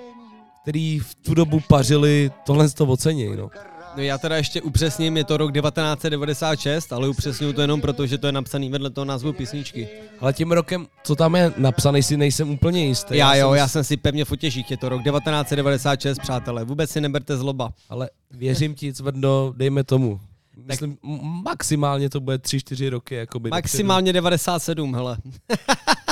který 0.64 0.98
v 0.98 1.14
tu 1.14 1.34
dobu 1.34 1.60
pařili, 1.68 2.30
tohle 2.44 2.68
to 2.68 2.86
ocení, 2.86 3.36
no. 3.36 3.50
No 3.96 4.02
já 4.02 4.18
teda 4.18 4.36
ještě 4.36 4.62
upřesním, 4.62 5.16
je 5.16 5.24
to 5.24 5.36
rok 5.36 5.52
1996, 5.52 6.92
ale 6.92 7.08
upřesňuju 7.08 7.52
to 7.52 7.60
jenom 7.60 7.80
proto, 7.80 8.06
že 8.06 8.18
to 8.18 8.26
je 8.26 8.32
napsaný 8.32 8.70
vedle 8.70 8.90
toho 8.90 9.04
názvu 9.04 9.32
písničky. 9.32 9.88
Ale 10.20 10.32
tím 10.32 10.52
rokem, 10.52 10.86
co 11.04 11.16
tam 11.16 11.34
je 11.36 11.52
napsaný, 11.56 12.02
si 12.02 12.16
nejsem 12.16 12.50
úplně 12.50 12.86
jistý. 12.86 13.16
Já 13.16 13.34
jo, 13.34 13.48
jsem 13.50 13.58
já 13.58 13.68
jsem 13.68 13.84
si 13.84 13.96
pevně 13.96 14.24
v 14.24 14.32
otěžích, 14.32 14.70
je 14.70 14.76
to 14.76 14.88
rok 14.88 15.02
1996, 15.04 16.18
přátelé, 16.18 16.64
vůbec 16.64 16.90
si 16.90 17.00
neberte 17.00 17.36
zloba. 17.36 17.70
Ale 17.88 18.10
věřím 18.30 18.74
ti, 18.74 18.92
Cvrdo, 18.92 19.52
dejme 19.56 19.84
tomu. 19.84 20.20
Myslím, 20.56 20.90
m- 21.04 21.20
maximálně 21.44 22.10
to 22.10 22.20
bude 22.20 22.36
3-4 22.36 22.90
roky. 22.90 23.14
Jakoby 23.14 23.50
Maximálně 23.50 24.12
97, 24.12 24.94
hele. 24.94 25.16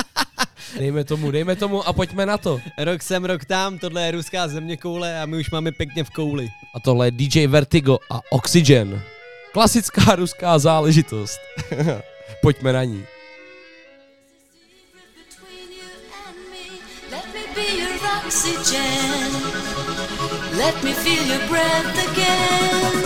Dejme 0.79 1.03
tomu, 1.03 1.31
dejme 1.31 1.55
tomu 1.55 1.87
a 1.87 1.93
pojďme 1.93 2.25
na 2.25 2.37
to. 2.37 2.59
Rok 2.77 3.01
sem, 3.01 3.25
rok 3.25 3.45
tam, 3.45 3.79
tohle 3.79 4.05
je 4.05 4.11
ruská 4.11 4.47
země 4.47 4.77
koule 4.77 5.21
a 5.21 5.25
my 5.25 5.37
už 5.37 5.51
máme 5.51 5.71
pěkně 5.71 6.03
v 6.03 6.09
kouli. 6.09 6.49
A 6.75 6.79
tohle 6.79 7.07
je 7.07 7.11
DJ 7.11 7.47
Vertigo 7.47 7.99
a 8.11 8.21
Oxygen. 8.31 9.01
Klasická 9.53 10.15
ruská 10.15 10.59
záležitost. 10.59 11.39
pojďme 12.41 12.73
na 12.73 12.83
ní. 12.83 13.05
Oxygen. 18.25 19.31
Let 20.57 20.83
me 20.83 20.93
feel 20.93 21.23
your 21.23 21.47
breath 21.49 22.11
again. 22.11 23.02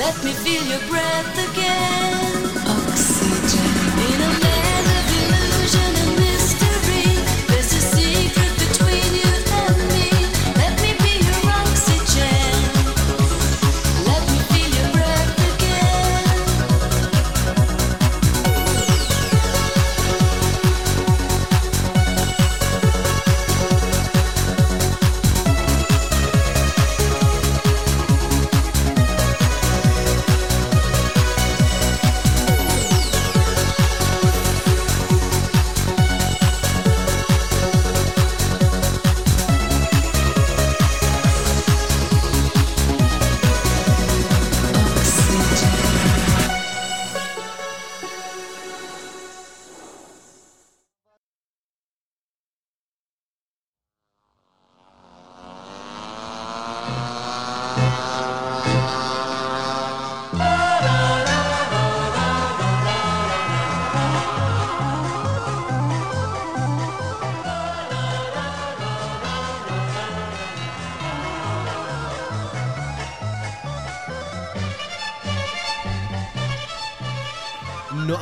Let 0.00 0.16
me 0.24 0.32
feel 0.32 0.64
your 0.64 0.80
breath 0.88 1.50
again. 1.50 2.09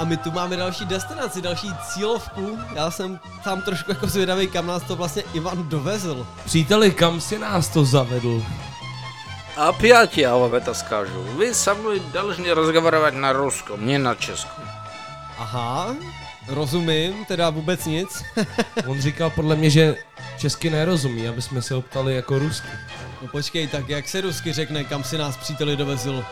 my 0.07 0.17
tu 0.17 0.31
máme 0.31 0.57
další 0.57 0.85
destinaci, 0.85 1.41
další 1.41 1.67
cílovku. 1.93 2.59
Já 2.75 2.91
jsem 2.91 3.19
tam 3.43 3.61
trošku 3.61 3.91
jako 3.91 4.07
zvědavý, 4.07 4.47
kam 4.47 4.67
nás 4.67 4.83
to 4.83 4.95
vlastně 4.95 5.23
Ivan 5.33 5.69
dovezl. 5.69 6.27
Příteli, 6.45 6.91
kam 6.91 7.21
si 7.21 7.39
nás 7.39 7.67
to 7.67 7.85
zavedl? 7.85 8.43
Опять 9.69 10.17
я 10.17 10.35
вам 10.35 10.53
это 10.55 10.73
скажу. 10.73 11.21
Вы 11.37 11.53
со 11.53 11.75
мной 11.75 12.01
должны 12.13 12.53
разговаривать 12.55 13.13
на 13.13 13.33
русском, 13.33 13.85
не 13.85 13.99
на 13.99 14.15
českом. 14.15 14.63
Aha, 15.37 15.95
rozumím, 16.47 17.25
teda 17.25 17.49
vůbec 17.49 17.85
nic. 17.85 18.23
On 18.87 19.01
říkal 19.01 19.29
podle 19.29 19.55
mě, 19.55 19.69
že 19.69 19.95
česky 20.37 20.69
nerozumí, 20.69 21.27
aby 21.27 21.41
jsme 21.41 21.61
se 21.61 21.75
optali 21.75 22.15
jako 22.15 22.39
rusky. 22.39 22.67
No 23.21 23.27
počkej, 23.27 23.67
tak 23.67 23.89
jak 23.89 24.07
se 24.07 24.21
rusky 24.21 24.53
řekne, 24.53 24.83
kam 24.83 25.03
si 25.03 25.17
nás 25.17 25.37
příteli 25.37 25.75
dovezl? 25.75 26.25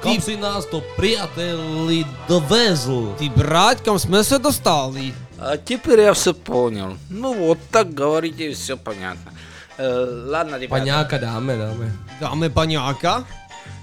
Kam 0.00 0.20
si 0.20 0.36
nás 0.36 0.66
to 0.66 0.82
příteli 0.98 2.04
dovezl? 2.28 3.14
Ty 3.18 3.28
brát, 3.28 3.80
kam 3.80 3.98
jsme 3.98 4.24
se 4.24 4.38
dostali? 4.38 5.14
А 5.38 5.56
теперь 5.56 6.00
я 6.00 6.12
все 6.12 6.32
понял. 6.32 6.96
Ну 7.10 7.34
вот 7.46 7.58
так 7.70 7.94
говорите, 7.94 8.50
все 8.54 8.76
понятно. 8.76 9.32
Э, 9.78 10.30
ладно, 10.30 10.58
ребята. 10.58 10.80
Paňáka 10.80 11.18
dáme, 11.18 11.56
dáme. 11.56 11.92
Dáme 12.20 12.50
paňáka? 12.50 13.24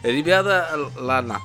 Rебята, 0.03 0.67
л- 0.73 0.91
ладно. 0.99 1.35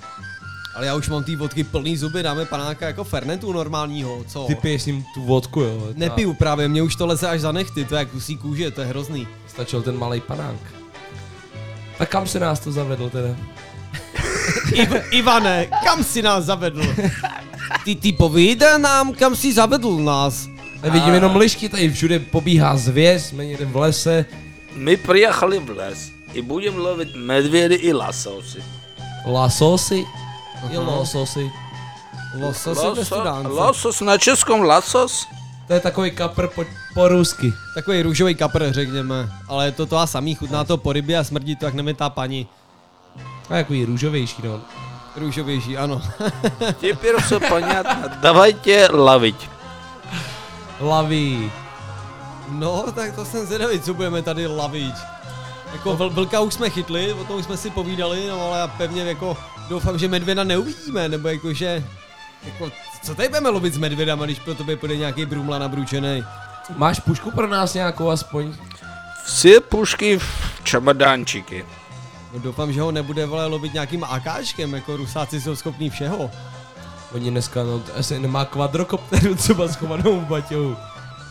Ale 0.77 0.87
já 0.87 0.95
už 0.95 1.09
mám 1.09 1.25
ty 1.25 1.37
vodky 1.37 1.65
plný 1.65 1.97
zuby, 1.97 2.23
dáme 2.23 2.45
panáka 2.45 2.87
jako 2.87 3.05
fernetu 3.05 3.53
normálního, 3.53 4.25
co? 4.27 4.45
Ty 4.47 4.55
piješ 4.55 4.83
s 4.83 4.87
ním 4.87 5.05
tu 5.15 5.23
vodku, 5.23 5.61
jo? 5.61 5.89
Nepiju 5.95 6.35
právě, 6.35 6.69
mě 6.69 6.83
už 6.83 6.97
to 6.97 7.07
leze 7.07 7.29
až 7.29 7.41
za 7.41 7.53
nechty, 7.53 7.85
to 7.85 7.95
je 7.95 7.99
jak 7.99 8.09
kusí 8.09 8.37
kůže, 8.37 8.71
to 8.71 8.81
je 8.81 8.87
hrozný. 8.87 9.29
Stačil 9.47 9.83
ten 9.83 9.99
malý 9.99 10.21
panák. 10.21 10.57
Tak 11.99 12.09
kam 12.09 12.27
se 12.27 12.41
nás 12.41 12.61
to 12.61 12.73
zavedl 12.73 13.11
teda? 13.11 13.29
Iv- 14.74 15.02
Ivane, 15.12 15.68
kam 15.84 16.04
si 16.04 16.22
nás 16.22 16.46
zavedl? 16.46 16.82
Ty, 17.86 17.96
ty 17.96 18.12
povíde 18.12 18.78
nám, 18.78 19.14
kam 19.14 19.36
si 19.36 19.54
zavedl 19.54 19.98
nás. 19.98 20.48
A 20.84 20.90
vidím 20.90 21.14
jenom 21.14 21.36
lišky, 21.36 21.70
tady 21.70 21.90
všude 21.94 22.20
pobíhá 22.20 22.78
zvěř, 22.78 23.22
jsme 23.22 23.46
někde 23.46 23.66
v 23.66 23.76
lese. 23.76 24.26
My 24.76 24.98
prijechali 24.98 25.60
v 25.60 25.70
les 25.78 26.12
i 26.34 26.42
budeme 26.42 26.78
lovit 26.78 27.16
medvědy 27.16 27.76
i 27.76 27.94
lasosy. 27.94 28.64
Lasosy? 29.26 30.06
I 30.72 30.78
Aha. 30.78 30.86
lososy. 30.96 31.52
Losos. 32.40 32.78
Losos 33.44 34.02
na 34.02 34.18
českom 34.18 34.62
lasos? 34.62 35.28
To 35.68 35.74
je 35.74 35.80
takový 35.80 36.12
kapr 36.12 36.48
po, 36.48 36.66
po 36.94 37.08
rusky. 37.08 37.54
Takový 37.76 38.02
růžový 38.02 38.36
kapr, 38.36 38.72
řekněme. 38.72 39.30
Ale 39.48 39.66
je 39.66 39.72
to 39.72 39.86
to 39.86 39.98
a 39.98 40.08
samý, 40.08 40.36
chutná 40.36 40.64
to 40.64 40.78
po 40.78 40.94
rybě 40.94 41.18
a 41.18 41.24
smrdí 41.24 41.56
to, 41.56 41.66
jak 41.66 41.74
nemitá 41.74 42.10
paní. 42.10 42.48
A 43.51 43.55
takový 43.55 43.85
růžovější, 43.85 44.43
no. 44.45 44.61
Růžovější, 45.17 45.77
ano. 45.77 46.03
Теперь 46.81 47.21
все 47.23 47.41
понятно. 47.41 48.11
Давайте 48.21 48.89
ловить. 48.93 49.51
Laví. 50.81 51.53
No, 52.49 52.85
tak 52.95 53.15
to 53.15 53.25
jsem 53.25 53.47
zvědavý, 53.47 53.81
co 53.81 53.95
budeme 53.95 54.23
tady 54.23 54.47
lavit. 54.47 54.95
Jako 55.73 55.97
vl- 55.97 56.11
vlka 56.11 56.41
už 56.41 56.55
jsme 56.55 56.71
chytli, 56.71 57.13
o 57.13 57.25
tom 57.25 57.37
už 57.37 57.45
jsme 57.45 57.57
si 57.57 57.71
povídali, 57.71 58.27
no 58.29 58.43
ale 58.43 58.59
já 58.59 58.67
pevně 58.69 59.03
jako 59.03 59.37
doufám, 59.69 59.99
že 59.99 60.09
medvěda 60.09 60.45
neuvidíme, 60.45 61.09
nebo 61.09 61.29
jakože... 61.29 61.85
Jako, 62.45 62.71
co 63.03 63.15
tady 63.15 63.29
budeme 63.29 63.49
lovit 63.49 63.75
s 63.75 63.79
medvědama, 63.79 64.25
když 64.25 64.39
pro 64.39 64.55
tebe 64.55 64.77
půjde 64.77 64.97
nějaký 64.97 65.27
brumla 65.27 65.59
nabručený? 65.59 66.25
Máš 66.77 67.01
pušku 67.01 67.31
pro 67.31 67.49
nás 67.49 67.75
nějakou 67.75 68.11
aspoň? 68.11 68.55
Все 69.25 69.61
пушки 69.61 70.19
в 70.19 70.61
чемоданчике. 70.65 71.65
No 72.34 72.40
doufám, 72.40 72.74
že 72.74 72.82
ho 72.82 72.92
nebude 72.92 73.26
vole 73.26 73.46
lobit 73.46 73.74
nějakým 73.74 74.04
AKáčkem, 74.04 74.74
jako 74.74 74.98
rusáci 74.98 75.42
jsou 75.42 75.56
schopní 75.56 75.90
všeho. 75.90 76.32
Oni 77.12 77.32
dneska, 77.32 77.64
no, 77.64 77.80
to 77.80 77.92
asi 77.98 78.20
nemá 78.20 78.46
kvadrokopteru 78.46 79.36
třeba 79.36 79.68
schovanou 79.68 80.20
v 80.20 80.26
baťohu. 80.26 80.78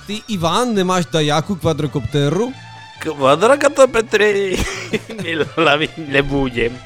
Ty 0.06 0.22
Ivan, 0.28 0.74
nemáš 0.74 1.06
dajáku 1.06 1.56
kvadrokopteru? 1.56 2.52
Kvadrokoptery 2.98 4.64
hlavy 5.56 5.88
nebudem. 5.96 6.78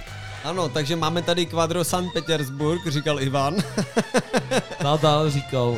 Ano, 0.44 0.68
takže 0.68 0.96
máme 0.96 1.22
tady 1.22 1.46
kvadro 1.46 1.84
San 1.84 2.10
Petersburg, 2.10 2.86
říkal 2.86 3.20
Ivan. 3.20 3.56
Nadal 4.84 5.30
říkal, 5.30 5.76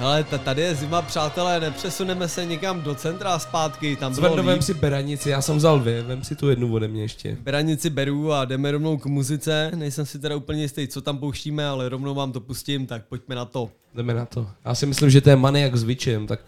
ale 0.00 0.24
ta- 0.24 0.38
tady 0.38 0.62
je 0.62 0.74
zima, 0.74 1.02
přátelé, 1.02 1.60
nepřesuneme 1.60 2.28
se 2.28 2.44
někam 2.44 2.80
do 2.82 2.94
centra 2.94 3.30
a 3.34 3.38
zpátky, 3.38 3.96
tam 3.96 4.14
bylo 4.14 4.26
Zvedno, 4.28 4.42
vem 4.42 4.62
si 4.62 4.74
beranici, 4.74 5.30
já 5.30 5.42
jsem 5.42 5.56
vzal 5.56 5.80
dvě, 5.80 6.02
vem 6.02 6.24
si 6.24 6.36
tu 6.36 6.48
jednu 6.50 6.74
ode 6.74 6.88
mě 6.88 7.02
ještě. 7.02 7.36
Beranici 7.40 7.90
beru 7.90 8.32
a 8.32 8.44
jdeme 8.44 8.70
rovnou 8.70 8.98
k 8.98 9.06
muzice, 9.06 9.70
nejsem 9.74 10.06
si 10.06 10.18
teda 10.18 10.36
úplně 10.36 10.62
jistý, 10.62 10.88
co 10.88 11.00
tam 11.02 11.18
pouštíme, 11.18 11.66
ale 11.66 11.88
rovnou 11.88 12.14
vám 12.14 12.32
to 12.32 12.40
pustím, 12.40 12.86
tak 12.86 13.04
pojďme 13.08 13.34
na 13.34 13.44
to. 13.44 13.70
Jdeme 13.94 14.14
na 14.14 14.26
to. 14.26 14.46
Já 14.64 14.74
si 14.74 14.86
myslím, 14.86 15.10
že 15.10 15.20
to 15.20 15.30
je 15.30 15.36
Maniak 15.36 15.76
s 15.76 15.82
Witchem, 15.82 16.26
tak 16.26 16.40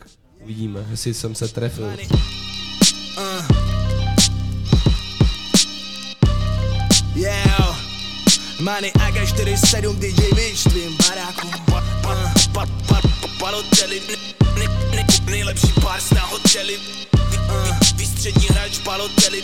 uvidíme, 0.43 0.87
jestli 0.91 1.15
jsem 1.15 1.35
se 1.35 1.49
trefil. 1.49 1.93
Yeah. 7.15 7.77
Money 8.61 8.91
AK-47 8.91 9.99
DJ 9.99 10.55
tvým 10.71 10.97
baráku 10.97 11.49
pa, 11.71 12.65
ne, 14.95 15.07
Nejlepší 15.31 15.73
pars 15.83 16.11
na 16.11 16.21
hoteli 16.21 16.77
uh, 16.77 17.34
Výstřední 17.97 18.47
hráč 18.49 18.79
Paloteli 18.79 19.43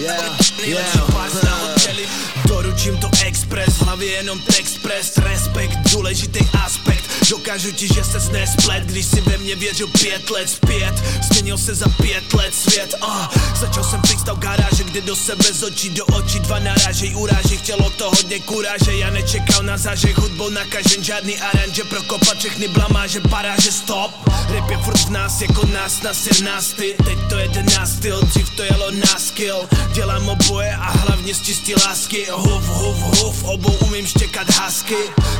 yeah, 0.00 1.44
na 1.44 1.54
hoteli. 1.56 2.08
Doručím 2.48 2.96
to 2.96 3.10
express, 3.26 3.74
v 3.74 3.82
hlavě 3.82 4.08
jenom 4.08 4.40
text 4.40 4.78
press 4.82 5.18
Respekt, 5.18 5.78
důležitý 5.92 6.40
aspekt. 6.64 7.04
Dokážu 7.30 7.72
ti, 7.72 7.88
že 7.94 8.04
se 8.04 8.32
nesplet 8.32 8.82
Když 8.82 9.06
si 9.06 9.20
ve 9.20 9.38
mně 9.38 9.56
věřil 9.56 9.86
pět 9.86 10.30
let 10.30 10.50
zpět. 10.50 10.94
Změnil 11.22 11.58
se 11.58 11.74
za 11.74 11.88
pět 11.88 12.34
let 12.34 12.54
svět 12.54 12.94
uh, 13.02 13.26
Začal 13.60 13.84
jsem 13.84 14.00
freestyle 14.00 14.36
v 14.36 14.38
garáži, 14.38 14.84
kde 14.84 15.00
do 15.00 15.16
sebe 15.16 15.44
z 15.44 15.62
očí 15.62 15.90
do 15.90 16.04
očí 16.06 16.40
Dva 16.40 16.58
narážej, 16.58 17.16
urážej, 17.16 17.58
chtělo 17.58 17.90
to 17.90 18.10
hodně 18.10 18.40
kuráže 18.40 18.96
Já 18.96 19.10
nečekal 19.10 19.62
na 19.62 19.76
zážeh, 19.78 20.18
hudbou 20.18 20.50
nakažen 20.50 21.04
Žádný 21.04 21.38
aranže, 21.38 21.84
prokopat 21.84 22.38
všechny 22.38 22.68
blamáže 22.68 23.20
Paráže, 23.20 23.72
stop. 23.72 24.10
Rap 24.48 24.70
je 24.70 24.78
furt 24.78 24.98
v 24.98 25.10
nás, 25.10 25.40
jako 25.40 25.66
nás 25.66 26.02
na 26.02 26.10
nasty 26.44 26.94
Teď 27.04 27.19
to 27.28 27.38
jede 27.38 27.62
na 27.62 27.86
styl, 27.86 28.22
dřív 28.22 28.50
to 28.56 28.62
jelo 28.62 28.90
na 28.90 29.18
skill. 29.18 29.68
Dělám 29.92 30.28
oboje 30.28 30.72
a 30.72 30.90
hlavně 30.90 31.34
z 31.34 31.42
čistý 31.42 31.74
lásky. 31.74 32.26
Huf, 32.30 32.66
huf, 32.66 32.96
huf, 32.96 33.44
obou 33.44 33.72
umím 33.72 34.06
štěkat 34.06 34.50
hasky. 34.50 34.96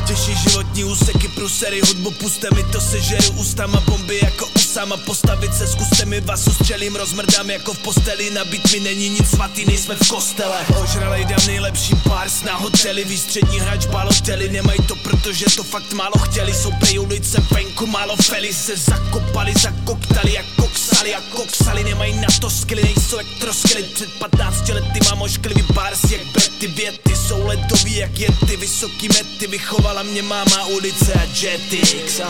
Těžší 0.07 0.35
životní 0.35 0.83
úseky, 0.83 1.27
prusery, 1.27 1.81
hudbu 1.81 2.11
puste 2.11 2.47
mi 2.55 2.63
to 2.63 2.81
sežeru 2.81 3.31
Ústama 3.31 3.79
bomby 3.79 4.19
jako 4.23 4.60
Usama 4.71 4.97
Postavit 4.97 5.53
se, 5.53 5.67
zkuste 5.67 6.05
mi 6.05 6.21
vás 6.21 6.47
ustřelím 6.47 6.95
Rozmrdám 6.95 7.49
jako 7.49 7.73
v 7.73 7.79
posteli, 7.79 8.29
nabít 8.29 8.71
mi 8.73 8.79
není 8.79 9.09
nic 9.09 9.29
svatý, 9.29 9.65
nejsme 9.65 9.95
v 9.95 10.07
kostele. 10.07 10.65
Ožralej 10.83 11.25
dám 11.25 11.45
nejlepší 11.47 11.95
pars 11.95 12.43
na 12.43 12.55
hotely 12.55 13.03
Výstřední 13.03 13.59
hráč 13.59 13.85
baloteli, 13.85 14.49
nemají 14.49 14.79
to, 14.87 14.95
protože 14.95 15.45
to 15.55 15.63
fakt 15.63 15.93
málo 15.93 16.11
chtěli. 16.17 16.53
Jsou 16.53 16.71
prej 16.79 16.99
ulice 16.99 17.41
venku, 17.51 17.87
málo 17.87 18.15
feli 18.15 18.53
se 18.53 18.77
zakopali, 18.77 19.53
zakoktali 19.61 20.33
jak 20.33 20.45
koksali 20.55 21.15
a 21.15 21.21
koksali. 21.21 21.83
Nemají 21.83 22.13
na 22.13 22.27
to 22.41 22.49
skily, 22.49 22.83
nejsou 22.83 23.17
jak 23.17 23.27
troskily 23.39 23.83
Před 23.83 24.09
15 24.19 24.69
lety 24.69 24.99
mám 25.09 25.21
ošklivý 25.21 25.63
bars 25.73 26.11
jak 26.11 26.25
Betty 26.33 26.67
Věty 26.67 27.15
jsou 27.15 27.47
ledový 27.47 27.95
jak 27.95 28.19
jety, 28.19 28.57
vysoký 28.57 29.07
mety 29.07 29.47
Vychovala 29.47 30.03
mě 30.03 30.21
máma 30.21 30.65
ulice 30.65 31.13
a 31.13 31.23
jetix 31.41 32.21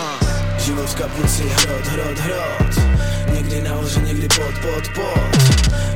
Život 0.58 0.90
v 0.90 0.96
kapuci, 0.96 1.44
hrot, 1.44 1.88
hrot, 1.88 2.20
hrot. 2.20 2.82
Někdy 3.34 3.62
nahoře, 3.62 4.00
někdy 4.02 4.28
pod, 4.28 4.54
pod, 4.62 4.88
pod. 4.96 5.38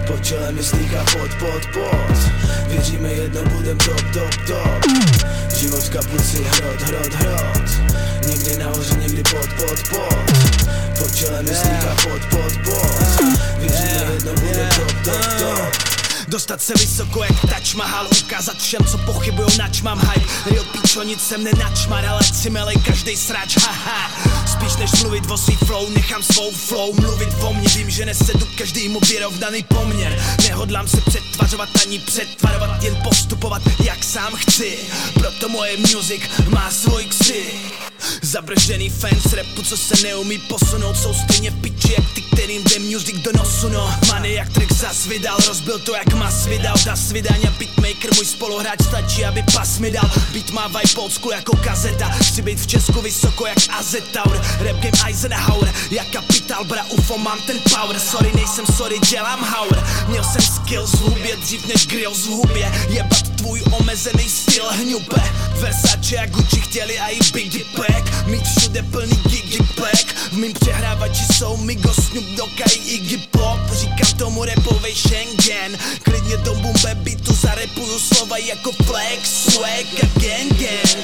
Pod 0.07 0.25
čelem 0.25 0.55
mi 0.55 0.63
stýká 0.63 1.03
pod, 1.03 1.33
pod, 1.39 1.65
pod. 1.73 2.17
Věříme 2.67 3.09
jednou 3.09 3.43
budem 3.43 3.77
top, 3.77 4.01
top, 4.13 4.35
top. 4.47 4.91
Život 5.57 5.83
v 5.83 5.89
kapuci, 5.89 6.43
hrot, 6.43 6.81
hrot, 6.81 7.13
hrot. 7.13 7.69
Někdy 8.27 8.57
nahoře, 8.57 8.95
někdy 8.95 9.23
pod, 9.23 9.49
pod, 9.57 9.89
pod. 9.89 10.31
Pod 10.99 11.15
čelem 11.15 11.45
mi 11.45 11.55
stýká 11.55 11.95
pod, 12.03 12.25
pod, 12.29 12.53
pod. 12.63 13.23
Věříme 13.59 14.13
jednou 14.13 14.33
budem 14.33 14.69
top, 14.69 14.91
top, 15.03 15.39
top 15.39 15.94
Dostat 16.27 16.61
se 16.61 16.73
vysoko 16.73 17.23
jak 17.23 17.41
Taj 17.49 17.61
Mahal 17.75 18.07
Ukázat 18.23 18.57
všem, 18.57 18.85
co 18.91 18.97
pochybujou, 18.97 19.49
nač 19.57 19.81
mám 19.81 19.99
hype. 19.99 20.51
Real 20.51 20.63
pičo, 20.63 21.03
nic 21.03 21.21
jsem 21.21 21.43
nenačmar 21.43 22.05
Ale 22.05 22.23
si 22.23 22.49
melej 22.49 22.75
každej 22.75 23.17
srač, 23.17 23.57
haha 23.57 24.11
Spíš 24.47 24.75
než 24.75 24.91
mluvit 25.01 25.31
o 25.31 25.37
svý 25.37 25.55
flow, 25.55 25.89
nechám 25.89 26.23
svou 26.23 26.51
flow. 26.51 26.93
Mluvit 26.93 27.29
o 27.41 27.53
mně, 27.53 27.69
vím, 27.69 27.89
že 27.89 28.05
nesedu 28.05 28.47
každýmu 28.57 28.99
vyrovnaný 29.09 29.63
poměr. 29.63 30.23
Nehodlám 30.47 30.87
se 30.87 31.01
přetvařovat 31.01 31.69
ani 31.85 31.99
přetvarovat 31.99 32.83
Jen 32.83 32.95
postupovat, 33.03 33.61
jak 33.83 34.03
sám 34.03 34.33
chci. 34.35 34.77
Proto 35.13 35.49
moje 35.49 35.77
music 35.77 36.21
má 36.49 36.71
svůj 36.71 37.05
ksich 37.05 37.85
Zabržený 38.21 38.89
fans 38.89 39.33
rapu, 39.33 39.63
co 39.63 39.77
se 39.77 40.03
neumí 40.03 40.37
posunout 40.37 40.97
Jsou 40.97 41.13
stejně 41.13 41.51
piči 41.51 41.93
jak 41.93 42.13
ty, 42.13 42.21
kterým 42.21 42.63
jde 42.63 42.79
music 42.79 43.15
do 43.21 43.31
nosu 43.37 43.69
no. 43.69 43.93
Many 44.07 44.33
jak 44.33 44.49
track 44.49 44.71
zas 44.71 45.05
vydal, 45.05 45.37
rozbil 45.47 45.79
to 45.79 45.95
jak 45.95 46.14
mas 46.15 46.45
vydal 46.45 46.75
Das 46.85 47.11
vydání 47.11 47.43
beatmaker, 47.59 48.13
můj 48.15 48.25
spoluhráč 48.25 48.81
stačí, 48.83 49.25
aby 49.25 49.43
pas 49.53 49.79
mi 49.79 49.91
dal. 49.91 50.11
Beat 50.33 50.51
má 50.51 50.67
vibe 50.67 51.09
school 51.09 51.33
jako 51.33 51.57
kazeta 51.57 52.09
Chci 52.09 52.41
být 52.41 52.59
v 52.59 52.67
Česku 52.67 53.01
vysoko 53.01 53.47
jak 53.47 53.57
Azetaur. 53.69 54.41
Rap 54.59 54.75
game 54.75 55.03
Eisenhower, 55.05 55.73
jak 55.91 56.07
kapitál 56.07 56.63
bra 56.63 56.83
UFO 56.83 57.17
mám 57.17 57.39
ten 57.47 57.59
power. 57.59 57.99
Sorry 57.99 58.31
nejsem 58.35 58.65
sorry, 58.65 58.99
dělám 58.99 59.39
hour 59.39 59.83
Měl 60.07 60.23
jsem 60.23 60.41
skills 60.41 60.91
v 60.91 60.99
hubě 60.99 61.35
dřív 61.35 61.67
než 61.67 61.87
grills 61.87 62.25
v 62.25 62.29
hubě. 62.29 62.71
Jebat 62.89 63.34
tvůj 63.45 63.61
omezený 63.71 64.29
styl 64.29 64.69
hňube 64.71 65.21
Versace 65.61 66.17
a 66.17 66.25
Gucci 66.25 66.61
chtěli 66.61 66.99
a 66.99 67.07
i 67.07 67.19
Biggie 67.33 67.65
Pack. 67.75 68.25
Mít 68.25 68.43
všude 68.43 68.83
plný 68.83 69.15
gigi 69.27 69.57
pack. 69.75 70.15
V 70.31 70.37
mým 70.37 70.53
přehrávači 70.53 71.23
jsou 71.33 71.57
Migo, 71.57 71.93
Snoop 71.93 72.25
Dogg 72.25 72.61
a 72.61 72.69
i 72.71 72.77
Iggy 72.77 73.17
Pop. 73.17 73.59
Říkám 73.71 74.17
tomu 74.17 74.45
rapovej 74.45 74.95
Schengen. 74.95 75.77
Klidně 76.03 76.37
do 76.37 76.55
bumbe 76.55 76.95
beatu 76.95 77.33
zarepuju 77.33 77.99
slova 77.99 78.37
jako 78.37 78.71
flex, 78.71 79.53
swag 79.53 79.85
a 80.03 80.07
gang 80.19 80.53
gang 80.53 80.97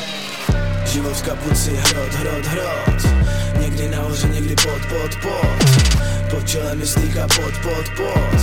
Život 0.86 1.14
v 1.14 1.22
kapuci, 1.22 1.72
hrot, 1.76 2.14
hrot, 2.14 2.46
hrot 2.46 3.41
Někdy 3.82 3.96
nahoře, 3.96 4.28
někdy 4.28 4.56
pod, 4.56 4.86
pod, 4.90 5.16
pod. 5.22 5.70
Pod 6.30 6.48
čelem 6.50 6.80
je 6.80 6.88
stýka 6.88 7.28
pod, 7.28 7.54
pod, 7.64 7.90
pod. 7.98 8.42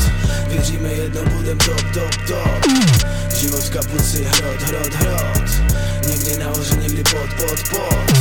Věříme 0.48 0.89
jednou 0.89 1.24
budem 1.24 1.59
top, 1.59 1.82
top, 1.94 2.15
top. 2.27 2.73
Život 3.36 3.60
v 3.65 3.70
kapuci, 3.70 4.24
hrot, 4.24 4.62
hrot, 4.62 4.94
hrot. 4.94 5.51
Někdy 6.09 6.39
nahoře, 6.39 6.77
někdy 6.77 7.02
pod, 7.02 7.35
pod, 7.36 7.69
pod. 7.70 8.12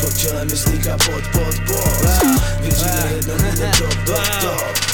Pod 0.00 0.18
čelem 0.18 0.50
je 0.50 0.56
stýka 0.56 0.96
pod, 0.96 1.24
pod, 1.32 1.54
pod. 1.66 2.06
Věříme 2.60 3.12
jednou 3.16 3.34
budem 3.34 3.70
top, 3.78 3.94
top, 4.06 4.40
top 4.40 4.89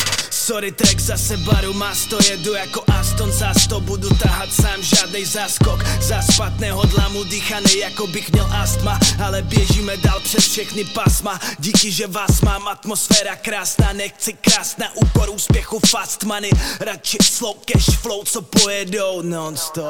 Sorry, 0.46 0.72
track 0.72 1.00
zase 1.00 1.36
baru 1.36 1.72
má 1.74 1.94
sto 1.94 2.18
jedu 2.30 2.54
jako 2.54 2.84
Aston 2.98 3.32
za 3.32 3.54
sto 3.54 3.80
Budu 3.80 4.08
tahat 4.08 4.52
sám 4.52 4.82
žádnej 4.82 5.24
záskok. 5.24 5.84
Zaspat 6.00 6.58
nehodlám 6.58 7.16
udýchaný 7.16 7.78
jako 7.78 8.06
bych 8.06 8.32
měl 8.32 8.48
astma 8.52 8.98
Ale 9.24 9.42
běžíme 9.42 9.96
dál 9.96 10.20
přes 10.20 10.48
všechny 10.48 10.84
pasma 10.84 11.40
Díky, 11.58 11.92
že 11.92 12.06
vás 12.06 12.40
mám, 12.40 12.68
atmosféra 12.68 13.36
krásná 13.36 13.92
Nechci 13.92 14.32
krást 14.32 14.78
na 14.78 14.86
úkor 14.94 15.30
úspěchu 15.30 15.80
fast 15.86 16.24
money 16.24 16.50
Radši 16.80 17.18
slow 17.22 17.56
cash 17.64 17.98
flow, 17.98 18.24
co 18.24 18.42
pojedou 18.42 19.22
non-stop 19.22 19.86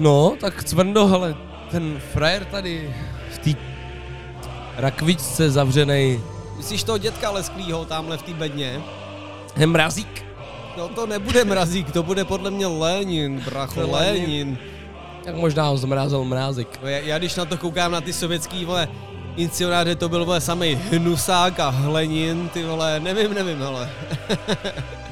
No, 0.00 0.36
tak 0.40 0.64
Cvrndo, 0.64 1.06
hele, 1.06 1.36
ten 1.70 2.00
frajer 2.12 2.44
tady 2.44 2.94
v 3.30 3.38
té 3.38 3.50
rakvičce 4.76 5.50
zavřenej, 5.50 6.20
Myslíš 6.56 6.84
toho 6.84 6.98
dětka 6.98 7.30
lesklýho 7.30 7.84
tamhle 7.84 8.16
v 8.16 8.22
té 8.22 8.34
bedně? 8.34 8.80
je 9.56 9.66
mrazík. 9.66 10.24
No 10.78 10.88
to 10.88 11.06
nebude 11.06 11.44
mrazík, 11.44 11.90
to 11.92 12.02
bude 12.02 12.24
podle 12.24 12.50
mě 12.50 12.66
Lenin, 12.66 13.40
bracho, 13.44 13.80
Lenin. 13.80 13.92
Lenin. 13.92 14.58
Tak 15.24 15.34
možná 15.34 15.68
ho 15.68 15.76
zmrázel 15.76 16.24
mrázik. 16.24 16.68
No, 16.82 16.88
já, 16.88 16.98
já, 16.98 17.18
když 17.18 17.36
na 17.36 17.44
to 17.44 17.56
koukám 17.56 17.92
na 17.92 18.00
ty 18.00 18.12
sovětský, 18.12 18.64
vole, 18.64 18.88
incionáře, 19.42 19.94
to 19.94 20.08
byl, 20.08 20.24
vole, 20.24 20.40
samej 20.40 20.74
hnusák 20.90 21.60
a 21.60 21.68
hlenin, 21.68 22.48
ty 22.48 22.64
vole, 22.64 23.00
nevím, 23.00 23.34
nevím, 23.34 23.58
hele. 23.58 23.90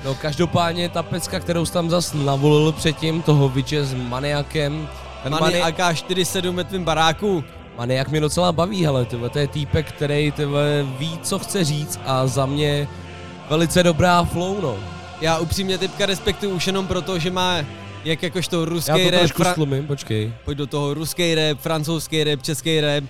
No 0.04 0.14
každopádně 0.14 0.88
ta 0.88 1.02
pecka, 1.02 1.40
kterou 1.40 1.66
jsi 1.66 1.72
tam 1.72 1.90
zas 1.90 2.12
navolil 2.14 2.72
předtím, 2.72 3.22
toho 3.22 3.48
vyče 3.48 3.84
s 3.84 3.94
maniakem. 3.94 4.88
Ten 5.22 5.32
Mani 5.32 5.62
AK-47 5.62 6.54
ve 6.54 6.64
tvým 6.64 6.84
baráku. 6.84 7.44
Maniak 7.78 8.08
mě 8.08 8.20
docela 8.20 8.52
baví, 8.52 8.84
hele, 8.84 9.04
tyhle, 9.04 9.28
to 9.30 9.38
je 9.38 9.46
týpek, 9.46 9.92
který 9.92 10.32
tyhle, 10.32 10.86
ví, 10.98 11.18
co 11.22 11.38
chce 11.38 11.64
říct 11.64 12.00
a 12.06 12.26
za 12.26 12.46
mě 12.46 12.88
velice 13.50 13.82
dobrá 13.82 14.24
flow, 14.24 14.60
no. 14.60 14.76
Já 15.20 15.38
upřímně 15.38 15.78
typka 15.78 16.06
respektuju 16.06 16.52
už 16.52 16.66
jenom 16.66 16.86
proto, 16.86 17.18
že 17.18 17.30
má 17.30 17.56
jak 18.04 18.22
jakožto 18.22 18.60
Já 18.60 18.64
ruský 18.64 19.04
to 19.04 19.10
rap, 19.10 19.20
trošku 19.20 19.44
slumím, 19.54 19.86
počkej. 19.86 20.32
pojď 20.44 20.58
do 20.58 20.66
toho 20.66 20.94
ruský 20.94 21.34
rap, 21.34 21.58
francouzský 21.58 22.24
rap, 22.24 22.42
český 22.42 22.80
rap 22.80 23.04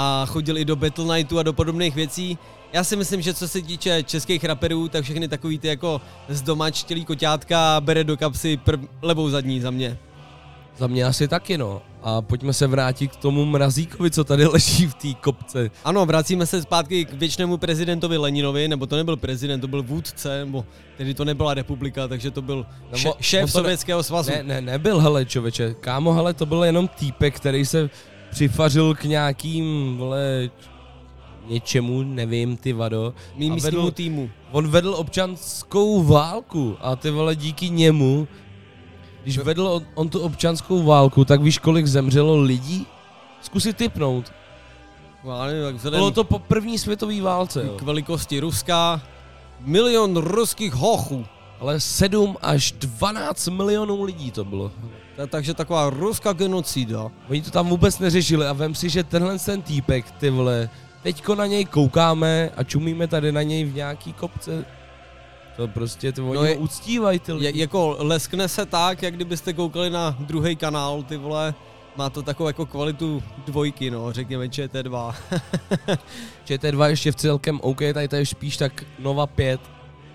a 0.00 0.26
chodil 0.26 0.58
i 0.58 0.64
do 0.64 0.76
Battle 0.76 1.16
Nightu 1.16 1.38
a 1.38 1.42
do 1.42 1.52
podobných 1.52 1.94
věcí. 1.94 2.38
Já 2.72 2.84
si 2.84 2.96
myslím, 2.96 3.22
že 3.22 3.34
co 3.34 3.48
se 3.48 3.62
týče 3.62 4.02
českých 4.02 4.44
raperů, 4.44 4.88
tak 4.88 5.04
všechny 5.04 5.28
takový 5.28 5.58
ty 5.58 5.68
jako 5.68 6.00
z 6.28 6.42
doma 6.42 6.66
koťátka 7.06 7.80
bere 7.80 8.04
do 8.04 8.16
kapsy 8.16 8.56
prv, 8.56 8.80
levou 9.02 9.30
zadní 9.30 9.60
za 9.60 9.70
mě. 9.70 9.98
Za 10.76 10.86
mě 10.86 11.04
asi 11.04 11.28
taky, 11.28 11.58
no. 11.58 11.82
A 12.02 12.22
pojďme 12.22 12.52
se 12.52 12.66
vrátit 12.66 13.08
k 13.12 13.16
tomu 13.16 13.44
mrazíkovi, 13.44 14.10
co 14.10 14.24
tady 14.24 14.46
leží 14.46 14.86
v 14.86 14.94
té 14.94 15.14
kopce. 15.14 15.70
Ano, 15.84 16.06
vracíme 16.06 16.46
se 16.46 16.62
zpátky 16.62 17.04
k 17.04 17.12
věčnému 17.12 17.56
prezidentovi 17.56 18.16
Leninovi, 18.16 18.68
nebo 18.68 18.86
to 18.86 18.96
nebyl 18.96 19.16
prezident, 19.16 19.60
to 19.60 19.68
byl 19.68 19.82
vůdce, 19.82 20.38
nebo 20.38 20.64
tedy 20.96 21.14
to 21.14 21.24
nebyla 21.24 21.54
republika, 21.54 22.08
takže 22.08 22.30
to 22.30 22.42
byl 22.42 22.66
Nebo- 22.84 22.96
še- 22.98 23.12
šéf 23.20 23.42
ne- 23.42 23.48
Sovětského 23.48 24.02
svazu. 24.02 24.30
Ne, 24.30 24.42
ne, 24.42 24.60
nebyl, 24.60 25.00
hele, 25.00 25.24
čověče. 25.24 25.74
Kámo, 25.80 26.12
hele, 26.12 26.34
to 26.34 26.46
byl 26.46 26.64
jenom 26.64 26.88
týpek, 26.88 27.36
který 27.36 27.64
se 27.66 27.90
přifařil 28.38 28.94
k 28.94 29.04
nějakým, 29.04 29.96
vole, 29.98 30.50
něčemu, 31.48 32.02
nevím, 32.02 32.56
ty 32.56 32.72
vado. 32.72 33.14
Mým 33.36 33.52
A 33.52 33.54
místnímu 33.54 33.86
vedl- 33.86 33.92
týmu. 33.92 34.30
On 34.52 34.68
vedl 34.68 34.94
občanskou 34.94 36.02
válku 36.02 36.76
a 36.80 36.96
ty 36.96 37.10
vole 37.10 37.36
díky 37.36 37.70
němu, 37.70 38.28
když 39.22 39.38
vedl 39.38 39.66
on, 39.66 39.82
on 39.94 40.08
tu 40.08 40.20
občanskou 40.20 40.82
válku, 40.82 41.24
tak 41.24 41.42
víš, 41.42 41.58
kolik 41.58 41.86
zemřelo 41.86 42.36
lidí? 42.40 42.86
Zkus 43.42 43.62
si 43.62 43.72
typnout. 43.72 44.32
No, 45.24 45.30
já 45.36 45.46
nevím, 45.46 45.64
tak 45.64 45.74
vzhledem 45.74 45.98
Bylo 46.00 46.10
to 46.10 46.24
po 46.24 46.38
první 46.38 46.78
světové 46.78 47.20
válce, 47.22 47.64
jo. 47.66 47.72
k 47.76 47.82
velikosti 47.82 48.40
Ruska, 48.40 49.02
milion 49.60 50.16
ruských 50.16 50.72
hochů. 50.74 51.26
Ale 51.60 51.80
7 51.80 52.36
až 52.42 52.72
12 52.72 53.48
milionů 53.48 54.02
lidí 54.04 54.30
to 54.30 54.44
bylo. 54.44 54.70
Ta- 55.16 55.26
Takže 55.26 55.54
taková 55.54 55.90
ruská 55.90 56.32
genocida. 56.32 57.10
Oni 57.30 57.42
to 57.42 57.50
tam 57.50 57.68
vůbec 57.68 57.98
neřešili 57.98 58.46
a 58.46 58.52
vem 58.52 58.74
si, 58.74 58.88
že 58.88 59.04
tenhle 59.04 59.38
ten 59.38 59.62
týpek, 59.62 60.10
ty 60.10 60.30
vole, 60.30 60.70
teďko 61.02 61.34
na 61.34 61.46
něj 61.46 61.64
koukáme 61.64 62.50
a 62.56 62.62
čumíme 62.64 63.06
tady 63.08 63.32
na 63.32 63.42
něj 63.42 63.64
v 63.64 63.74
nějaký 63.74 64.12
kopce. 64.12 64.64
To 65.56 65.68
prostě, 65.68 66.12
ty 66.12 66.20
oni 66.20 66.34
No 66.34 66.44
je- 66.44 66.56
uctívají 66.56 67.18
ty 67.18 67.32
Je, 67.32 67.36
lidi. 67.36 67.60
jako 67.60 67.96
leskne 67.98 68.48
se 68.48 68.66
tak, 68.66 69.02
jak 69.02 69.14
kdybyste 69.14 69.52
koukali 69.52 69.90
na 69.90 70.16
druhý 70.20 70.56
kanál, 70.56 71.02
ty 71.02 71.16
vole. 71.16 71.54
Má 71.96 72.10
to 72.10 72.22
takovou 72.22 72.46
jako 72.46 72.66
kvalitu 72.66 73.22
dvojky, 73.46 73.90
no, 73.90 74.12
řekněme 74.12 74.46
ČT2. 74.46 75.14
ČT2 76.46 76.84
ještě 76.88 77.12
v 77.12 77.16
celkem 77.16 77.60
OK, 77.62 77.78
tady 77.94 78.08
to 78.08 78.16
je 78.16 78.26
spíš 78.26 78.56
tak 78.56 78.84
Nova 78.98 79.26
5. 79.26 79.60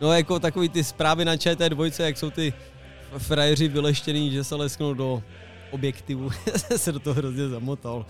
No 0.03 0.13
jako 0.13 0.39
takový 0.39 0.69
ty 0.69 0.83
zprávy 0.83 1.25
na 1.25 1.35
ČT2, 1.35 2.03
jak 2.03 2.17
jsou 2.17 2.29
ty 2.29 2.53
frajeři 3.17 3.67
vyleštěný, 3.67 4.31
že 4.31 4.43
se 4.43 4.55
lesknou 4.55 4.93
do 4.93 5.23
objektivu. 5.71 6.29
se 6.75 6.91
do 6.91 6.99
toho 6.99 7.13
hrozně 7.13 7.47
zamotal. 7.49 8.05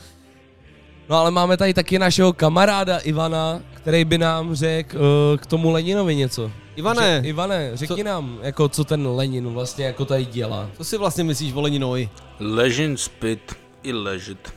No 1.09 1.15
ale 1.15 1.31
máme 1.31 1.57
tady 1.57 1.73
taky 1.73 1.99
našeho 1.99 2.33
kamaráda 2.33 2.97
Ivana, 2.97 3.61
který 3.73 4.05
by 4.05 4.17
nám 4.17 4.55
řekl 4.55 4.97
uh, 4.97 5.37
k 5.37 5.45
tomu 5.45 5.71
Leninovi 5.71 6.15
něco. 6.15 6.51
Ivane, 6.75 7.21
Že, 7.23 7.29
Ivane, 7.29 7.71
řekni 7.73 7.97
co- 7.97 8.03
nám, 8.03 8.39
jako 8.41 8.69
co 8.69 8.83
ten 8.83 9.07
Lenin 9.07 9.47
vlastně 9.49 9.85
jako 9.85 10.05
tady 10.05 10.25
dělá. 10.25 10.69
co 10.77 10.83
si 10.83 10.97
vlastně 10.97 11.23
myslíš 11.23 11.53
o 11.53 11.61
Leninovi? 11.61 12.09
Ležin, 12.39 12.97
spit 12.97 13.55
i 13.83 13.93
ležet. 13.93 14.53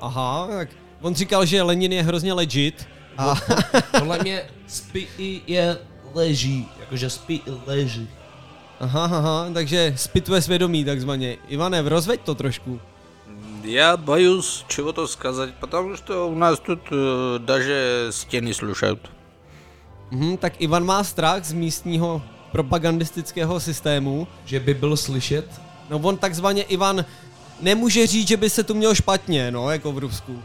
Aha, 0.00 0.46
tak 0.50 0.68
on 1.02 1.14
říkal, 1.14 1.46
že 1.46 1.62
Lenin 1.62 1.92
je 1.92 2.02
hrozně 2.02 2.32
legit. 2.32 2.88
A 3.18 3.34
Podle 3.98 4.18
mě 4.18 4.42
spí 4.66 5.06
i 5.18 5.40
je 5.46 5.78
leží, 6.15 6.67
jakože 6.79 7.09
spí 7.09 7.41
i 7.45 7.51
leží. 7.67 8.09
aha, 8.79 9.03
aha, 9.05 9.49
takže 9.53 9.93
spituje 9.97 10.41
svědomí 10.41 10.85
takzvaně. 10.85 11.37
Ivane, 11.47 11.81
rozveď 11.81 12.21
to 12.21 12.35
trošku. 12.35 12.79
Я 13.63 13.97
боюсь 13.97 14.65
чего-то 14.67 15.07
сказать, 15.07 15.53
потому 15.59 15.95
что 15.95 16.27
у 16.29 16.35
нас 16.35 16.59
тут 16.59 16.79
э, 16.91 17.39
даже 17.39 18.07
стены 18.11 18.53
слушают. 18.53 19.11
Mhm, 20.11 20.37
tak 20.37 20.53
Ivan 20.61 20.85
má 20.85 21.03
strach 21.03 21.43
z 21.43 21.53
místního 21.53 22.21
propagandistického 22.51 23.59
systému. 23.59 24.27
Že 24.45 24.59
by 24.59 24.73
byl 24.73 24.97
slyšet? 24.97 25.61
No 25.89 25.99
on 25.99 26.17
takzvaně 26.17 26.63
Ivan 26.63 27.05
nemůže 27.61 28.07
říct, 28.07 28.27
že 28.27 28.37
by 28.37 28.49
se 28.49 28.63
tu 28.63 28.73
měl 28.73 28.95
špatně, 28.95 29.51
no, 29.51 29.71
jako 29.71 29.91
v 29.91 29.97
Rusku. 29.97 30.41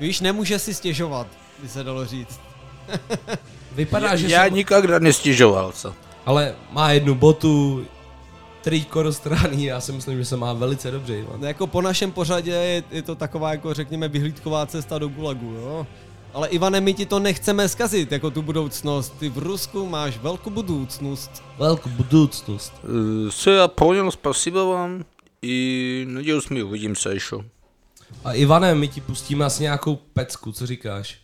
Víš, 0.00 0.20
nemůže 0.20 0.58
si 0.58 0.74
stěžovat, 0.74 1.26
by 1.62 1.68
se 1.68 1.84
dalo 1.84 2.06
říct. 2.06 2.40
Vypadá, 3.75 4.15
že 4.15 4.27
Já 4.27 4.43
jsem... 4.43 4.53
nikdy 4.53 4.99
nestěžoval 4.99 5.71
co, 5.71 5.93
Ale 6.25 6.55
má 6.71 6.91
jednu 6.91 7.15
botu, 7.15 7.85
triko 8.61 9.03
roztrhaný, 9.03 9.63
já 9.65 9.81
si 9.81 9.91
myslím, 9.91 10.17
že 10.17 10.25
se 10.25 10.37
má 10.37 10.53
velice 10.53 10.91
dobře. 10.91 11.17
Ivan. 11.19 11.41
No, 11.41 11.47
jako 11.47 11.67
po 11.67 11.81
našem 11.81 12.11
pořadě 12.11 12.51
je, 12.51 12.83
je 12.91 13.01
to 13.01 13.15
taková, 13.15 13.51
jako 13.51 13.73
řekněme, 13.73 14.07
vyhlídková 14.07 14.65
cesta 14.65 14.97
do 14.99 15.07
Gulagu, 15.07 15.51
jo? 15.51 15.87
Ale 16.33 16.47
Ivane, 16.47 16.81
my 16.81 16.93
ti 16.93 17.05
to 17.05 17.19
nechceme 17.19 17.69
zkazit, 17.69 18.11
jako 18.11 18.31
tu 18.31 18.41
budoucnost. 18.41 19.13
Ty 19.19 19.29
v 19.29 19.37
Rusku 19.37 19.85
máš 19.85 20.17
velkou 20.17 20.49
budoucnost. 20.49 21.43
Velkou 21.57 21.89
budoucnost. 21.89 22.73
Se 23.29 23.51
já 23.51 23.67
poněl, 23.67 24.11
spasíba 24.11 24.63
vám 24.63 25.05
i 25.41 26.05
nadějus 26.09 26.49
mi 26.49 26.63
uvidím 26.63 26.95
se 26.95 27.13
ještě. 27.13 27.35
A 28.23 28.33
Ivane, 28.33 28.75
my 28.75 28.87
ti 28.87 29.01
pustíme 29.01 29.45
asi 29.45 29.63
nějakou 29.63 29.95
pecku, 29.95 30.51
co 30.51 30.65
říkáš? 30.65 31.17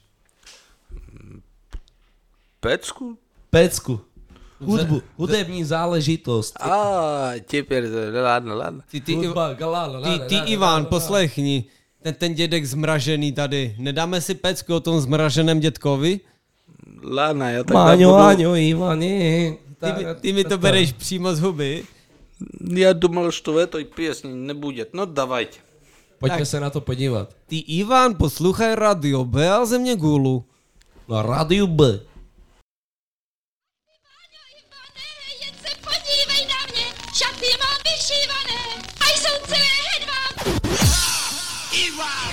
Pecku? 2.60 3.18
Pecku. 3.50 4.00
Hudbu, 4.60 5.02
hudební 5.16 5.64
záležitost. 5.64 6.56
А, 6.60 7.32
теперь, 7.46 7.84
э, 7.84 8.22
ладно, 8.22 8.54
ладно. 8.56 8.82
Ty, 8.90 9.00
ty, 9.00 9.14
Hudba, 9.14 9.54
galá, 9.54 10.00
ty, 10.00 10.18
ty 10.28 10.36
Ivan, 10.52 10.86
poslechni. 10.86 11.64
Ten, 12.02 12.14
ten 12.14 12.34
dědek 12.34 12.64
zmražený 12.66 13.32
tady. 13.32 13.76
Nedáme 13.78 14.20
si 14.20 14.34
pecku 14.34 14.74
o 14.74 14.80
tom 14.80 15.00
zmraženém 15.00 15.60
dětkovi? 15.60 16.20
Ладно, 17.02 17.50
я 17.50 17.64
тогда 17.64 17.84
Máňo, 17.84 18.08
буду... 18.10 18.22
Áňo, 18.22 18.56
Ivane. 18.56 19.54
Ty, 19.80 19.92
mi- 19.92 20.14
ty 20.20 20.32
mi 20.32 20.44
to 20.44 20.58
bereš 20.58 20.92
přímo 20.92 21.34
z 21.34 21.40
huby. 21.40 21.84
Я 22.74 22.92
думал, 22.92 23.30
что 23.30 23.52
в 23.52 23.56
этой 23.58 23.84
песне 23.84 24.32
не 24.32 24.54
будет. 24.54 24.94
Ну, 24.94 25.06
давайте. 25.06 25.58
Pojďme 26.18 26.38
Tak. 26.38 26.46
se 26.46 26.60
na 26.60 26.70
to 26.70 26.80
podívat. 26.80 27.28
Ty 27.46 27.56
Ivan, 27.58 28.14
poslouchaj 28.14 28.74
radio 28.74 29.24
B 29.24 29.50
a 29.50 29.64
země 29.64 29.96
gulu. 29.96 30.44
Na 31.08 31.22
rádiu 31.22 31.66
B. 31.66 32.00
Ivan! 41.93 42.30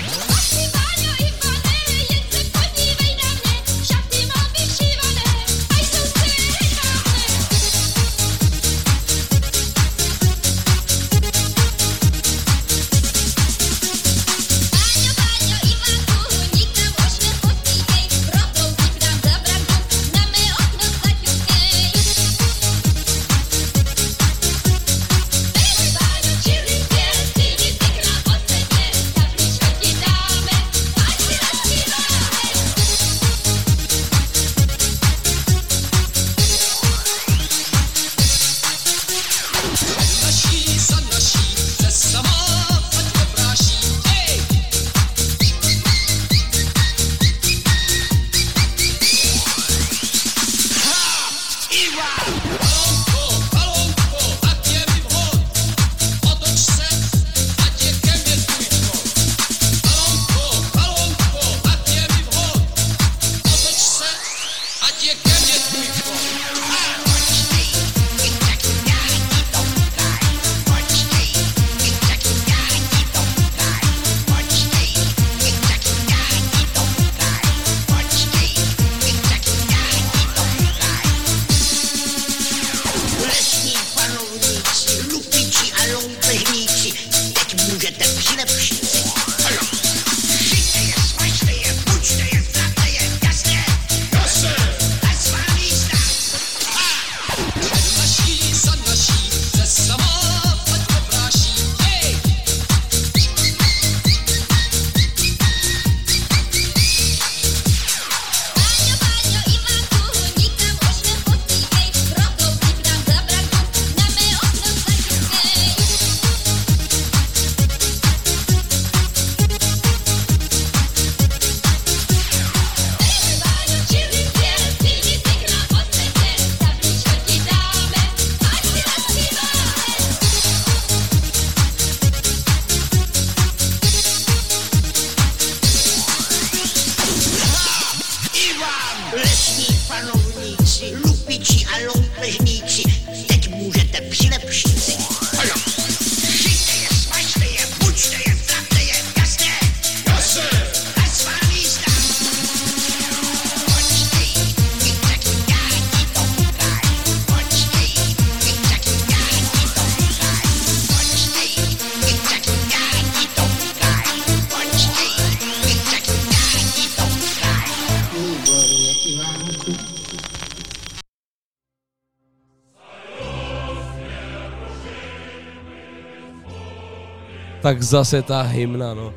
Tak 177.69 177.83
zase 177.83 178.23
ta 178.23 178.43
hymna, 178.43 178.95
no. 178.95 179.15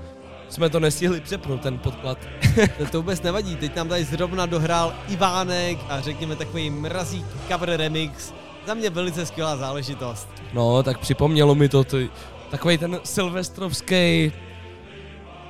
Jsme 0.49 0.69
to 0.69 0.79
nestihli 0.79 1.21
přepnout, 1.21 1.61
ten 1.61 1.77
podklad. 1.77 2.17
To, 2.91 2.97
vůbec 2.97 3.21
nevadí, 3.21 3.55
teď 3.55 3.75
nám 3.75 3.87
tady 3.87 4.03
zrovna 4.03 4.45
dohrál 4.45 4.93
Ivánek 5.07 5.77
a 5.89 6.01
řekněme 6.01 6.35
takový 6.35 6.69
mrazík 6.69 7.25
cover 7.47 7.69
remix. 7.69 8.33
Za 8.67 8.73
mě 8.73 8.89
velice 8.89 9.25
skvělá 9.25 9.57
záležitost. 9.57 10.27
No, 10.53 10.83
tak 10.83 10.99
připomnělo 10.99 11.55
mi 11.55 11.69
to 11.69 11.83
ty, 11.83 12.09
takový 12.49 12.77
ten 12.77 12.99
silvestrovský 13.03 14.31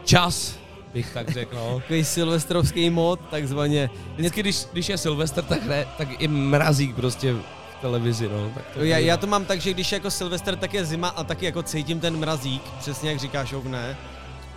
čas, 0.06 0.60
bych 0.94 1.14
tak 1.14 1.30
řekl, 1.30 1.56
no. 1.56 1.76
Takový 1.80 2.04
silvestrovský 2.04 2.90
mod, 2.90 3.20
takzvaně. 3.32 3.90
Vždycky, 4.16 4.40
když, 4.40 4.66
když 4.74 4.90
je 4.90 4.98
Silvestr, 4.98 5.42
tak, 5.42 5.64
hraje, 5.64 5.88
tak 5.98 6.22
i 6.22 6.28
mrazík 6.28 6.96
prostě 6.96 7.36
televizi, 7.82 8.30
no. 8.30 8.50
Tak 8.56 8.64
to 8.74 8.84
Já, 8.84 8.98
já 8.98 9.18
to 9.18 9.28
mám 9.28 9.46
tak, 9.46 9.62
že 9.62 9.74
když 9.74 9.92
je 9.92 9.96
jako 9.96 10.12
Silvester, 10.12 10.56
tak 10.58 10.74
je 10.74 10.86
zima 10.86 11.08
a 11.08 11.24
taky 11.24 11.46
jako 11.46 11.64
cítím 11.64 12.00
ten 12.00 12.18
mrazík, 12.18 12.62
přesně 12.80 13.10
jak 13.10 13.20
říkáš, 13.20 13.54
Ovne. 13.54 13.98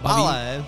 Baví. 0.03 0.23
Ale, 0.23 0.65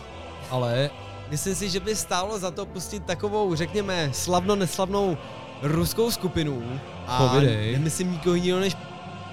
ale, 0.51 0.91
myslím 1.31 1.55
si, 1.55 1.70
že 1.70 1.81
by 1.81 1.97
stálo 1.97 2.39
za 2.39 2.51
to 2.51 2.66
pustit 2.66 3.05
takovou, 3.05 3.55
řekněme, 3.55 4.11
slavno 4.12 4.57
neslavnou 4.57 5.16
ruskou 5.62 6.11
skupinu. 6.11 6.81
A 7.07 7.19
Povidej. 7.28 7.73
nemyslím 7.73 8.12
nikoho 8.12 8.35
jiného 8.35 8.61
než 8.61 8.77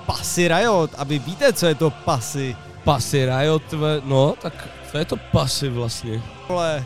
Pasy 0.05 0.47
Riot, 0.47 0.91
a 0.97 1.03
vy 1.03 1.19
víte, 1.19 1.53
co 1.53 1.65
je 1.65 1.75
to 1.75 1.89
Pasy. 1.89 2.55
pasy, 2.83 3.25
Riot, 3.25 3.63
tve, 3.63 4.01
no, 4.05 4.33
tak 4.41 4.67
co 4.91 4.97
je 4.97 5.05
to 5.05 5.15
pasy 5.17 5.69
vlastně? 5.69 6.21
Vole. 6.49 6.85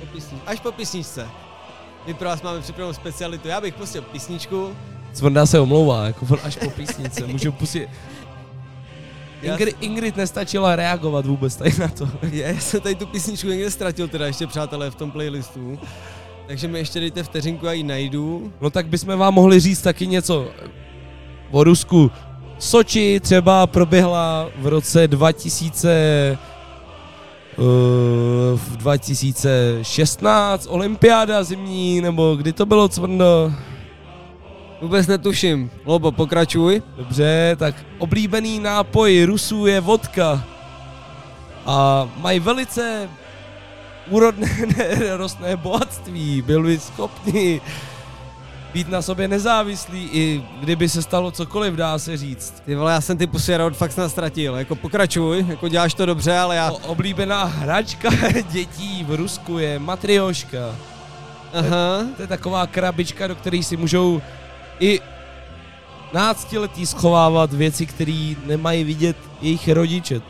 Po 0.00 0.06
písni, 0.06 0.38
až 0.46 0.60
po 0.60 0.72
písničce. 0.72 1.28
My 2.06 2.14
pro 2.14 2.28
vás 2.28 2.42
máme 2.42 2.60
připravenou 2.60 2.92
specialitu. 2.92 3.48
Já 3.48 3.60
bych 3.60 3.74
pustil 3.74 4.02
písničku 4.02 4.76
Cvrnda 5.12 5.46
se 5.46 5.60
omlouvá, 5.60 6.06
jako 6.06 6.26
on 6.30 6.38
až 6.44 6.56
po 6.56 6.70
písnice, 6.70 7.26
můžu 7.26 7.52
pustit. 7.52 7.88
Já 9.42 9.52
Ingrid, 9.52 9.76
Ingrid 9.80 10.16
nestačila 10.16 10.76
reagovat 10.76 11.26
vůbec 11.26 11.56
tady 11.56 11.72
na 11.78 11.88
to. 11.88 12.08
Já 12.32 12.48
jsem 12.60 12.80
tady 12.80 12.94
tu 12.94 13.06
písničku 13.06 13.48
někde 13.48 13.70
ztratil 13.70 14.08
teda 14.08 14.26
ještě 14.26 14.46
přátelé 14.46 14.90
v 14.90 14.94
tom 14.94 15.10
playlistu. 15.10 15.78
Takže 16.46 16.68
mi 16.68 16.78
ještě 16.78 17.00
dejte 17.00 17.22
vteřinku, 17.22 17.66
já 17.66 17.72
ji 17.72 17.82
najdu. 17.82 18.52
No 18.60 18.70
tak 18.70 18.86
bychom 18.86 19.18
vám 19.18 19.34
mohli 19.34 19.60
říct 19.60 19.82
taky 19.82 20.06
něco 20.06 20.48
o 21.50 21.64
Rusku. 21.64 22.10
Soči 22.58 23.20
třeba 23.20 23.66
proběhla 23.66 24.48
v 24.58 24.66
roce 24.66 25.08
2000 25.08 25.90
eh, 25.92 26.38
v 28.56 28.76
2016 28.76 30.66
olympiáda 30.70 31.44
zimní, 31.44 32.00
nebo 32.00 32.34
kdy 32.34 32.52
to 32.52 32.66
bylo, 32.66 32.88
Cvrndo? 32.88 33.52
Vůbec 34.80 35.06
netuším. 35.06 35.70
Lobo, 35.84 36.12
pokračuj. 36.12 36.82
Dobře, 36.96 37.56
tak 37.58 37.74
oblíbený 37.98 38.58
nápoj 38.58 39.24
Rusů 39.24 39.66
je 39.66 39.80
vodka. 39.80 40.44
A 41.66 42.08
mají 42.16 42.40
velice 42.40 43.08
úrodné 44.10 44.48
nerostné 44.98 45.56
bohatství. 45.56 46.42
Byli 46.42 46.78
schopni 46.78 47.60
být 48.72 48.88
na 48.88 49.02
sobě 49.02 49.28
nezávislí, 49.28 50.08
i 50.12 50.44
kdyby 50.60 50.88
se 50.88 51.02
stalo 51.02 51.30
cokoliv, 51.30 51.74
dá 51.74 51.98
se 51.98 52.16
říct. 52.16 52.62
Ty 52.64 52.74
vole, 52.74 52.92
já 52.92 53.00
jsem 53.00 53.18
ty 53.18 53.26
Pussy 53.26 53.56
Riot 53.56 53.76
fakt 53.76 53.96
nastratil. 53.96 54.56
Jako 54.56 54.74
pokračuj, 54.76 55.44
jako 55.48 55.68
děláš 55.68 55.94
to 55.94 56.06
dobře, 56.06 56.38
ale 56.38 56.56
já... 56.56 56.70
O, 56.70 56.76
oblíbená 56.76 57.44
hračka 57.44 58.10
dětí 58.50 59.04
v 59.04 59.14
Rusku 59.14 59.58
je 59.58 59.78
matrioška. 59.78 60.76
Aha. 61.52 62.04
To 62.16 62.22
je 62.22 62.28
taková 62.28 62.66
krabička, 62.66 63.26
do 63.26 63.34
které 63.34 63.62
si 63.62 63.76
můžou 63.76 64.22
i 64.80 65.00
náctiletí 66.12 66.86
schovávat 66.86 67.52
věci, 67.52 67.86
které 67.86 68.34
nemají 68.46 68.84
vidět 68.84 69.16
jejich 69.42 69.68
rodiče. 69.68 70.20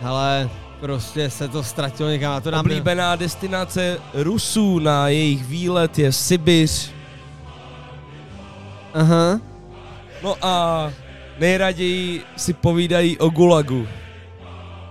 Hele, 0.00 0.50
prostě 0.80 1.30
se 1.30 1.48
to 1.48 1.62
ztratilo 1.62 2.08
někam. 2.08 2.32
Já 2.32 2.40
to 2.40 2.50
dám 2.50 2.60
Oblíbená 2.60 3.16
destinace 3.16 3.98
Rusů 4.14 4.78
na 4.78 5.08
jejich 5.08 5.44
výlet 5.44 5.98
je 5.98 6.12
Sibiř. 6.12 6.97
Aha. 8.98 9.40
No 10.22 10.36
a 10.42 10.92
nejraději 11.38 12.22
si 12.36 12.52
povídají 12.52 13.18
o 13.18 13.28
Gulagu. 13.28 13.86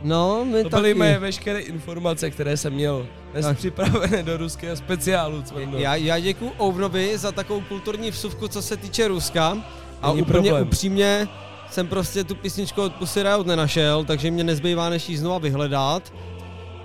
No, 0.03 0.45
my 0.45 0.63
To 0.63 0.69
byly 0.69 0.93
moje 0.93 1.19
veškeré 1.19 1.59
informace, 1.59 2.29
které 2.31 2.57
jsem 2.57 2.73
měl 2.73 3.07
dnes 3.31 3.45
Tak. 3.45 3.57
připravené 3.57 4.23
do 4.23 4.37
ruského 4.37 4.75
speciálu. 4.75 5.41
Cvrndo. 5.41 5.77
Já, 5.77 5.95
já 5.95 6.19
děkuju 6.19 6.51
Ovnovi 6.57 7.17
za 7.17 7.31
takovou 7.31 7.61
kulturní 7.61 8.11
vsuvku, 8.11 8.47
co 8.47 8.61
se 8.61 8.77
týče 8.77 9.07
Ruska. 9.07 9.57
A 10.01 10.07
Není 10.07 10.21
úplně 10.21 10.49
problém. 10.49 10.67
upřímně 10.67 11.27
jsem 11.71 11.87
prostě 11.87 12.23
tu 12.23 12.35
písničku 12.35 12.81
od 12.81 12.93
Pussy 12.95 13.23
Riot 13.23 13.47
nenašel, 13.47 14.03
takže 14.03 14.31
mě 14.31 14.43
nezbývá 14.43 14.89
než 14.89 15.09
ji 15.09 15.17
znova 15.17 15.37
vyhledat. 15.37 16.13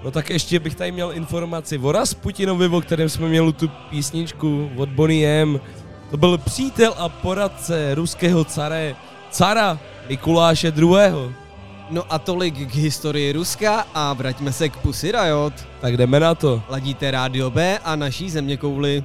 No 0.04 0.10
tak 0.10 0.30
ještě 0.30 0.58
bych 0.60 0.74
tady 0.74 0.92
měl 0.92 1.12
informaci 1.12 1.78
o 1.78 1.92
Rasputinovi, 1.92 2.66
o 2.68 2.80
kterém 2.80 3.08
jsme 3.08 3.28
měli 3.28 3.52
tu 3.52 3.68
písničku 3.90 4.70
od 4.76 4.88
Bonnie 4.88 5.42
M. 5.42 5.60
To 6.12 6.18
byl 6.18 6.38
přítel 6.38 6.94
a 6.98 7.08
poradce 7.08 7.94
ruského 7.94 8.44
care, 8.44 8.96
cara 9.30 9.78
Mikuláše 10.08 10.72
II. 10.76 11.34
No 11.90 12.04
a 12.10 12.18
tolik 12.18 12.54
k 12.54 12.74
historii 12.74 13.32
Ruska 13.32 13.86
a 13.94 14.12
vraťme 14.12 14.52
se 14.52 14.68
k 14.68 14.76
Pussy 14.76 15.12
Riot. 15.12 15.54
Tak 15.80 15.96
jdeme 15.96 16.20
na 16.20 16.34
to. 16.34 16.62
Ladíte 16.68 17.10
Rádio 17.10 17.50
B 17.50 17.78
a 17.78 17.96
naší 17.96 18.30
země 18.30 18.56
kouli. 18.56 19.04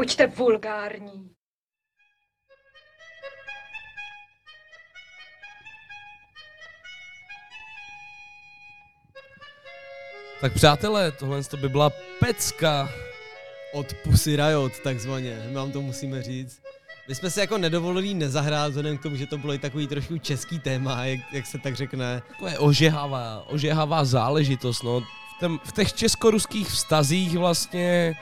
Nebuďte 0.00 0.26
vulgární. 0.26 1.30
Tak 10.40 10.52
přátelé, 10.52 11.12
tohle 11.12 11.44
to 11.44 11.56
by 11.56 11.68
byla 11.68 11.90
pecka. 12.20 12.88
Od 13.72 13.94
Pussy 13.94 14.36
Riot, 14.36 14.72
takzvaně, 14.84 15.42
my 15.48 15.54
vám 15.54 15.72
to 15.72 15.80
musíme 15.80 16.22
říct. 16.22 16.62
My 17.08 17.14
jsme 17.14 17.30
se 17.30 17.40
jako 17.40 17.58
nedovolili 17.58 18.14
nezahrát, 18.14 18.68
vzhledem 18.68 18.98
k 18.98 19.02
tomu, 19.02 19.16
že 19.16 19.26
to 19.26 19.38
bylo 19.38 19.52
i 19.52 19.58
takový 19.58 19.86
trošku 19.86 20.18
český 20.18 20.58
téma, 20.58 21.04
jak, 21.04 21.20
jak 21.32 21.46
se 21.46 21.58
tak 21.58 21.76
řekne. 21.76 22.22
Takové 22.28 22.58
ožehavá, 22.58 23.44
ožehavá 23.48 24.04
záležitost, 24.04 24.82
no. 24.82 25.00
V, 25.00 25.40
tem, 25.40 25.60
v 25.64 25.72
těch 25.72 25.92
česko-ruských 25.92 26.68
vztazích 26.68 27.38
vlastně... 27.38 28.14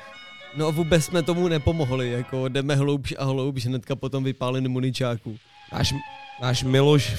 No 0.58 0.72
vůbec 0.72 1.04
jsme 1.04 1.22
tomu 1.22 1.48
nepomohli, 1.48 2.10
jako 2.10 2.48
jdeme 2.48 2.74
hloubš 2.74 3.14
a 3.18 3.24
hloubš, 3.24 3.66
hnedka 3.66 3.96
potom 3.96 4.24
vypálení 4.24 4.68
muničáků. 4.68 5.36
Náš, 5.72 5.94
náš 6.42 6.62
Miloš 6.62 7.16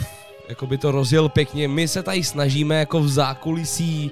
jako 0.50 0.68
by 0.68 0.78
to 0.78 0.92
rozjel 0.92 1.30
pěkně. 1.30 1.68
My 1.68 1.88
se 1.88 2.04
tady 2.04 2.24
snažíme 2.24 2.80
jako 2.80 3.00
v 3.00 3.10
zákulisí, 3.10 4.12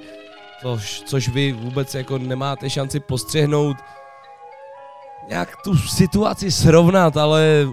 což, 0.62 1.02
což 1.02 1.30
vy 1.30 1.52
vůbec 1.52 1.96
jako 1.96 2.18
nemáte 2.18 2.70
šanci 2.70 3.00
postřehnout, 3.00 3.78
nějak 5.30 5.56
tu 5.64 5.78
situaci 5.78 6.52
srovnat, 6.52 7.18
ale 7.18 7.68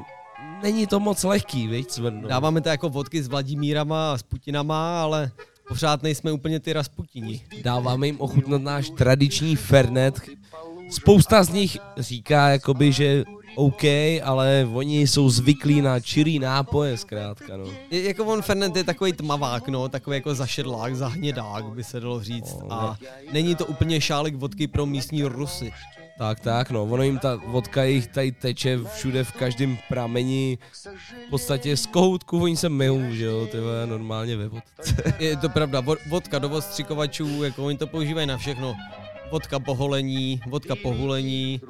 není 0.63 0.87
to 0.87 1.01
moc 1.01 1.25
lehký, 1.25 1.67
viď, 1.69 1.91
Svrno? 1.91 2.29
Dáváme 2.29 2.61
to 2.61 2.69
jako 2.69 2.89
vodky 2.89 3.23
s 3.23 3.29
Vladimírama 3.29 4.13
a 4.13 4.19
s 4.19 4.23
Putinama, 4.23 5.03
ale 5.03 5.31
pořád 5.69 6.03
nejsme 6.03 6.33
úplně 6.33 6.61
ty 6.61 6.73
Rasputini. 6.73 7.41
Dáváme 7.63 8.07
jim 8.07 8.21
ochutnat 8.21 8.63
náš 8.63 8.91
tradiční 8.91 9.57
Fernet. 9.57 10.21
Spousta 10.95 11.45
z 11.45 11.49
nich 11.49 11.79
říká 11.99 12.49
jakoby, 12.49 12.93
že 12.93 13.25
OK, 13.57 13.85
ale 14.25 14.69
oni 14.75 15.07
jsou 15.07 15.31
zvyklí 15.31 15.83
na 15.83 16.01
čirý 16.01 16.39
nápoje 16.39 16.97
zkrátka, 16.97 17.57
no. 17.57 17.65
Je, 17.91 18.03
jako 18.03 18.25
on 18.25 18.43
Fernet 18.43 18.77
je 18.77 18.85
takový 18.85 19.12
tmavák, 19.12 19.69
no, 19.69 19.89
takový 19.89 20.16
jako 20.16 20.35
zašedlák, 20.35 20.97
zahnědák, 20.97 21.65
by 21.65 21.85
se 21.85 22.01
dalo 22.01 22.23
říct. 22.23 22.57
A 22.71 22.97
není 23.33 23.55
to 23.55 23.66
úplně 23.66 24.01
šálek 24.01 24.35
vodky 24.35 24.66
pro 24.66 24.87
místní 24.87 25.23
Rusy. 25.23 25.73
Tak, 26.19 26.41
tak, 26.41 26.71
no, 26.71 26.85
ono 26.85 27.03
jim 27.03 27.19
ta 27.19 27.41
vodka 27.47 27.83
jich 27.85 28.07
tady 28.07 28.33
teče 28.33 28.79
všude 28.95 29.25
v 29.25 29.33
každém 29.33 29.79
prameni. 29.89 30.59
V 31.27 31.31
podstatě 31.31 31.77
z 31.77 31.87
kohoutku 31.87 32.43
oni 32.43 32.57
se 32.57 32.69
myjou, 32.69 33.01
že 33.11 33.25
jo, 33.25 33.47
ty 33.47 33.59
normálně 33.87 34.37
ve 34.37 34.49
vodce. 34.49 35.15
Je 35.19 35.37
to 35.37 35.49
pravda, 35.49 35.83
vo- 35.83 36.09
vodka 36.09 36.39
do 36.39 36.51
ostřikovačů, 36.51 37.43
jako 37.43 37.65
oni 37.65 37.79
to 37.79 37.87
používají 37.87 38.27
na 38.27 38.37
všechno 38.39 38.77
Vodka 39.32 39.60
po 39.60 39.76
holení, 39.76 40.41
vodka 40.48 40.76
po 40.76 40.94
hulení, 40.94 41.62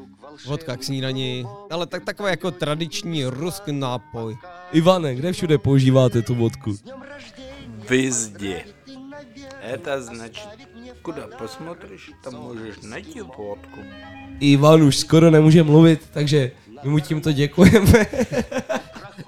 vodka 0.45 0.77
k 0.77 0.83
snídani, 0.83 1.45
ale 1.71 1.87
tak 1.87 2.05
takový 2.05 2.29
jako 2.29 2.51
tradiční 2.51 3.25
ruský 3.25 3.71
nápoj. 3.71 4.37
Ivane, 4.71 5.15
kde 5.15 5.31
všude 5.33 5.57
používáte 5.57 6.21
tu 6.21 6.35
vodku? 6.35 6.75
Везде. 7.89 8.65
Это 9.73 10.01
значит, 10.01 10.47
куда 11.01 11.27
посмотришь, 11.39 12.11
там 12.23 12.33
можешь 12.33 12.81
найти 12.83 13.21
водку. 13.21 13.79
Ivan 14.39 14.83
už 14.83 14.97
skoro 14.97 15.31
nemůže 15.31 15.63
mluvit, 15.63 16.01
takže 16.11 16.51
my 16.83 16.89
mu 16.89 16.99
tímto 16.99 17.31
děkujeme. 17.31 18.05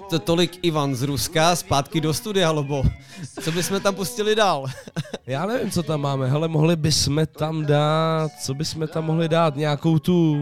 To 0.09 0.19
tolik 0.19 0.59
Ivan 0.61 0.95
z 0.95 1.03
Ruska, 1.03 1.55
zpátky 1.55 2.01
do 2.01 2.13
studia, 2.13 2.51
Lobo. 2.51 2.83
Co 3.41 3.51
bychom 3.51 3.79
tam 3.79 3.95
pustili 3.95 4.35
dál? 4.35 4.65
Já 5.27 5.45
nevím, 5.45 5.71
co 5.71 5.83
tam 5.83 6.01
máme, 6.01 6.27
hele, 6.27 6.47
mohli 6.47 6.75
bychom 6.75 7.21
tam 7.37 7.65
dát, 7.65 8.31
co 8.41 8.53
bychom 8.53 8.87
tam 8.87 9.05
mohli 9.05 9.29
dát, 9.29 9.55
nějakou 9.55 9.99
tu, 9.99 10.37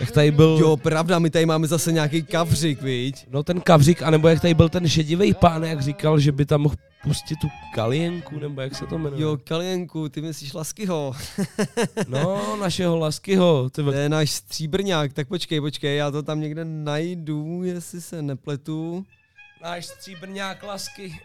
jak 0.00 0.10
tady 0.10 0.30
byl... 0.30 0.58
Jo, 0.60 0.76
pravda, 0.76 1.18
my 1.18 1.30
tady 1.30 1.46
máme 1.46 1.66
zase 1.66 1.92
nějaký 1.92 2.22
kavřík, 2.22 2.82
viď? 2.82 3.26
No 3.30 3.42
ten 3.42 3.60
kavřík, 3.60 4.02
anebo 4.02 4.28
jak 4.28 4.40
tady 4.40 4.54
byl 4.54 4.68
ten 4.68 4.88
šedivý 4.88 5.34
pán, 5.34 5.64
jak 5.64 5.82
říkal, 5.82 6.18
že 6.18 6.32
by 6.32 6.46
tam 6.46 6.60
mohl 6.60 6.74
pustit 7.04 7.36
tu 7.36 7.48
kalienku, 7.74 8.38
nebo 8.38 8.60
jak 8.60 8.74
se 8.74 8.86
to 8.86 8.98
jmenuje? 8.98 9.22
Jo, 9.22 9.38
Kalienku, 9.44 10.08
ty 10.08 10.20
myslíš 10.20 10.52
Laskyho. 10.52 11.12
No, 12.08 12.56
našeho 12.56 12.98
Laskyho. 12.98 13.70
Ty... 13.70 13.82
To 13.82 13.92
je 13.92 14.08
náš 14.08 14.30
stříbrňák, 14.30 15.12
tak 15.12 15.28
počkej, 15.28 15.60
počkej, 15.60 15.96
já 15.96 16.10
to 16.10 16.22
tam 16.22 16.40
někde 16.40 16.64
najdu, 16.64 17.62
jestli 17.62 18.00
se 18.00 18.22
nepletu. 18.22 19.06
Náš 19.62 19.86
stříbrňák 19.86 20.62
Lasky. 20.62 21.20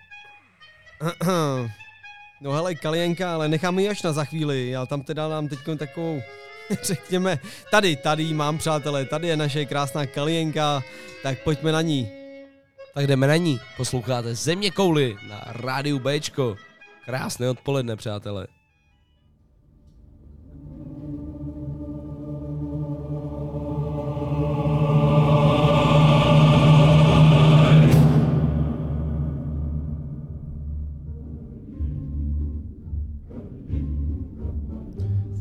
No 2.41 2.51
hele, 2.51 2.75
Kalienka, 2.75 3.33
ale 3.33 3.47
necháme 3.47 3.81
ji 3.81 3.89
až 3.89 4.03
na 4.03 4.13
za 4.13 4.25
chvíli, 4.25 4.69
já 4.69 4.85
tam 4.85 5.01
teda 5.01 5.27
dám 5.27 5.47
teď 5.47 5.59
takovou, 5.77 6.21
řekněme, 6.83 7.39
tady, 7.71 7.95
tady 7.95 8.33
mám, 8.33 8.57
přátelé, 8.57 9.05
tady 9.05 9.27
je 9.27 9.37
naše 9.37 9.65
krásná 9.65 10.05
Kalienka, 10.05 10.83
tak 11.23 11.43
pojďme 11.43 11.71
na 11.71 11.81
ní. 11.81 12.18
Tak 12.93 13.07
jdeme 13.07 13.27
na 13.27 13.35
ní. 13.35 13.59
Posloucháte 13.77 14.35
Země 14.35 14.71
kouly 14.71 15.17
na 15.29 15.43
rádiu 15.45 15.99
Bčko. 15.99 16.55
Krásné 17.05 17.49
odpoledne, 17.49 17.95
přátelé. 17.95 18.47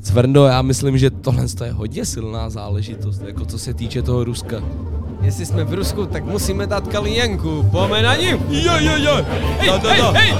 Cvrndo, 0.02 0.44
já 0.44 0.62
myslím, 0.62 0.98
že 0.98 1.10
tohle 1.10 1.44
je 1.64 1.72
hodně 1.72 2.04
silná 2.04 2.50
záležitost, 2.50 3.22
jako 3.22 3.44
co 3.44 3.58
se 3.58 3.74
týče 3.74 4.02
toho 4.02 4.24
Ruska. 4.24 4.62
Jestli 5.20 5.46
jsme 5.46 5.64
v 5.64 5.74
Rusku, 5.74 6.06
tak 6.06 6.24
musíme 6.24 6.66
dát 6.66 6.88
Kalienku, 6.88 7.62
pojďme 7.70 8.02
na 8.02 8.16
ní. 8.16 8.28
Jo, 8.48 8.72
jo, 8.78 8.92
jo. 8.96 9.24
Hej, 9.58 9.68
Da, 9.68 9.76
da, 9.76 9.90
hej, 9.90 10.00
da. 10.02 10.10
hej. 10.10 10.34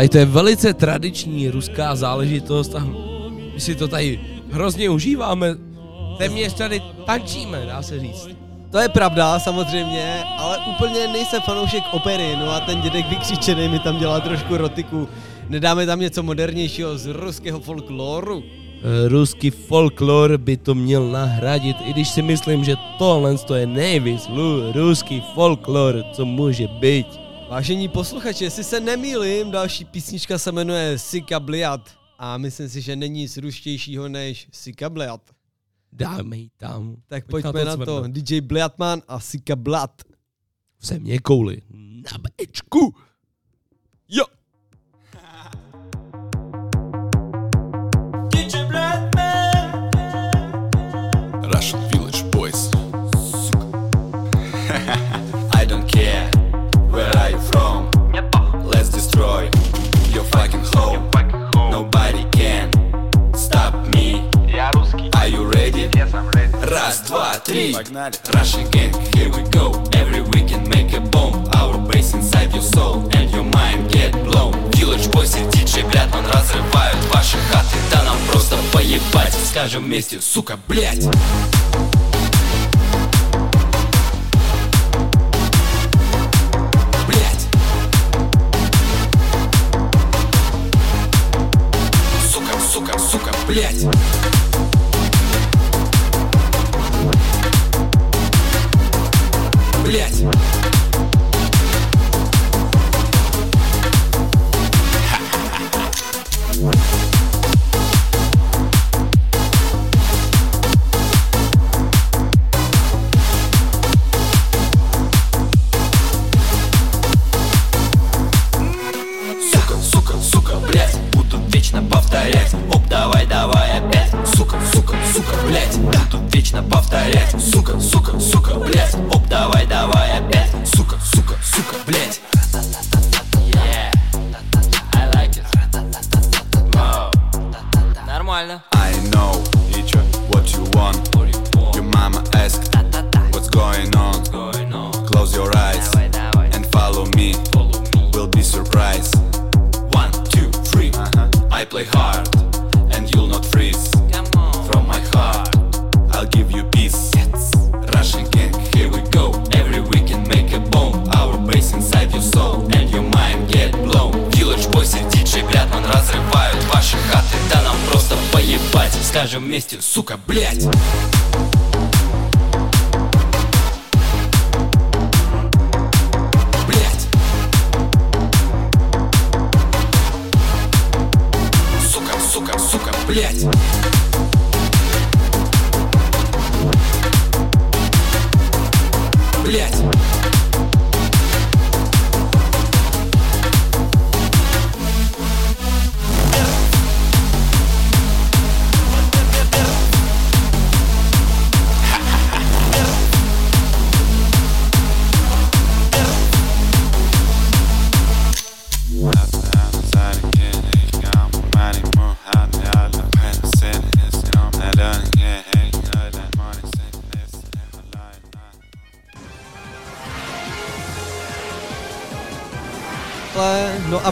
Tady 0.00 0.08
to 0.08 0.18
je 0.18 0.24
velice 0.24 0.74
tradiční 0.74 1.50
ruská 1.50 1.96
záležitost 1.96 2.74
a 2.74 2.88
my 3.54 3.60
si 3.60 3.74
to 3.74 3.88
tady 3.88 4.20
hrozně 4.50 4.90
užíváme. 4.90 5.56
Téměř 6.18 6.54
tady 6.54 6.82
tančíme, 7.06 7.66
dá 7.66 7.82
se 7.82 8.00
říct. 8.00 8.28
To 8.70 8.78
je 8.78 8.88
pravda, 8.88 9.38
samozřejmě, 9.38 10.22
ale 10.38 10.58
úplně 10.76 11.08
nejsem 11.08 11.42
fanoušek 11.42 11.82
opery, 11.92 12.36
no 12.36 12.50
a 12.50 12.60
ten 12.60 12.80
dědek 12.80 13.08
vykřičený 13.08 13.68
mi 13.68 13.78
tam 13.78 13.98
dělá 13.98 14.20
trošku 14.20 14.56
rotiku. 14.56 15.08
Nedáme 15.48 15.86
tam 15.86 16.00
něco 16.00 16.22
modernějšího 16.22 16.98
z 16.98 17.06
ruského 17.06 17.60
folkloru? 17.60 18.42
Eh, 18.44 19.08
Ruský 19.08 19.50
folklor 19.50 20.38
by 20.38 20.56
to 20.56 20.74
měl 20.74 21.08
nahradit, 21.08 21.76
i 21.84 21.92
když 21.92 22.08
si 22.08 22.22
myslím, 22.22 22.64
že 22.64 22.76
tohle 22.98 23.38
to 23.38 23.54
je 23.54 23.66
nejvíc 23.66 24.28
ruský 24.74 25.22
folklor, 25.34 26.04
co 26.12 26.24
může 26.24 26.68
být. 26.68 27.29
Vážení 27.50 27.88
posluchači, 27.88 28.44
jestli 28.44 28.64
se 28.64 28.80
nemýlím, 28.80 29.50
další 29.50 29.84
písnička 29.84 30.38
se 30.38 30.52
jmenuje 30.52 30.98
Sika 30.98 31.40
Bliat 31.40 31.90
a 32.18 32.38
myslím 32.38 32.68
si, 32.68 32.80
že 32.80 32.96
není 32.96 33.20
nic 33.20 33.36
ruštějšího 33.36 34.08
než 34.08 34.48
Sika 34.52 34.90
Bliat. 34.90 35.30
Dáme 35.92 36.36
ji 36.36 36.50
tam. 36.56 36.96
Tak 37.06 37.26
Pojď 37.26 37.42
pojďme 37.42 37.64
na 37.64 37.76
to. 37.76 37.84
cvrnout. 37.84 38.10
DJ 38.10 38.40
Bliatman 38.40 39.02
a 39.08 39.20
Sika 39.20 39.56
Blat. 39.56 40.02
V 40.78 40.86
země 40.86 41.18
kouli. 41.18 41.62
Na 42.12 42.18
Bčku. 42.18 42.94
Jo. 44.08 44.24
Раз, 66.12 67.02
два, 67.06 67.34
три. 67.44 67.72
Russian 68.32 68.68
gang, 68.70 68.92
here 69.14 69.28
we 69.28 69.48
go. 69.50 69.80
Every 69.92 70.22
weekend 70.22 70.68
make 70.68 70.92
a 70.92 71.00
bomb. 71.00 71.48
Our 71.54 71.78
bass 71.78 72.14
inside 72.14 72.52
your 72.52 72.62
soul 72.62 73.08
and 73.12 73.30
your 73.30 73.44
mind 73.44 73.92
get 73.92 74.12
blown. 74.24 74.52
Village 74.72 75.08
Boys 75.12 75.36
и 75.36 75.44
DJ 75.50 75.88
Блядман 75.88 76.26
разрывают 76.26 76.98
ваши 77.14 77.36
хаты. 77.52 77.76
Да 77.92 78.02
нам 78.02 78.16
просто 78.28 78.56
поебать. 78.72 79.34
Скажем 79.50 79.84
вместе, 79.84 80.20
сука, 80.20 80.58
блядь. 80.66 81.06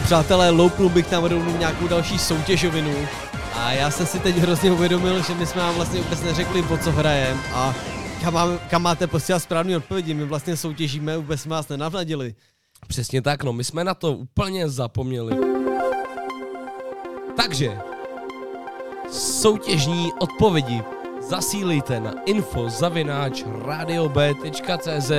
Přátelé, 0.09 0.51
loupnul 0.51 0.89
bych 0.89 1.07
tam 1.07 1.25
rovnou 1.25 1.57
nějakou 1.57 1.89
další 1.89 2.19
soutěžovinu. 2.19 2.95
A 3.55 3.73
já 3.73 3.91
jsem 3.91 4.07
si 4.07 4.19
teď 4.19 4.37
hrozně 4.37 4.73
uvědomil, 4.73 5.23
že 5.23 5.35
my 5.35 5.47
jsme 5.47 5.63
vám 5.63 5.75
vlastně 5.75 6.01
vůbec 6.01 6.23
neřekli, 6.23 6.63
o 6.63 6.79
co 6.79 6.93
hrajem 6.93 7.39
a 7.55 7.75
kam, 8.23 8.35
máme, 8.35 8.59
kam 8.71 8.83
máte 8.83 9.07
posílat 9.07 9.43
správný 9.43 9.77
odpovědi. 9.77 10.15
My 10.15 10.25
vlastně 10.25 10.57
soutěžíme, 10.57 11.17
vůbec 11.17 11.41
jsme 11.41 11.51
vás 11.51 11.69
nenavnadili. 11.69 12.35
Přesně 12.87 13.23
tak, 13.23 13.45
no, 13.45 13.53
my 13.53 13.65
jsme 13.65 13.85
na 13.85 13.95
to 13.95 14.13
úplně 14.13 14.69
zapomněli. 14.69 15.37
Takže, 17.37 17.79
soutěžní 19.13 20.13
odpovědi 20.21 20.83
zasílejte 21.29 22.01
na 22.01 22.13
info 22.27 22.69
radiob.cz 23.67 25.11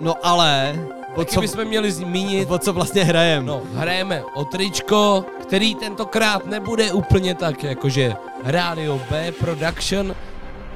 No 0.00 0.26
ale, 0.26 0.78
o 1.14 1.24
co 1.24 1.40
bychom 1.40 1.64
měli 1.64 1.92
zmínit, 1.92 2.50
o 2.50 2.58
co 2.58 2.72
vlastně 2.72 3.04
hrajeme. 3.04 3.46
No, 3.46 3.62
hrajeme 3.74 4.24
o 4.34 4.44
tričko, 4.44 5.24
který 5.42 5.74
tentokrát 5.74 6.46
nebude 6.46 6.92
úplně 6.92 7.34
tak, 7.34 7.64
jakože 7.64 8.14
Radio 8.44 9.00
B 9.10 9.32
Production. 9.32 10.14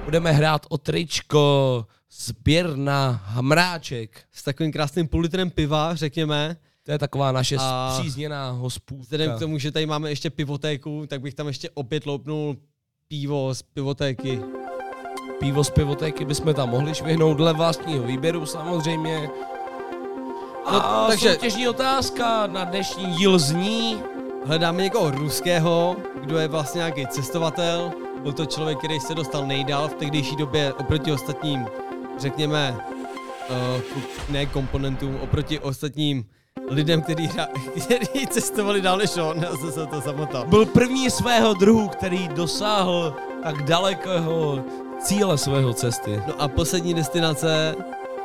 Budeme 0.05 0.33
hrát 0.33 0.67
o 0.69 0.79
tričko 0.79 1.87
sběr 2.11 2.77
na 2.77 3.23
hamráček. 3.25 4.21
S 4.33 4.43
takovým 4.43 4.73
krásným 4.73 5.09
půl 5.09 5.21
litrem 5.21 5.51
piva, 5.51 5.95
řekněme. 5.95 6.57
To 6.83 6.93
je 6.93 6.99
taková 6.99 7.33
naše 7.33 7.57
A 7.59 7.95
zpřízněná 7.97 8.51
hospůdka. 8.51 9.03
Vzhledem 9.03 9.37
k 9.37 9.39
tomu, 9.39 9.59
že 9.59 9.73
tady 9.73 9.87
máme 9.87 10.11
ještě 10.11 10.31
pivotéku, 10.31 11.07
tak 11.07 11.21
bych 11.21 11.35
tam 11.35 11.47
ještě 11.47 11.71
opět 11.75 12.07
loupnul 12.07 12.57
pivo 13.09 13.55
z 13.55 13.63
pivotéky. 13.63 14.41
Pivo 15.41 15.65
z 15.65 15.71
pivotéky 15.71 16.25
bychom 16.25 16.55
tam 16.55 16.69
mohli 16.69 16.95
švihnout 16.95 17.37
dle 17.37 17.53
vlastního 17.53 18.05
výběru 18.05 18.47
samozřejmě. 18.47 19.31
No, 20.73 20.87
A 20.87 21.07
takže 21.09 21.33
soutěžní 21.33 21.69
otázka 21.69 22.47
na 22.47 22.65
dnešní 22.65 23.07
díl 23.07 23.39
zní. 23.39 24.03
Hledáme 24.47 24.83
někoho 24.83 25.11
ruského, 25.11 25.97
kdo 26.21 26.39
je 26.39 26.49
vlastně 26.49 26.79
nějaký 26.79 27.07
cestovatel. 27.07 27.93
Byl 28.23 28.33
to 28.33 28.47
člověk, 28.47 28.79
který 28.79 29.01
se 29.01 29.15
dostal 29.15 29.47
nejdál 29.47 29.89
v 29.89 29.95
tehdejší 29.95 30.37
době 30.37 30.73
oproti 30.73 31.13
ostatním, 31.13 31.67
řekněme, 32.19 32.77
uh, 33.51 33.81
ne 34.29 34.47
komponentům, 34.47 35.19
oproti 35.23 35.59
ostatním 35.59 36.25
lidem, 36.71 37.03
kteří, 37.03 37.31
cestovali 38.31 38.81
dál 38.81 38.97
než 38.99 39.17
on. 39.17 39.41
Jsem 39.61 39.73
se 39.73 39.87
to 39.87 40.01
zamotal. 40.01 40.47
Byl 40.47 40.67
první 40.67 41.11
svého 41.11 41.55
druhu, 41.55 41.89
který 41.89 42.29
dosáhl 42.29 43.17
tak 43.43 43.63
dalekého 43.63 44.65
cíle 45.01 45.39
svého 45.39 45.75
cesty. 45.75 46.23
No 46.27 46.43
a 46.43 46.49
poslední 46.49 46.95
destinace, 46.95 47.75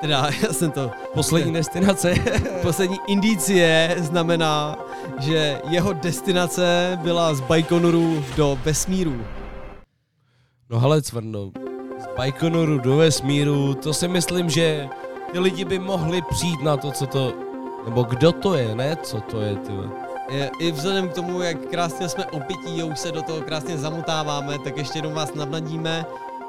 teda 0.03 0.29
já 0.41 0.53
jsem 0.53 0.71
to... 0.71 0.91
Poslední 1.13 1.53
destinace. 1.53 2.15
poslední 2.61 2.97
indicie 3.07 3.95
znamená, 3.97 4.75
že 5.19 5.61
jeho 5.69 5.93
destinace 5.93 6.99
byla 7.01 7.33
z 7.33 7.41
Baikonuru 7.41 8.25
do 8.37 8.59
vesmíru. 8.63 9.21
No 10.69 10.79
hele, 10.79 11.01
Cvrno, 11.01 11.51
z 11.99 12.17
Baikonoru 12.17 12.77
do 12.77 12.97
vesmíru, 12.97 13.73
to 13.73 13.93
si 13.93 14.07
myslím, 14.07 14.49
že 14.49 14.89
ty 15.31 15.39
lidi 15.39 15.65
by 15.65 15.79
mohli 15.79 16.21
přijít 16.21 16.61
na 16.61 16.77
to, 16.77 16.91
co 16.91 17.05
to, 17.05 17.33
nebo 17.85 18.03
kdo 18.03 18.31
to 18.31 18.55
je, 18.55 18.75
ne 18.75 18.97
co 19.03 19.21
to 19.21 19.41
je, 19.41 19.55
ty. 19.55 19.73
Je, 20.29 20.51
I 20.59 20.71
vzhledem 20.71 21.09
k 21.09 21.13
tomu, 21.13 21.41
jak 21.41 21.57
krásně 21.69 22.09
jsme 22.09 22.25
opití 22.25 22.83
už 22.83 22.99
se 22.99 23.11
do 23.11 23.21
toho 23.21 23.41
krásně 23.41 23.77
zamotáváme, 23.77 24.59
tak 24.59 24.77
ještě 24.77 24.97
jednou 24.97 25.13
vás 25.13 25.33
navnadíme. 25.33 26.05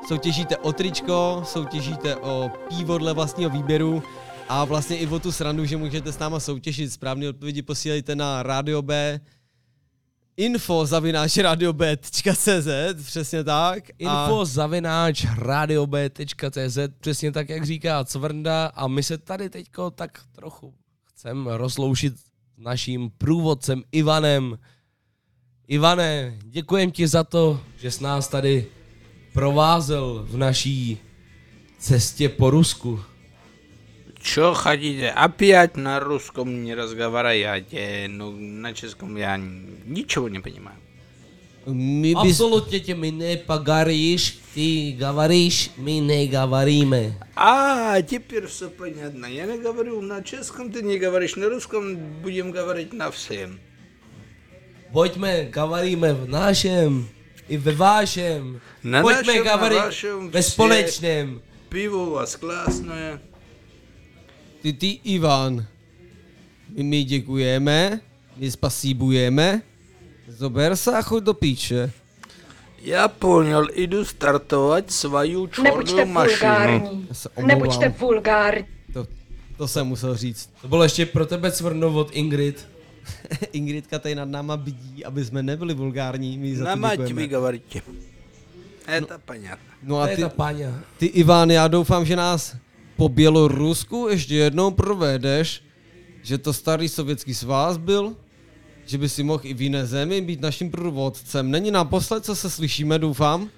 Soutěžíte 0.08 0.56
o 0.56 0.72
tričko, 0.72 1.42
soutěžíte 1.46 2.16
o 2.16 2.50
pivo 2.68 2.98
dle 2.98 3.12
vlastního 3.14 3.50
výběru 3.50 4.02
a 4.48 4.64
vlastně 4.64 4.96
i 4.96 5.06
o 5.06 5.18
tu 5.18 5.32
srandu, 5.32 5.64
že 5.64 5.76
můžete 5.76 6.12
s 6.12 6.18
náma 6.18 6.40
soutěžit. 6.40 6.92
Správné 6.92 7.28
odpovědi 7.28 7.62
posílejte 7.62 8.16
na 8.16 8.42
Radio 8.42 8.82
B 8.82 9.20
info 10.36 10.86
zavináč 10.86 11.36
radiob.cz, 11.36 12.68
přesně 13.06 13.44
tak. 13.44 13.84
Info 13.98 14.44
zavináč 14.44 15.26
radiob.cz, 15.38 16.78
přesně 17.00 17.32
tak, 17.32 17.48
jak 17.48 17.66
říká 17.66 18.04
Cvrnda 18.04 18.66
a 18.66 18.88
my 18.88 19.02
se 19.02 19.18
tady 19.18 19.50
teďko 19.50 19.90
tak 19.90 20.20
trochu 20.32 20.74
chceme 21.04 21.56
rozloušit 21.56 22.18
s 22.18 22.24
naším 22.58 23.10
průvodcem 23.18 23.82
Ivanem. 23.92 24.58
Ivane, 25.68 26.38
děkujem 26.42 26.90
ti 26.90 27.08
za 27.08 27.24
to, 27.24 27.60
že 27.76 27.90
jsi 27.90 28.04
nás 28.04 28.28
tady 28.28 28.66
provázel 29.33 30.25
v 30.29 30.37
naší 30.37 30.97
cestě 31.79 32.29
po 32.29 32.49
Rusku. 32.49 32.99
Čo 34.19 34.53
хотите? 34.53 35.11
Опять 35.15 35.77
на 35.77 35.99
русском 35.99 36.63
не 36.63 36.75
разговаривайте. 36.75 38.07
Ну, 38.09 38.31
на 38.31 38.73
чешском 38.73 39.15
я 39.15 39.39
ничего 39.85 40.27
не 40.27 40.39
понимаю. 40.39 40.77
My 41.65 42.13
Absolutně 42.15 42.79
tě 42.79 42.95
my 42.95 43.11
nepagaríš, 43.11 44.39
ty 44.53 44.95
gavaríš, 44.99 45.71
my 45.77 46.01
negavaríme. 46.01 47.15
А, 47.35 48.01
теперь 48.01 48.47
все 48.47 48.69
понятно. 48.69 49.25
Я 49.25 49.45
не 49.45 49.57
говорю 49.57 50.01
на 50.01 50.21
чешском, 50.21 50.71
ты 50.71 50.81
не 50.81 50.97
говоришь 50.97 51.35
на 51.35 51.49
русском, 51.49 51.95
будем 52.21 52.51
говорить 52.51 52.93
на 52.93 53.11
всем. 53.11 53.59
Pojďme, 54.91 55.53
gavaríme 55.53 56.13
v 56.13 56.29
našem, 56.29 57.07
i 57.48 57.56
ve 57.56 57.72
vášem. 57.72 58.60
Na 58.84 59.02
Pojďme, 59.02 59.26
našem, 59.26 59.44
kavary, 59.44 59.76
na 59.76 59.84
vašem, 59.84 60.30
ve 60.30 60.42
společném. 60.42 61.40
Pivo 61.68 62.06
u 62.06 62.10
vás 62.10 62.36
klásné. 62.36 63.20
Ty, 64.62 64.72
ty, 64.72 65.00
Ivan. 65.04 65.66
My, 66.76 66.82
my 66.82 67.04
děkujeme, 67.04 68.00
my 68.36 68.50
spasíbujeme. 68.50 69.62
Zober 70.28 70.76
se 70.76 70.96
a 70.96 71.02
choď 71.02 71.22
do 71.22 71.34
píče. 71.34 71.92
Já 72.82 73.08
poněl, 73.08 73.66
jdu 73.74 74.04
startovat 74.04 74.90
svou 74.90 75.46
černou 75.46 76.06
mašinu. 76.06 77.06
Nebuďte 77.46 77.88
vulgární. 77.88 78.66
To, 78.92 79.06
to 79.56 79.68
jsem 79.68 79.86
musel 79.86 80.16
říct. 80.16 80.50
To 80.62 80.68
bylo 80.68 80.82
ještě 80.82 81.06
pro 81.06 81.26
tebe 81.26 81.52
cvrno 81.52 81.94
od 81.94 82.10
Ingrid. 82.12 82.68
Ingridka 83.51 83.99
tady 83.99 84.15
nad 84.15 84.29
náma 84.29 84.57
bydí, 84.57 85.05
aby 85.05 85.25
jsme 85.25 85.43
nebyli 85.43 85.73
vulgární, 85.73 86.37
my 86.37 86.47
jí 86.47 86.55
za 86.55 86.63
На 86.65 86.73
to 86.75 86.79
мать 86.81 86.99
děkujeme. 86.99 87.21
вы 87.21 87.27
говорите. 87.27 87.81
Это 88.87 89.19
понятно. 89.25 89.65
No 89.83 89.99
a 90.01 90.05
To 90.05 90.09
je 90.11 90.15
ty, 90.15 90.21
ta 90.21 90.29
páňa. 90.29 90.83
ty 90.97 91.05
Ivan, 91.05 91.51
já 91.51 91.67
doufám, 91.67 92.05
že 92.05 92.15
nás 92.15 92.55
po 92.95 93.09
Bělorusku 93.09 94.07
ještě 94.09 94.35
jednou 94.35 94.71
provedeš, 94.71 95.63
že 96.23 96.37
to 96.37 96.53
starý 96.53 96.89
sovětský 96.89 97.33
svaz 97.33 97.77
byl, 97.77 98.15
že 98.85 98.97
by 98.97 99.09
si 99.09 99.23
mohl 99.23 99.41
i 99.43 99.53
v 99.53 99.61
jiné 99.61 99.85
zemi 99.85 100.21
být 100.21 100.41
naším 100.41 100.71
průvodcem. 100.71 101.51
Není 101.51 101.71
naposled, 101.71 102.25
co 102.25 102.35
se 102.35 102.49
slyšíme, 102.49 102.99
doufám. 102.99 103.49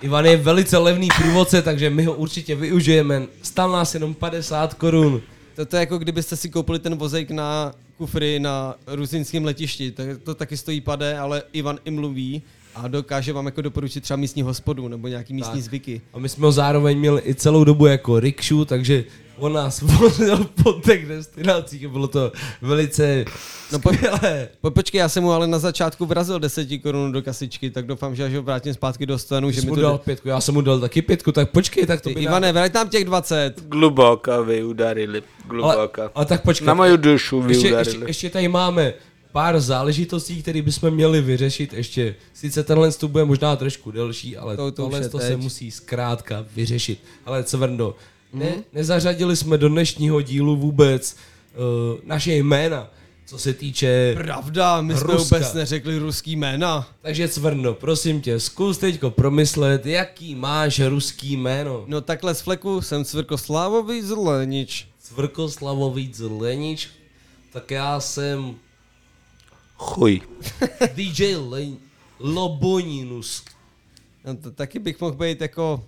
Ivan 0.00 0.26
je 0.26 0.36
velice 0.36 0.78
levný 0.78 1.08
průvodce, 1.16 1.62
takže 1.62 1.90
my 1.90 2.04
ho 2.04 2.14
určitě 2.14 2.54
využijeme. 2.54 3.26
Stal 3.42 3.72
nás 3.72 3.94
jenom 3.94 4.14
50 4.14 4.74
korun. 4.74 5.22
To, 5.56 5.66
to 5.66 5.76
je 5.76 5.80
jako 5.80 5.98
kdybyste 5.98 6.36
si 6.36 6.50
koupili 6.50 6.78
ten 6.78 6.94
vozejk 6.96 7.30
na 7.30 7.72
kufry 7.97 8.39
na 8.39 8.75
ruzinském 8.87 9.45
letišti, 9.45 9.91
tak 9.91 10.07
to 10.23 10.35
taky 10.35 10.57
stojí 10.57 10.81
pade, 10.81 11.17
ale 11.17 11.43
Ivan 11.53 11.79
i 11.85 11.91
mluví 11.91 12.41
a 12.75 12.87
dokáže 12.87 13.33
vám 13.33 13.45
jako 13.45 13.61
doporučit 13.61 14.01
třeba 14.03 14.17
místní 14.17 14.41
hospodu 14.41 14.87
nebo 14.87 15.07
nějaký 15.07 15.33
místní 15.33 15.53
Tak. 15.53 15.63
zvyky. 15.63 16.01
A 16.13 16.19
my 16.19 16.29
jsme 16.29 16.45
ho 16.45 16.51
zároveň 16.51 16.97
měli 16.99 17.21
i 17.25 17.35
celou 17.35 17.63
dobu 17.63 17.85
jako 17.85 18.19
rikšu, 18.19 18.65
takže 18.65 19.03
on 19.37 19.53
nás 19.53 19.81
vozil 19.81 20.45
po 20.63 20.73
těch 20.73 21.07
destinacích, 21.07 21.87
bylo 21.87 22.07
to 22.07 22.31
velice 22.61 23.25
no, 23.71 23.79
po, 23.79 23.91
po, 24.61 24.71
počkej, 24.71 24.99
já 24.99 25.09
jsem 25.09 25.23
mu 25.23 25.31
ale 25.31 25.47
na 25.47 25.59
začátku 25.59 26.05
vrazil 26.05 26.39
10 26.39 26.67
korun 26.83 27.11
do 27.11 27.21
kasičky, 27.21 27.69
tak 27.69 27.85
doufám, 27.85 28.15
že 28.15 28.23
až 28.23 28.33
ho 28.33 28.41
vrátím 28.41 28.73
zpátky 28.73 29.05
do 29.05 29.17
stanu. 29.17 29.51
Že 29.51 29.61
mi 29.61 29.67
mu 29.67 29.75
to 29.75 29.81
dal 29.81 29.97
pětku, 29.97 30.27
já 30.27 30.41
jsem 30.41 30.53
mu 30.53 30.61
dal 30.61 30.79
taky 30.79 31.01
pětku, 31.01 31.31
tak 31.31 31.49
počkej, 31.49 31.85
tak 31.85 32.01
to 32.01 32.09
by 32.09 32.21
Ivane, 32.21 32.47
dal... 32.47 32.53
vrať 32.53 32.73
nám 32.73 32.89
těch 32.89 33.05
20. 33.05 33.53
Gluboka 33.67 34.41
vy 34.41 34.63
udarili, 34.63 35.23
gluboka. 35.47 36.01
Ale, 36.01 36.11
ale 36.15 36.25
tak 36.25 36.41
počkej. 36.43 36.67
Na 36.67 36.73
moju 36.73 36.97
dušu 36.97 37.41
vy 37.41 37.53
ještě, 37.53 37.67
udarili. 37.67 37.95
Ještě, 37.95 38.09
ještě 38.09 38.29
tady 38.29 38.47
máme 38.47 38.93
pár 39.31 39.59
záležitostí, 39.59 40.41
které 40.41 40.61
bychom 40.61 40.91
měli 40.91 41.21
vyřešit 41.21 41.73
ještě. 41.73 42.15
Sice 42.33 42.63
tenhle 42.63 42.91
stup 42.91 43.11
bude 43.11 43.25
možná 43.25 43.55
trošku 43.55 43.91
delší, 43.91 44.37
ale 44.37 44.55
to, 44.55 44.71
to 44.71 44.81
tohle 44.81 45.09
to 45.09 45.19
se 45.19 45.37
musí 45.37 45.71
zkrátka 45.71 46.45
vyřešit. 46.55 46.99
Ale 47.25 47.43
Cvrndo, 47.43 47.95
ne, 48.33 48.49
mhm. 48.49 48.63
nezařadili 48.73 49.35
jsme 49.35 49.57
do 49.57 49.69
dnešního 49.69 50.21
dílu 50.21 50.55
vůbec 50.57 51.15
uh, 51.95 51.99
naše 52.03 52.33
jména, 52.35 52.89
co 53.25 53.37
se 53.37 53.53
týče... 53.53 54.13
Pravda, 54.17 54.81
my 54.81 54.93
jsme 54.93 55.13
Ruska. 55.13 55.35
vůbec 55.37 55.53
neřekli 55.53 55.97
ruský 55.97 56.35
jména. 56.35 56.87
Takže 57.01 57.27
Cvrno, 57.27 57.73
prosím 57.73 58.21
tě, 58.21 58.39
zkus 58.39 58.77
teďko 58.77 59.11
promyslet, 59.11 59.85
jaký 59.85 60.35
máš 60.35 60.79
ruský 60.79 61.37
jméno. 61.37 61.83
No 61.87 62.01
takhle 62.01 62.35
z 62.35 62.41
fleku 62.41 62.81
jsem 62.81 63.05
Cvrkoslavový 63.05 64.01
Zlenič. 64.01 64.87
Cvrkoslavový 64.99 66.11
Zlenič? 66.13 66.89
tak 67.53 67.71
já 67.71 67.99
jsem 67.99 68.55
Chuj. 69.77 70.21
DJ 70.95 71.35
Le- 71.35 71.77
Loboninus. 72.19 73.43
No, 74.25 74.35
to 74.35 74.51
taky 74.51 74.79
bych 74.79 75.01
mohl 75.01 75.15
být 75.15 75.41
jako, 75.41 75.83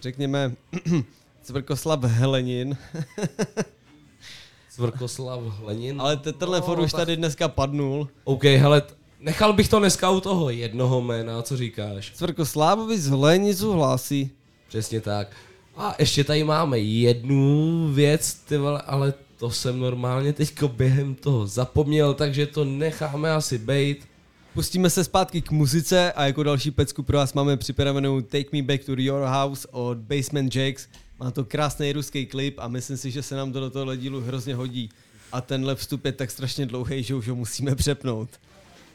řekněme, 0.00 0.54
Cvrkoslav 1.44 2.04
Helenin. 2.04 2.76
Cvrkoslav 4.70 5.40
Lenin. 5.62 6.00
Ale 6.00 6.16
te- 6.16 6.32
tenhle 6.32 6.60
No, 6.68 6.82
už 6.82 6.92
tak- 6.92 6.98
tady 7.00 7.16
dneska 7.16 7.48
padnul. 7.48 8.08
OK, 8.24 8.44
hele, 8.44 8.82
nechal 9.20 9.52
bych 9.52 9.68
to 9.68 9.78
dneska 9.78 10.10
u 10.10 10.20
toho 10.20 10.50
jednoho 10.50 11.00
jména, 11.02 11.42
co 11.42 11.56
říkáš? 11.56 12.12
Cvrkoslavovi 12.14 12.98
z 12.98 13.08
Hlenicu 13.08 13.72
hlásí. 13.72 14.30
Přesně 14.68 15.00
tak. 15.00 15.28
A 15.76 15.94
ještě 15.98 16.24
tady 16.24 16.44
máme 16.44 16.78
jednu 16.78 17.88
věc, 17.92 18.34
ty 18.34 18.58
vole, 18.58 18.80
ale 18.86 19.14
to 19.38 19.50
jsem 19.50 19.78
normálně 19.80 20.32
teďko 20.32 20.68
během 20.68 21.14
toho 21.14 21.46
zapomněl, 21.46 22.14
takže 22.14 22.46
to 22.46 22.64
necháme 22.64 23.30
asi 23.30 23.58
bejt. 23.58 24.06
Pustíme 24.54 24.90
se 24.90 25.04
zpátky 25.04 25.42
k 25.42 25.50
muzice 25.50 26.12
a 26.12 26.26
jako 26.26 26.42
další 26.42 26.70
pecku 26.70 27.02
pro 27.02 27.18
vás 27.18 27.32
máme 27.34 27.56
připravenou 27.56 28.20
Take 28.20 28.48
Me 28.52 28.62
Back 28.62 28.84
to 28.84 28.92
Your 28.98 29.22
House 29.26 29.68
od 29.70 29.98
Basement 29.98 30.56
Jacks. 30.56 30.88
Má 31.20 31.30
to 31.30 31.44
krásný 31.44 31.92
ruský 31.92 32.26
klip 32.26 32.58
a 32.58 32.68
myslím 32.68 32.96
si, 32.96 33.10
že 33.10 33.22
se 33.22 33.36
nám 33.36 33.52
to 33.52 33.60
do 33.60 33.70
tohohle 33.70 33.96
dílu 33.96 34.20
hrozně 34.20 34.54
hodí. 34.54 34.88
A 35.32 35.40
tenhle 35.40 35.74
vstup 35.74 36.04
je 36.04 36.12
tak 36.12 36.30
strašně 36.30 36.66
dlouhý, 36.66 37.02
že 37.02 37.14
už 37.14 37.28
ho 37.28 37.34
musíme 37.34 37.74
přepnout. 37.74 38.28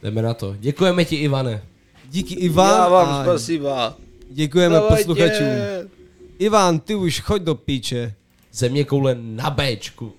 Jdeme 0.04 0.22
na 0.22 0.34
to. 0.34 0.56
Děkujeme 0.60 1.06
ti, 1.06 1.16
Ivane. 1.16 1.62
Díky, 2.10 2.34
Ivan. 2.34 2.70
Já 2.80 2.90
vám 2.90 3.24
spasiba. 3.24 3.98
Děkujeme 4.32 4.76
Dávajte. 4.76 4.96
posluchačům. 4.96 5.48
Ivan, 6.40 6.80
ty 6.80 6.96
už 6.96 7.20
choď 7.20 7.41
do 7.41 7.56
píče. 7.56 8.14
Země 8.54 8.84
koule 8.84 9.16
na 9.20 9.50
Bčku. 9.50 10.14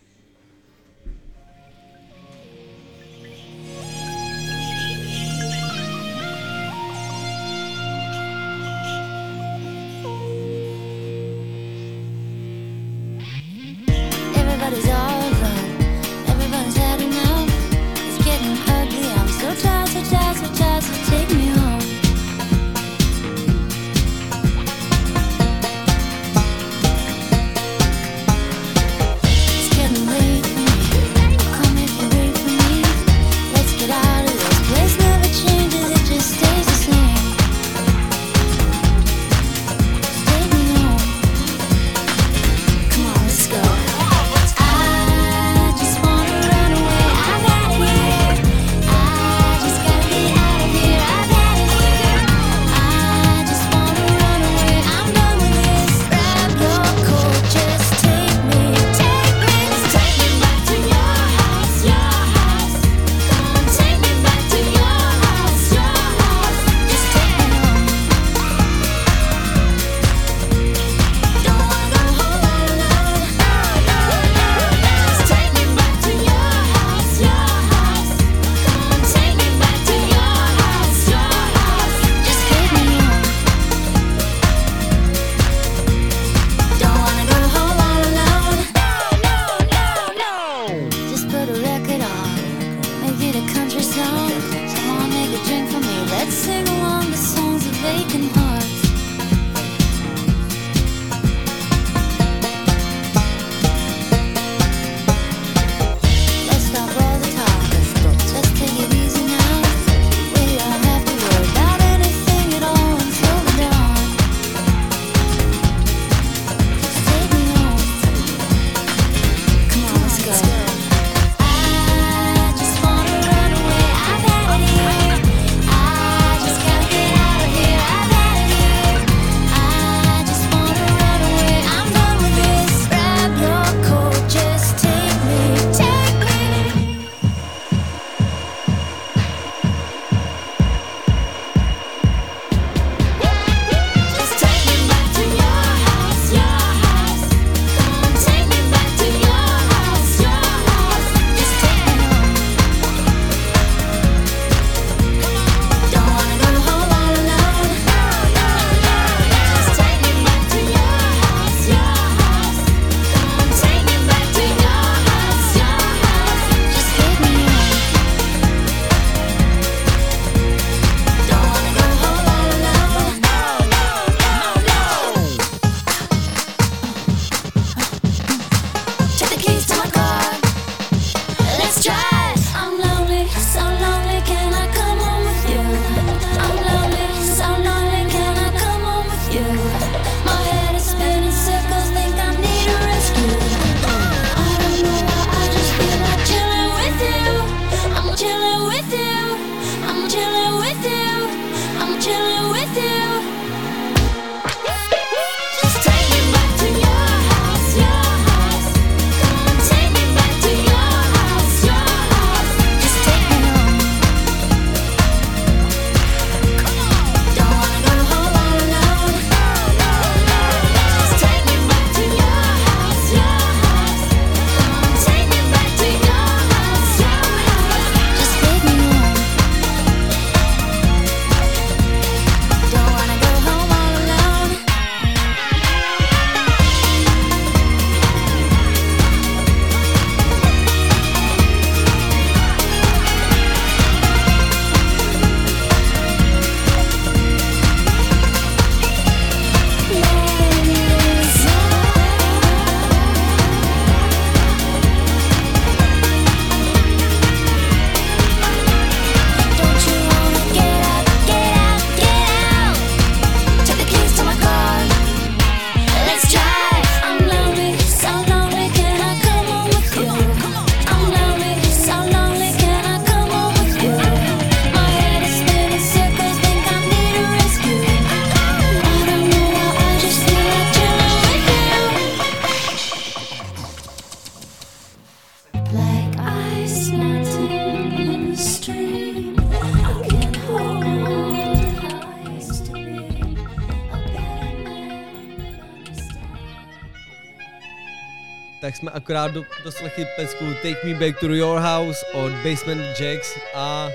Akorát 299.60 299.64
do, 299.64 299.70
doslechli 299.70 300.06
pecku 300.16 300.44
Take 300.62 300.80
Me 300.84 300.94
Back 300.94 301.20
to 301.20 301.26
Your 301.26 301.60
House 301.60 302.06
od 302.12 302.32
Basement 302.32 303.00
Jacks 303.00 303.38
a 303.54 303.88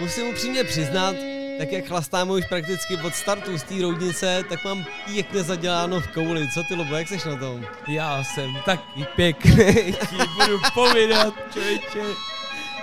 musím 0.00 0.28
upřímně 0.28 0.64
přiznat, 0.64 1.16
tak 1.58 1.72
jak 1.72 1.86
chlastáme 1.86 2.32
už 2.32 2.44
prakticky 2.48 2.96
od 2.96 3.14
startu 3.14 3.58
z 3.58 3.62
té 3.62 3.82
roudnice, 3.82 4.42
tak 4.48 4.64
mám 4.64 4.84
pěkně 5.06 5.42
zaděláno 5.42 6.00
v 6.00 6.06
kouli. 6.08 6.48
Co 6.54 6.62
ty, 6.68 6.74
Lobo, 6.74 6.94
jak 6.94 7.08
seš 7.08 7.24
na 7.24 7.36
tom? 7.36 7.64
Já 7.88 8.24
jsem 8.24 8.56
taky 8.64 9.06
pěkný, 9.16 9.92
ti 10.10 10.16
budu 10.16 10.58
povídat, 10.74 11.34
člověče. 11.52 12.14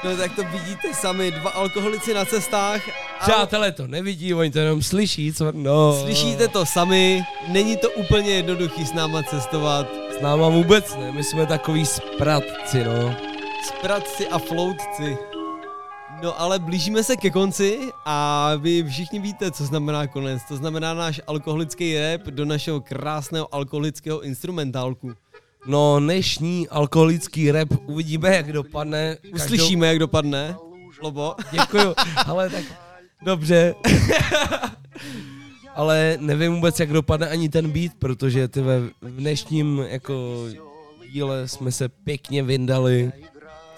No 0.04 0.18
tak 0.18 0.36
to 0.36 0.44
vidíte 0.44 0.94
sami, 0.94 1.32
dva 1.32 1.50
alkoholici 1.50 2.14
na 2.14 2.26
cestách. 2.26 2.82
A 3.20 3.24
Přátelé 3.24 3.72
to 3.72 3.88
nevidí, 3.88 4.34
oni 4.34 4.52
to 4.52 4.60
jenom 4.60 4.82
slyší, 4.84 5.34
co 5.34 5.52
no. 5.52 6.02
slyšíte 6.04 6.48
to 6.48 6.66
sami, 6.66 7.24
není 7.48 7.78
to 7.78 7.90
úplně 7.90 8.32
jednoduchý 8.32 8.86
s 8.86 8.94
náma 8.94 9.24
cestovat. 9.24 9.99
S 10.20 10.22
náma 10.22 10.50
vůbec 10.50 10.96
ne, 10.96 11.12
my 11.12 11.24
jsme 11.24 11.46
takový 11.46 11.86
spratci, 11.86 12.84
no. 12.84 13.16
Spratci 13.68 14.28
a 14.28 14.40
floutci. 14.40 15.18
No 16.24 16.42
ale 16.42 16.60
blížíme 16.60 17.04
se 17.04 17.16
ke 17.16 17.30
konci 17.30 17.80
a 18.06 18.52
vy 18.58 18.84
všichni 18.84 19.20
víte, 19.20 19.52
co 19.52 19.66
znamená 19.66 20.08
konec. 20.08 20.42
To 20.48 20.56
znamená 20.56 20.94
náš 20.94 21.22
alkoholický 21.28 22.00
rap 22.00 22.22
do 22.22 22.46
našeho 22.46 22.82
krásného 22.82 23.56
alkoholického 23.56 24.22
instrumentálku. 24.22 25.14
No, 25.66 26.00
dnešní 26.00 26.68
alkoholický 26.70 27.52
rap 27.52 27.70
uvidíme, 27.86 28.36
jak 28.36 28.52
dopadne. 28.52 29.18
Uslyšíme, 29.34 29.88
jak 29.88 30.00
dopadne. 30.00 30.56
Lobo. 31.02 31.36
Děkuju, 31.52 31.94
ale 32.26 32.50
tak 32.50 32.64
dobře. 33.24 33.76
ale 35.76 36.18
nevím 36.20 36.56
vůbec, 36.56 36.80
jak 36.80 36.94
dopadne 36.94 37.30
ani 37.30 37.50
ten 37.50 37.72
beat, 37.72 37.92
protože 38.00 38.48
ty 38.48 38.62
ve 38.62 38.80
v 38.80 38.92
dnešním 39.02 39.86
jako 39.90 40.46
díle 41.12 41.48
jsme 41.48 41.72
se 41.72 41.90
pěkně 41.90 42.44
vyndali. 42.44 43.12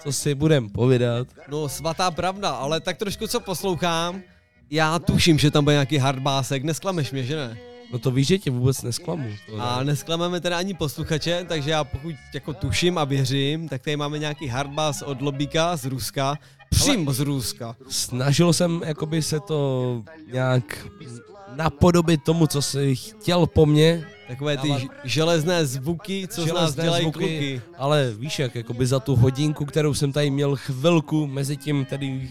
Co 0.02 0.12
si 0.12 0.34
budem 0.34 0.68
povídat. 0.68 1.28
No 1.48 1.68
svatá 1.68 2.10
pravda, 2.10 2.50
ale 2.50 2.80
tak 2.80 2.96
trošku 2.96 3.26
co 3.26 3.40
poslouchám, 3.40 4.22
já 4.70 4.98
tuším, 4.98 5.38
že 5.38 5.50
tam 5.50 5.64
bude 5.64 5.74
nějaký 5.74 5.96
hardbásek, 5.96 6.64
nesklameš 6.64 7.12
mě, 7.12 7.24
že 7.24 7.36
ne? 7.36 7.58
No 7.92 7.98
to 7.98 8.10
víš, 8.10 8.26
že 8.26 8.38
tě 8.38 8.50
vůbec 8.50 8.82
nesklamu. 8.82 9.28
To 9.46 9.56
ne. 9.56 9.62
A 9.62 9.82
nesklameme 9.82 10.40
teda 10.40 10.58
ani 10.58 10.74
posluchače, 10.74 11.44
takže 11.48 11.70
já 11.70 11.84
pokud 11.84 12.14
jako 12.34 12.54
tuším 12.54 12.98
a 12.98 13.04
věřím, 13.04 13.68
tak 13.68 13.82
tady 13.82 13.96
máme 13.96 14.18
nějaký 14.18 14.46
hardbass 14.46 15.02
od 15.02 15.20
Lobíka 15.20 15.76
z 15.76 15.84
Ruska, 15.84 16.38
přímo 16.70 17.12
z 17.12 17.20
Ruska. 17.20 17.76
Snažil 17.88 18.52
jsem 18.52 18.82
jakoby 18.86 19.22
se 19.22 19.40
to 19.40 20.02
nějak 20.32 20.88
napodobit 21.56 22.22
tomu, 22.22 22.46
co 22.46 22.62
jsi 22.62 22.96
chtěl 22.96 23.46
po 23.46 23.66
mně. 23.66 24.06
Takové 24.28 24.56
ty 24.56 24.68
dávat 24.68 24.82
železné 25.04 25.66
zvuky, 25.66 26.28
co 26.28 26.42
z 26.42 26.46
nás 26.46 26.46
železné 26.46 26.84
dělají 26.84 27.02
zvuky, 27.02 27.18
kluky. 27.18 27.62
Ale 27.78 28.12
víš 28.18 28.38
jak, 28.38 28.54
jakoby 28.54 28.86
za 28.86 29.00
tu 29.00 29.16
hodinku, 29.16 29.64
kterou 29.64 29.94
jsem 29.94 30.12
tady 30.12 30.30
měl 30.30 30.56
chvilku, 30.56 31.26
mezi 31.26 31.56
tím 31.56 31.84
tady 31.84 32.28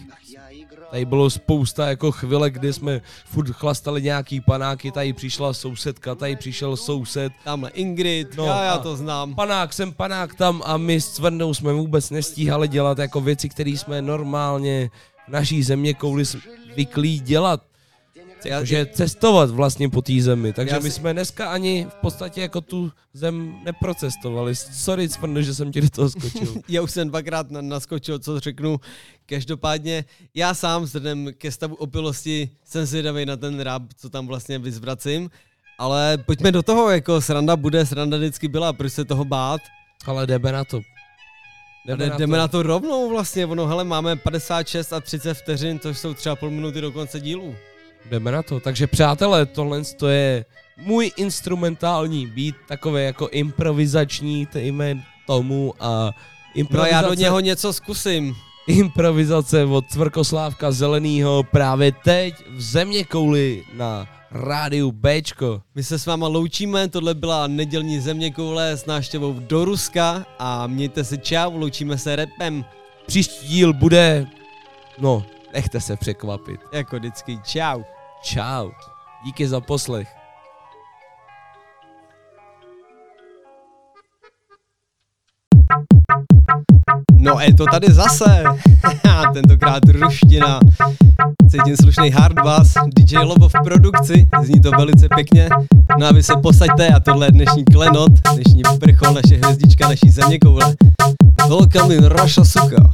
Tady 0.92 1.04
bylo 1.04 1.30
spousta 1.30 1.88
jako 1.88 2.12
chvilek, 2.12 2.54
kdy 2.54 2.72
jsme 2.72 3.00
furt 3.24 3.50
chlastali 3.50 4.02
nějaký 4.02 4.40
panáky, 4.40 4.90
tady 4.90 5.12
přišla 5.12 5.52
sousedka, 5.52 6.14
tady 6.14 6.36
přišel 6.36 6.76
soused. 6.76 7.32
Tamhle 7.44 7.70
Ingrid, 7.70 8.34
já, 8.36 8.64
já 8.64 8.72
a 8.72 8.78
to 8.78 8.96
znám. 8.96 9.34
Panák 9.34 9.72
sem, 9.72 9.92
panák 9.92 10.34
tam 10.34 10.62
a 10.64 10.76
my 10.76 11.00
s 11.00 11.08
Cvrnou 11.08 11.54
jsme 11.54 11.72
vůbec 11.72 12.10
nestíhali 12.10 12.68
dělat 12.68 12.98
jako 12.98 13.20
věci, 13.20 13.48
které 13.48 13.70
jsme 13.70 14.02
normálně 14.02 14.90
v 15.28 15.28
naší 15.28 15.62
země 15.62 15.94
kouli 15.94 16.24
zvyklí 16.24 17.20
dělat. 17.20 17.62
Takže 18.48 18.86
cestovat 18.86 19.50
vlastně 19.50 19.88
po 19.88 20.02
té 20.02 20.12
zemi. 20.20 20.52
Takže 20.52 20.80
my 20.80 20.90
si- 20.90 20.96
jsme 20.96 21.12
dneska 21.12 21.50
ani 21.50 21.86
v 21.90 21.94
podstatě 21.94 22.40
jako 22.40 22.60
tu 22.60 22.92
zem 23.14 23.54
neprocestovali. 23.64 24.56
Sorry, 24.56 25.08
Cvrno, 25.08 25.42
že 25.42 25.54
jsem 25.54 25.72
ti 25.72 25.80
do 25.80 25.90
toho 25.90 26.10
skočil. 26.10 26.54
já 26.68 26.82
už 26.82 26.90
jsem 26.90 27.08
dvakrát 27.08 27.50
na, 27.50 27.60
naskočil, 27.60 28.18
co 28.18 28.40
řeknu. 28.40 28.80
Každopádně 29.26 30.04
já 30.34 30.54
sám 30.54 30.82
vzhledem 30.82 31.30
ke 31.38 31.50
stavu 31.50 31.74
opilosti 31.74 32.50
jsem 32.64 32.86
zvědavý 32.86 33.26
na 33.26 33.36
ten 33.36 33.60
rap, 33.60 33.82
co 33.96 34.10
tam 34.10 34.26
vlastně 34.26 34.58
vyzvracím. 34.58 35.30
Ale 35.78 36.18
pojďme 36.18 36.52
do 36.52 36.62
toho, 36.62 36.90
jako 36.90 37.20
sranda 37.20 37.56
bude, 37.56 37.86
sranda 37.86 38.16
vždycky 38.16 38.48
byla, 38.48 38.72
proč 38.72 38.92
se 38.92 39.04
toho 39.04 39.24
bát? 39.24 39.60
Ale 40.06 40.26
jdeme 40.26 40.52
na 40.52 40.64
to. 40.64 40.80
Jdeme, 41.86 42.06
na, 42.08 42.16
jdeme 42.16 42.36
to. 42.36 42.38
na 42.38 42.48
to 42.48 42.62
rovnou 42.62 43.10
vlastně, 43.10 43.46
ono, 43.46 43.66
hele, 43.66 43.84
máme 43.84 44.16
56 44.16 44.92
a 44.92 45.00
30 45.00 45.34
vteřin, 45.34 45.78
což 45.78 45.98
jsou 45.98 46.14
třeba 46.14 46.36
půl 46.36 46.50
minuty 46.50 46.80
do 46.80 46.92
konce 46.92 47.20
dílu. 47.20 47.54
Jdeme 48.10 48.32
na 48.32 48.42
to. 48.42 48.60
Takže 48.60 48.86
přátelé, 48.86 49.46
tohle 49.46 49.82
to 49.96 50.08
je 50.08 50.44
můj 50.76 51.10
instrumentální 51.16 52.26
beat, 52.26 52.54
takový 52.68 53.04
jako 53.04 53.28
improvizační, 53.28 54.48
dejme 54.54 55.04
tomu 55.26 55.74
a 55.80 55.88
No 55.88 56.08
a 56.08 56.14
improvizace, 56.54 56.94
já 56.94 57.02
do 57.02 57.14
něho 57.14 57.40
něco 57.40 57.72
zkusím. 57.72 58.36
improvizace 58.66 59.64
od 59.64 59.84
Cvrkoslávka 59.90 60.72
Zelenýho 60.72 61.42
právě 61.42 61.92
teď 61.92 62.34
v 62.56 62.60
země 62.60 63.04
kouli 63.04 63.64
na 63.74 64.08
rádiu 64.30 64.92
Bčko. 64.92 65.62
My 65.74 65.82
se 65.82 65.98
s 65.98 66.06
váma 66.06 66.28
loučíme, 66.28 66.88
tohle 66.88 67.14
byla 67.14 67.46
nedělní 67.46 68.00
země 68.00 68.30
koule 68.30 68.70
s 68.70 68.86
náštěvou 68.86 69.32
do 69.38 69.64
Ruska 69.64 70.26
a 70.38 70.66
mějte 70.66 71.04
se 71.04 71.16
čau, 71.16 71.58
loučíme 71.58 71.98
se 71.98 72.16
repem. 72.16 72.64
Příští 73.06 73.48
díl 73.48 73.72
bude, 73.72 74.26
no, 74.98 75.24
nechte 75.54 75.80
se 75.80 75.96
překvapit. 75.96 76.60
Jako 76.72 76.96
vždycky, 76.96 77.38
čau. 77.44 77.82
Čau. 78.22 78.70
Díky 79.24 79.48
za 79.48 79.60
poslech. 79.60 80.08
No 87.12 87.40
je 87.40 87.54
to 87.54 87.64
tady 87.70 87.92
zase. 87.92 88.44
Tentokrát 89.32 89.82
ruština. 89.88 90.60
Cítím 91.50 91.76
slušný 91.76 92.10
hard 92.10 92.34
bass, 92.44 92.74
DJ 92.86 93.16
Lobo 93.18 93.48
v 93.48 93.52
produkci, 93.64 94.28
zní 94.42 94.60
to 94.60 94.70
velice 94.70 95.08
pěkně. 95.14 95.48
No 95.98 96.06
a 96.06 96.12
vy 96.12 96.22
se 96.22 96.32
posaďte 96.42 96.88
a 96.88 97.00
tohle 97.00 97.26
je 97.26 97.32
dnešní 97.32 97.64
klenot, 97.64 98.12
dnešní 98.34 98.62
vrchol, 98.80 99.14
naše 99.14 99.36
hvězdička, 99.36 99.88
naší 99.88 100.10
země 100.10 100.38
koule. 100.38 100.74
Welcome 101.48 101.94
in 101.94 102.04
Russia, 102.04 102.44
suka. 102.44 102.90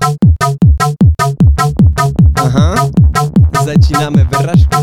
Aha, 2.44 2.90
začínáme 3.68 4.24
vraždu. 4.24 4.78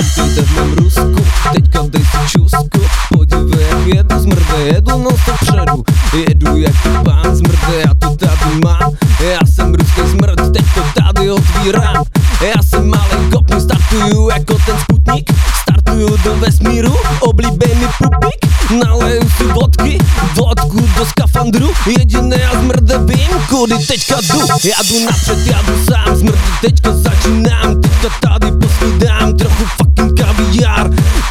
Vítejte 0.00 0.42
v 0.42 0.50
mém 0.56 0.72
Rusku, 0.72 1.24
teďka 1.52 1.80
dej 1.92 2.04
si 2.04 2.18
čustku 2.28 2.80
Podívej 3.12 3.66
jak 3.68 3.86
jedu, 3.86 4.18
zmrde, 4.18 4.39
jedu 4.56 4.98
non 4.98 5.18
stop 5.22 5.36
předu. 5.40 5.84
Jedu 6.28 6.56
jak 6.56 7.04
pán 7.04 7.36
zmrde, 7.36 7.80
já 7.86 7.94
to 7.94 8.16
tady 8.16 8.60
mám. 8.64 8.92
Já 9.20 9.38
jsem 9.54 9.74
ruský 9.74 10.00
smrd, 10.10 10.52
teď 10.52 10.64
to 10.74 10.82
tady 11.04 11.30
otvírám. 11.30 12.04
Já 12.40 12.62
jsem 12.62 12.88
malý 12.88 13.30
kopný, 13.32 13.60
startuju 13.60 14.28
jako 14.28 14.54
ten 14.66 14.78
sputnik. 14.78 15.32
Startuju 15.62 16.16
do 16.16 16.36
vesmíru, 16.36 16.96
oblíbený 17.20 17.86
pupík 17.98 18.50
Naleju 18.70 19.30
si 19.36 19.44
vodky, 19.44 19.98
vodku 20.34 20.80
do 20.96 21.06
skafandru. 21.06 21.70
Jediné 21.98 22.36
já 22.40 22.60
zmrde 22.60 22.98
vím, 22.98 23.30
kudy 23.48 23.78
teďka 23.78 24.20
jdu. 24.20 24.40
Já 24.64 24.82
jdu 24.82 25.04
napřed, 25.04 25.38
já 25.46 25.62
jdu 25.62 25.84
sám, 25.84 26.16
zmrde 26.16 26.38
teďka 26.60 26.92
začínám. 26.92 27.80
Teďka 27.80 28.38
tady 28.38 28.50
fucking 28.50 29.02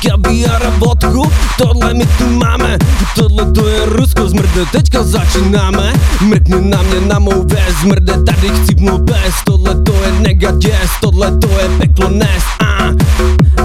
kaviár 0.01 0.63
a 0.65 0.69
vodku, 0.77 1.31
tohle 1.57 1.93
my 1.93 2.05
tu 2.17 2.27
máme 2.29 2.77
Tohle 3.15 3.51
to 3.51 3.67
je 3.67 3.85
Rusko, 3.85 4.29
zmrde 4.29 4.65
teďka 4.71 5.03
začínáme. 5.03 5.93
Mrkni 6.21 6.61
na 6.61 6.81
mě 6.81 6.99
na 6.99 7.19
mou 7.19 7.43
vést, 7.47 7.81
zmrde 7.81 8.13
tady 8.23 8.49
chcípnu 8.49 8.97
bez 8.97 9.35
Tohle 9.45 9.75
to 9.75 9.93
je 9.93 10.11
negaděs, 10.11 10.89
tohle 11.01 11.37
to 11.37 11.47
je 11.47 11.69
peklo 11.77 12.09
nes 12.09 12.43
a 12.59 12.91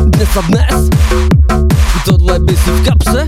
Dnes 0.04 0.36
a 0.36 0.40
dnes 0.40 1.33
Si 2.34 2.70
v 2.70 2.82
kapse 2.82 3.24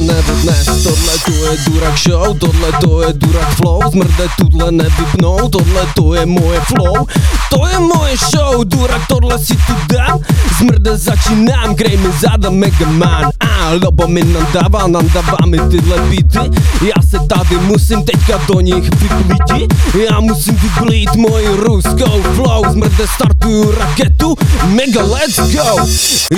nebo 0.00 0.32
dnes. 0.42 0.64
Tohle 0.82 1.14
to 1.24 1.32
je 1.32 1.58
durak 1.66 1.98
show, 1.98 2.38
tohle 2.38 2.72
to 2.80 3.02
je 3.02 3.12
durak 3.12 3.50
flow. 3.54 3.80
Zmrde 3.90 4.28
tuhle 4.36 4.72
nevypnou, 4.72 5.48
tohle 5.48 5.86
to 5.94 6.14
je 6.14 6.26
moje 6.26 6.60
flow. 6.60 7.06
To 7.50 7.66
je 7.66 7.78
moje 7.78 8.16
show, 8.16 8.64
durak 8.64 9.06
tohle 9.08 9.38
si 9.38 9.56
tu 9.56 9.74
dám. 9.94 10.18
Zmrde 10.58 10.98
začínám, 10.98 11.74
krej 11.74 11.96
mi 11.96 12.08
záda 12.20 12.50
Megaman 12.50 13.30
A 13.40 13.74
lobo 13.84 14.08
mi 14.08 14.24
nadává, 14.24 14.86
nadává 14.86 15.38
mi 15.46 15.58
tyhle 15.58 15.96
beaty. 15.98 16.60
Já 16.80 17.02
se 17.10 17.18
tady 17.28 17.56
musím 17.56 18.02
teďka 18.04 18.40
do 18.48 18.60
nich 18.60 18.90
vyplíti. 18.96 19.66
Já 20.08 20.20
musím 20.20 20.54
vyplít 20.56 21.16
moji 21.16 21.48
ruskou 21.48 22.22
flow. 22.34 22.64
Zmrde 22.72 23.06
startuju 23.14 23.72
raketu, 23.78 24.36
mega 24.66 25.02
let's 25.02 25.36
go. 25.52 25.86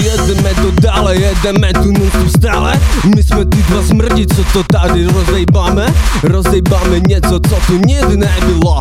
Jedeme 0.03 0.55
to 0.55 0.71
dále, 0.71 1.17
jedeme 1.17 1.73
tu 1.73 1.90
non 1.93 2.29
stále. 2.39 2.81
My 3.17 3.23
jsme 3.23 3.45
ty 3.45 3.57
dva 3.57 3.83
smrdi, 3.83 4.27
co 4.27 4.45
to 4.53 4.65
tady 4.73 5.05
rozejbáme? 5.05 5.87
Rozejbáme 6.23 7.01
něco, 7.09 7.41
co 7.49 7.57
tu 7.67 7.77
nikdy 7.87 8.17
nebylo. 8.17 8.79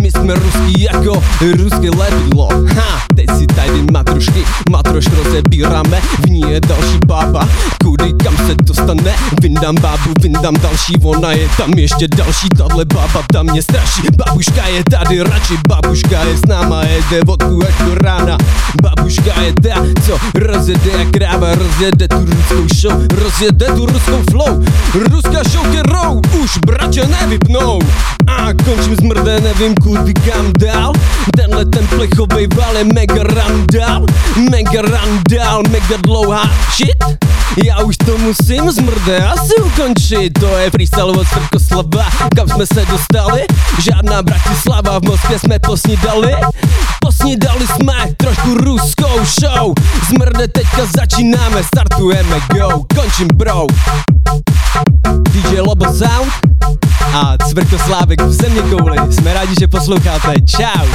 My 0.00 0.10
jsme 0.10 0.34
ruský 0.34 0.82
jako 0.82 1.22
ruské 1.56 1.90
lepidlo 1.90 2.48
Ha, 2.74 3.00
teď 3.16 3.26
si 3.38 3.46
tady 3.46 3.82
matrušky, 3.92 4.44
matroš 4.70 5.06
rozebíráme. 5.24 6.00
V 6.00 6.30
ní 6.30 6.40
je 6.40 6.60
další 6.60 6.98
bába, 7.06 7.48
kudy 7.84 8.15
kam 8.26 8.36
se 8.46 8.54
dostane 8.54 8.86
nastane 8.86 9.14
Vyndám 9.42 9.74
bábu, 9.80 10.10
vyndám 10.22 10.54
další, 10.54 10.94
ona 11.02 11.32
je 11.32 11.48
tam 11.56 11.70
ještě 11.70 12.08
další. 12.08 12.48
Tahle 12.48 12.84
baba 12.84 13.22
tam 13.32 13.46
mě 13.46 13.62
straší, 13.62 14.02
babuška 14.16 14.66
je 14.66 14.82
tady 14.90 15.22
radši. 15.22 15.54
Babuška 15.68 16.22
je 16.22 16.36
s 16.36 16.46
náma, 16.46 16.82
jede 16.82 17.20
vodku 17.26 17.62
až 17.68 17.74
do 17.86 17.94
rána. 17.94 18.38
Babuška 18.82 19.40
je 19.40 19.52
ta, 19.62 19.82
co 20.06 20.18
rozjede 20.34 20.90
jak 20.98 21.10
kráva 21.10 21.54
Rozjede 21.54 22.08
tu 22.08 22.24
ruskou 22.24 22.74
show, 22.74 23.06
rozjede 23.22 23.66
tu 23.66 23.86
ruskou 23.86 24.22
flow. 24.30 24.64
Ruská 24.94 25.42
show, 25.50 25.66
kterou 25.66 26.20
už 26.42 26.58
bratě 26.58 27.06
nevypnou. 27.06 27.78
A 28.26 28.52
končím 28.64 28.96
zmrde, 28.96 29.40
nevím 29.40 29.74
kudy 29.74 30.14
kam 30.14 30.52
dál. 30.58 30.92
Tenhle 31.36 31.64
ten 31.64 31.86
plechovej 31.86 32.48
val 32.56 32.76
je 32.76 32.84
mega 32.84 33.22
randál 33.22 34.06
Mega 34.50 34.82
randál, 34.82 35.62
mega 35.70 35.96
dlouhá. 36.02 36.50
Shit 36.76 37.26
Já 37.64 37.80
už 37.80 37.96
to 37.96 38.15
musím 38.18 38.70
zmrde 38.70 39.26
asi 39.26 39.54
ukončit 39.54 40.38
To 40.40 40.46
je 40.46 40.70
freestyle 40.70 41.12
od 41.12 41.28
Srkoslava 41.28 42.06
Kam 42.36 42.48
jsme 42.48 42.66
se 42.66 42.86
dostali? 42.90 43.46
Žádná 43.78 44.22
Bratislava 44.22 44.98
V 44.98 45.02
Moskvě 45.02 45.38
jsme 45.38 45.58
posnídali 45.58 46.34
Posnídali 47.00 47.66
jsme 47.66 47.94
trošku 48.16 48.54
ruskou 48.54 49.24
show 49.40 49.72
Zmrde 50.08 50.48
teďka 50.48 50.86
začínáme, 50.96 51.64
startujeme 51.64 52.40
go 52.54 52.84
Končím 52.94 53.28
bro 53.34 53.66
DJ 55.32 55.60
Lobo 55.60 55.84
Sound 55.84 56.32
a 57.14 57.36
Cvrkoslávek 57.48 58.20
v 58.20 58.32
země 58.32 58.62
kouli. 58.62 58.96
Jsme 59.10 59.34
rádi, 59.34 59.54
že 59.60 59.66
posloucháte. 59.66 60.34
Čau. 60.46 60.86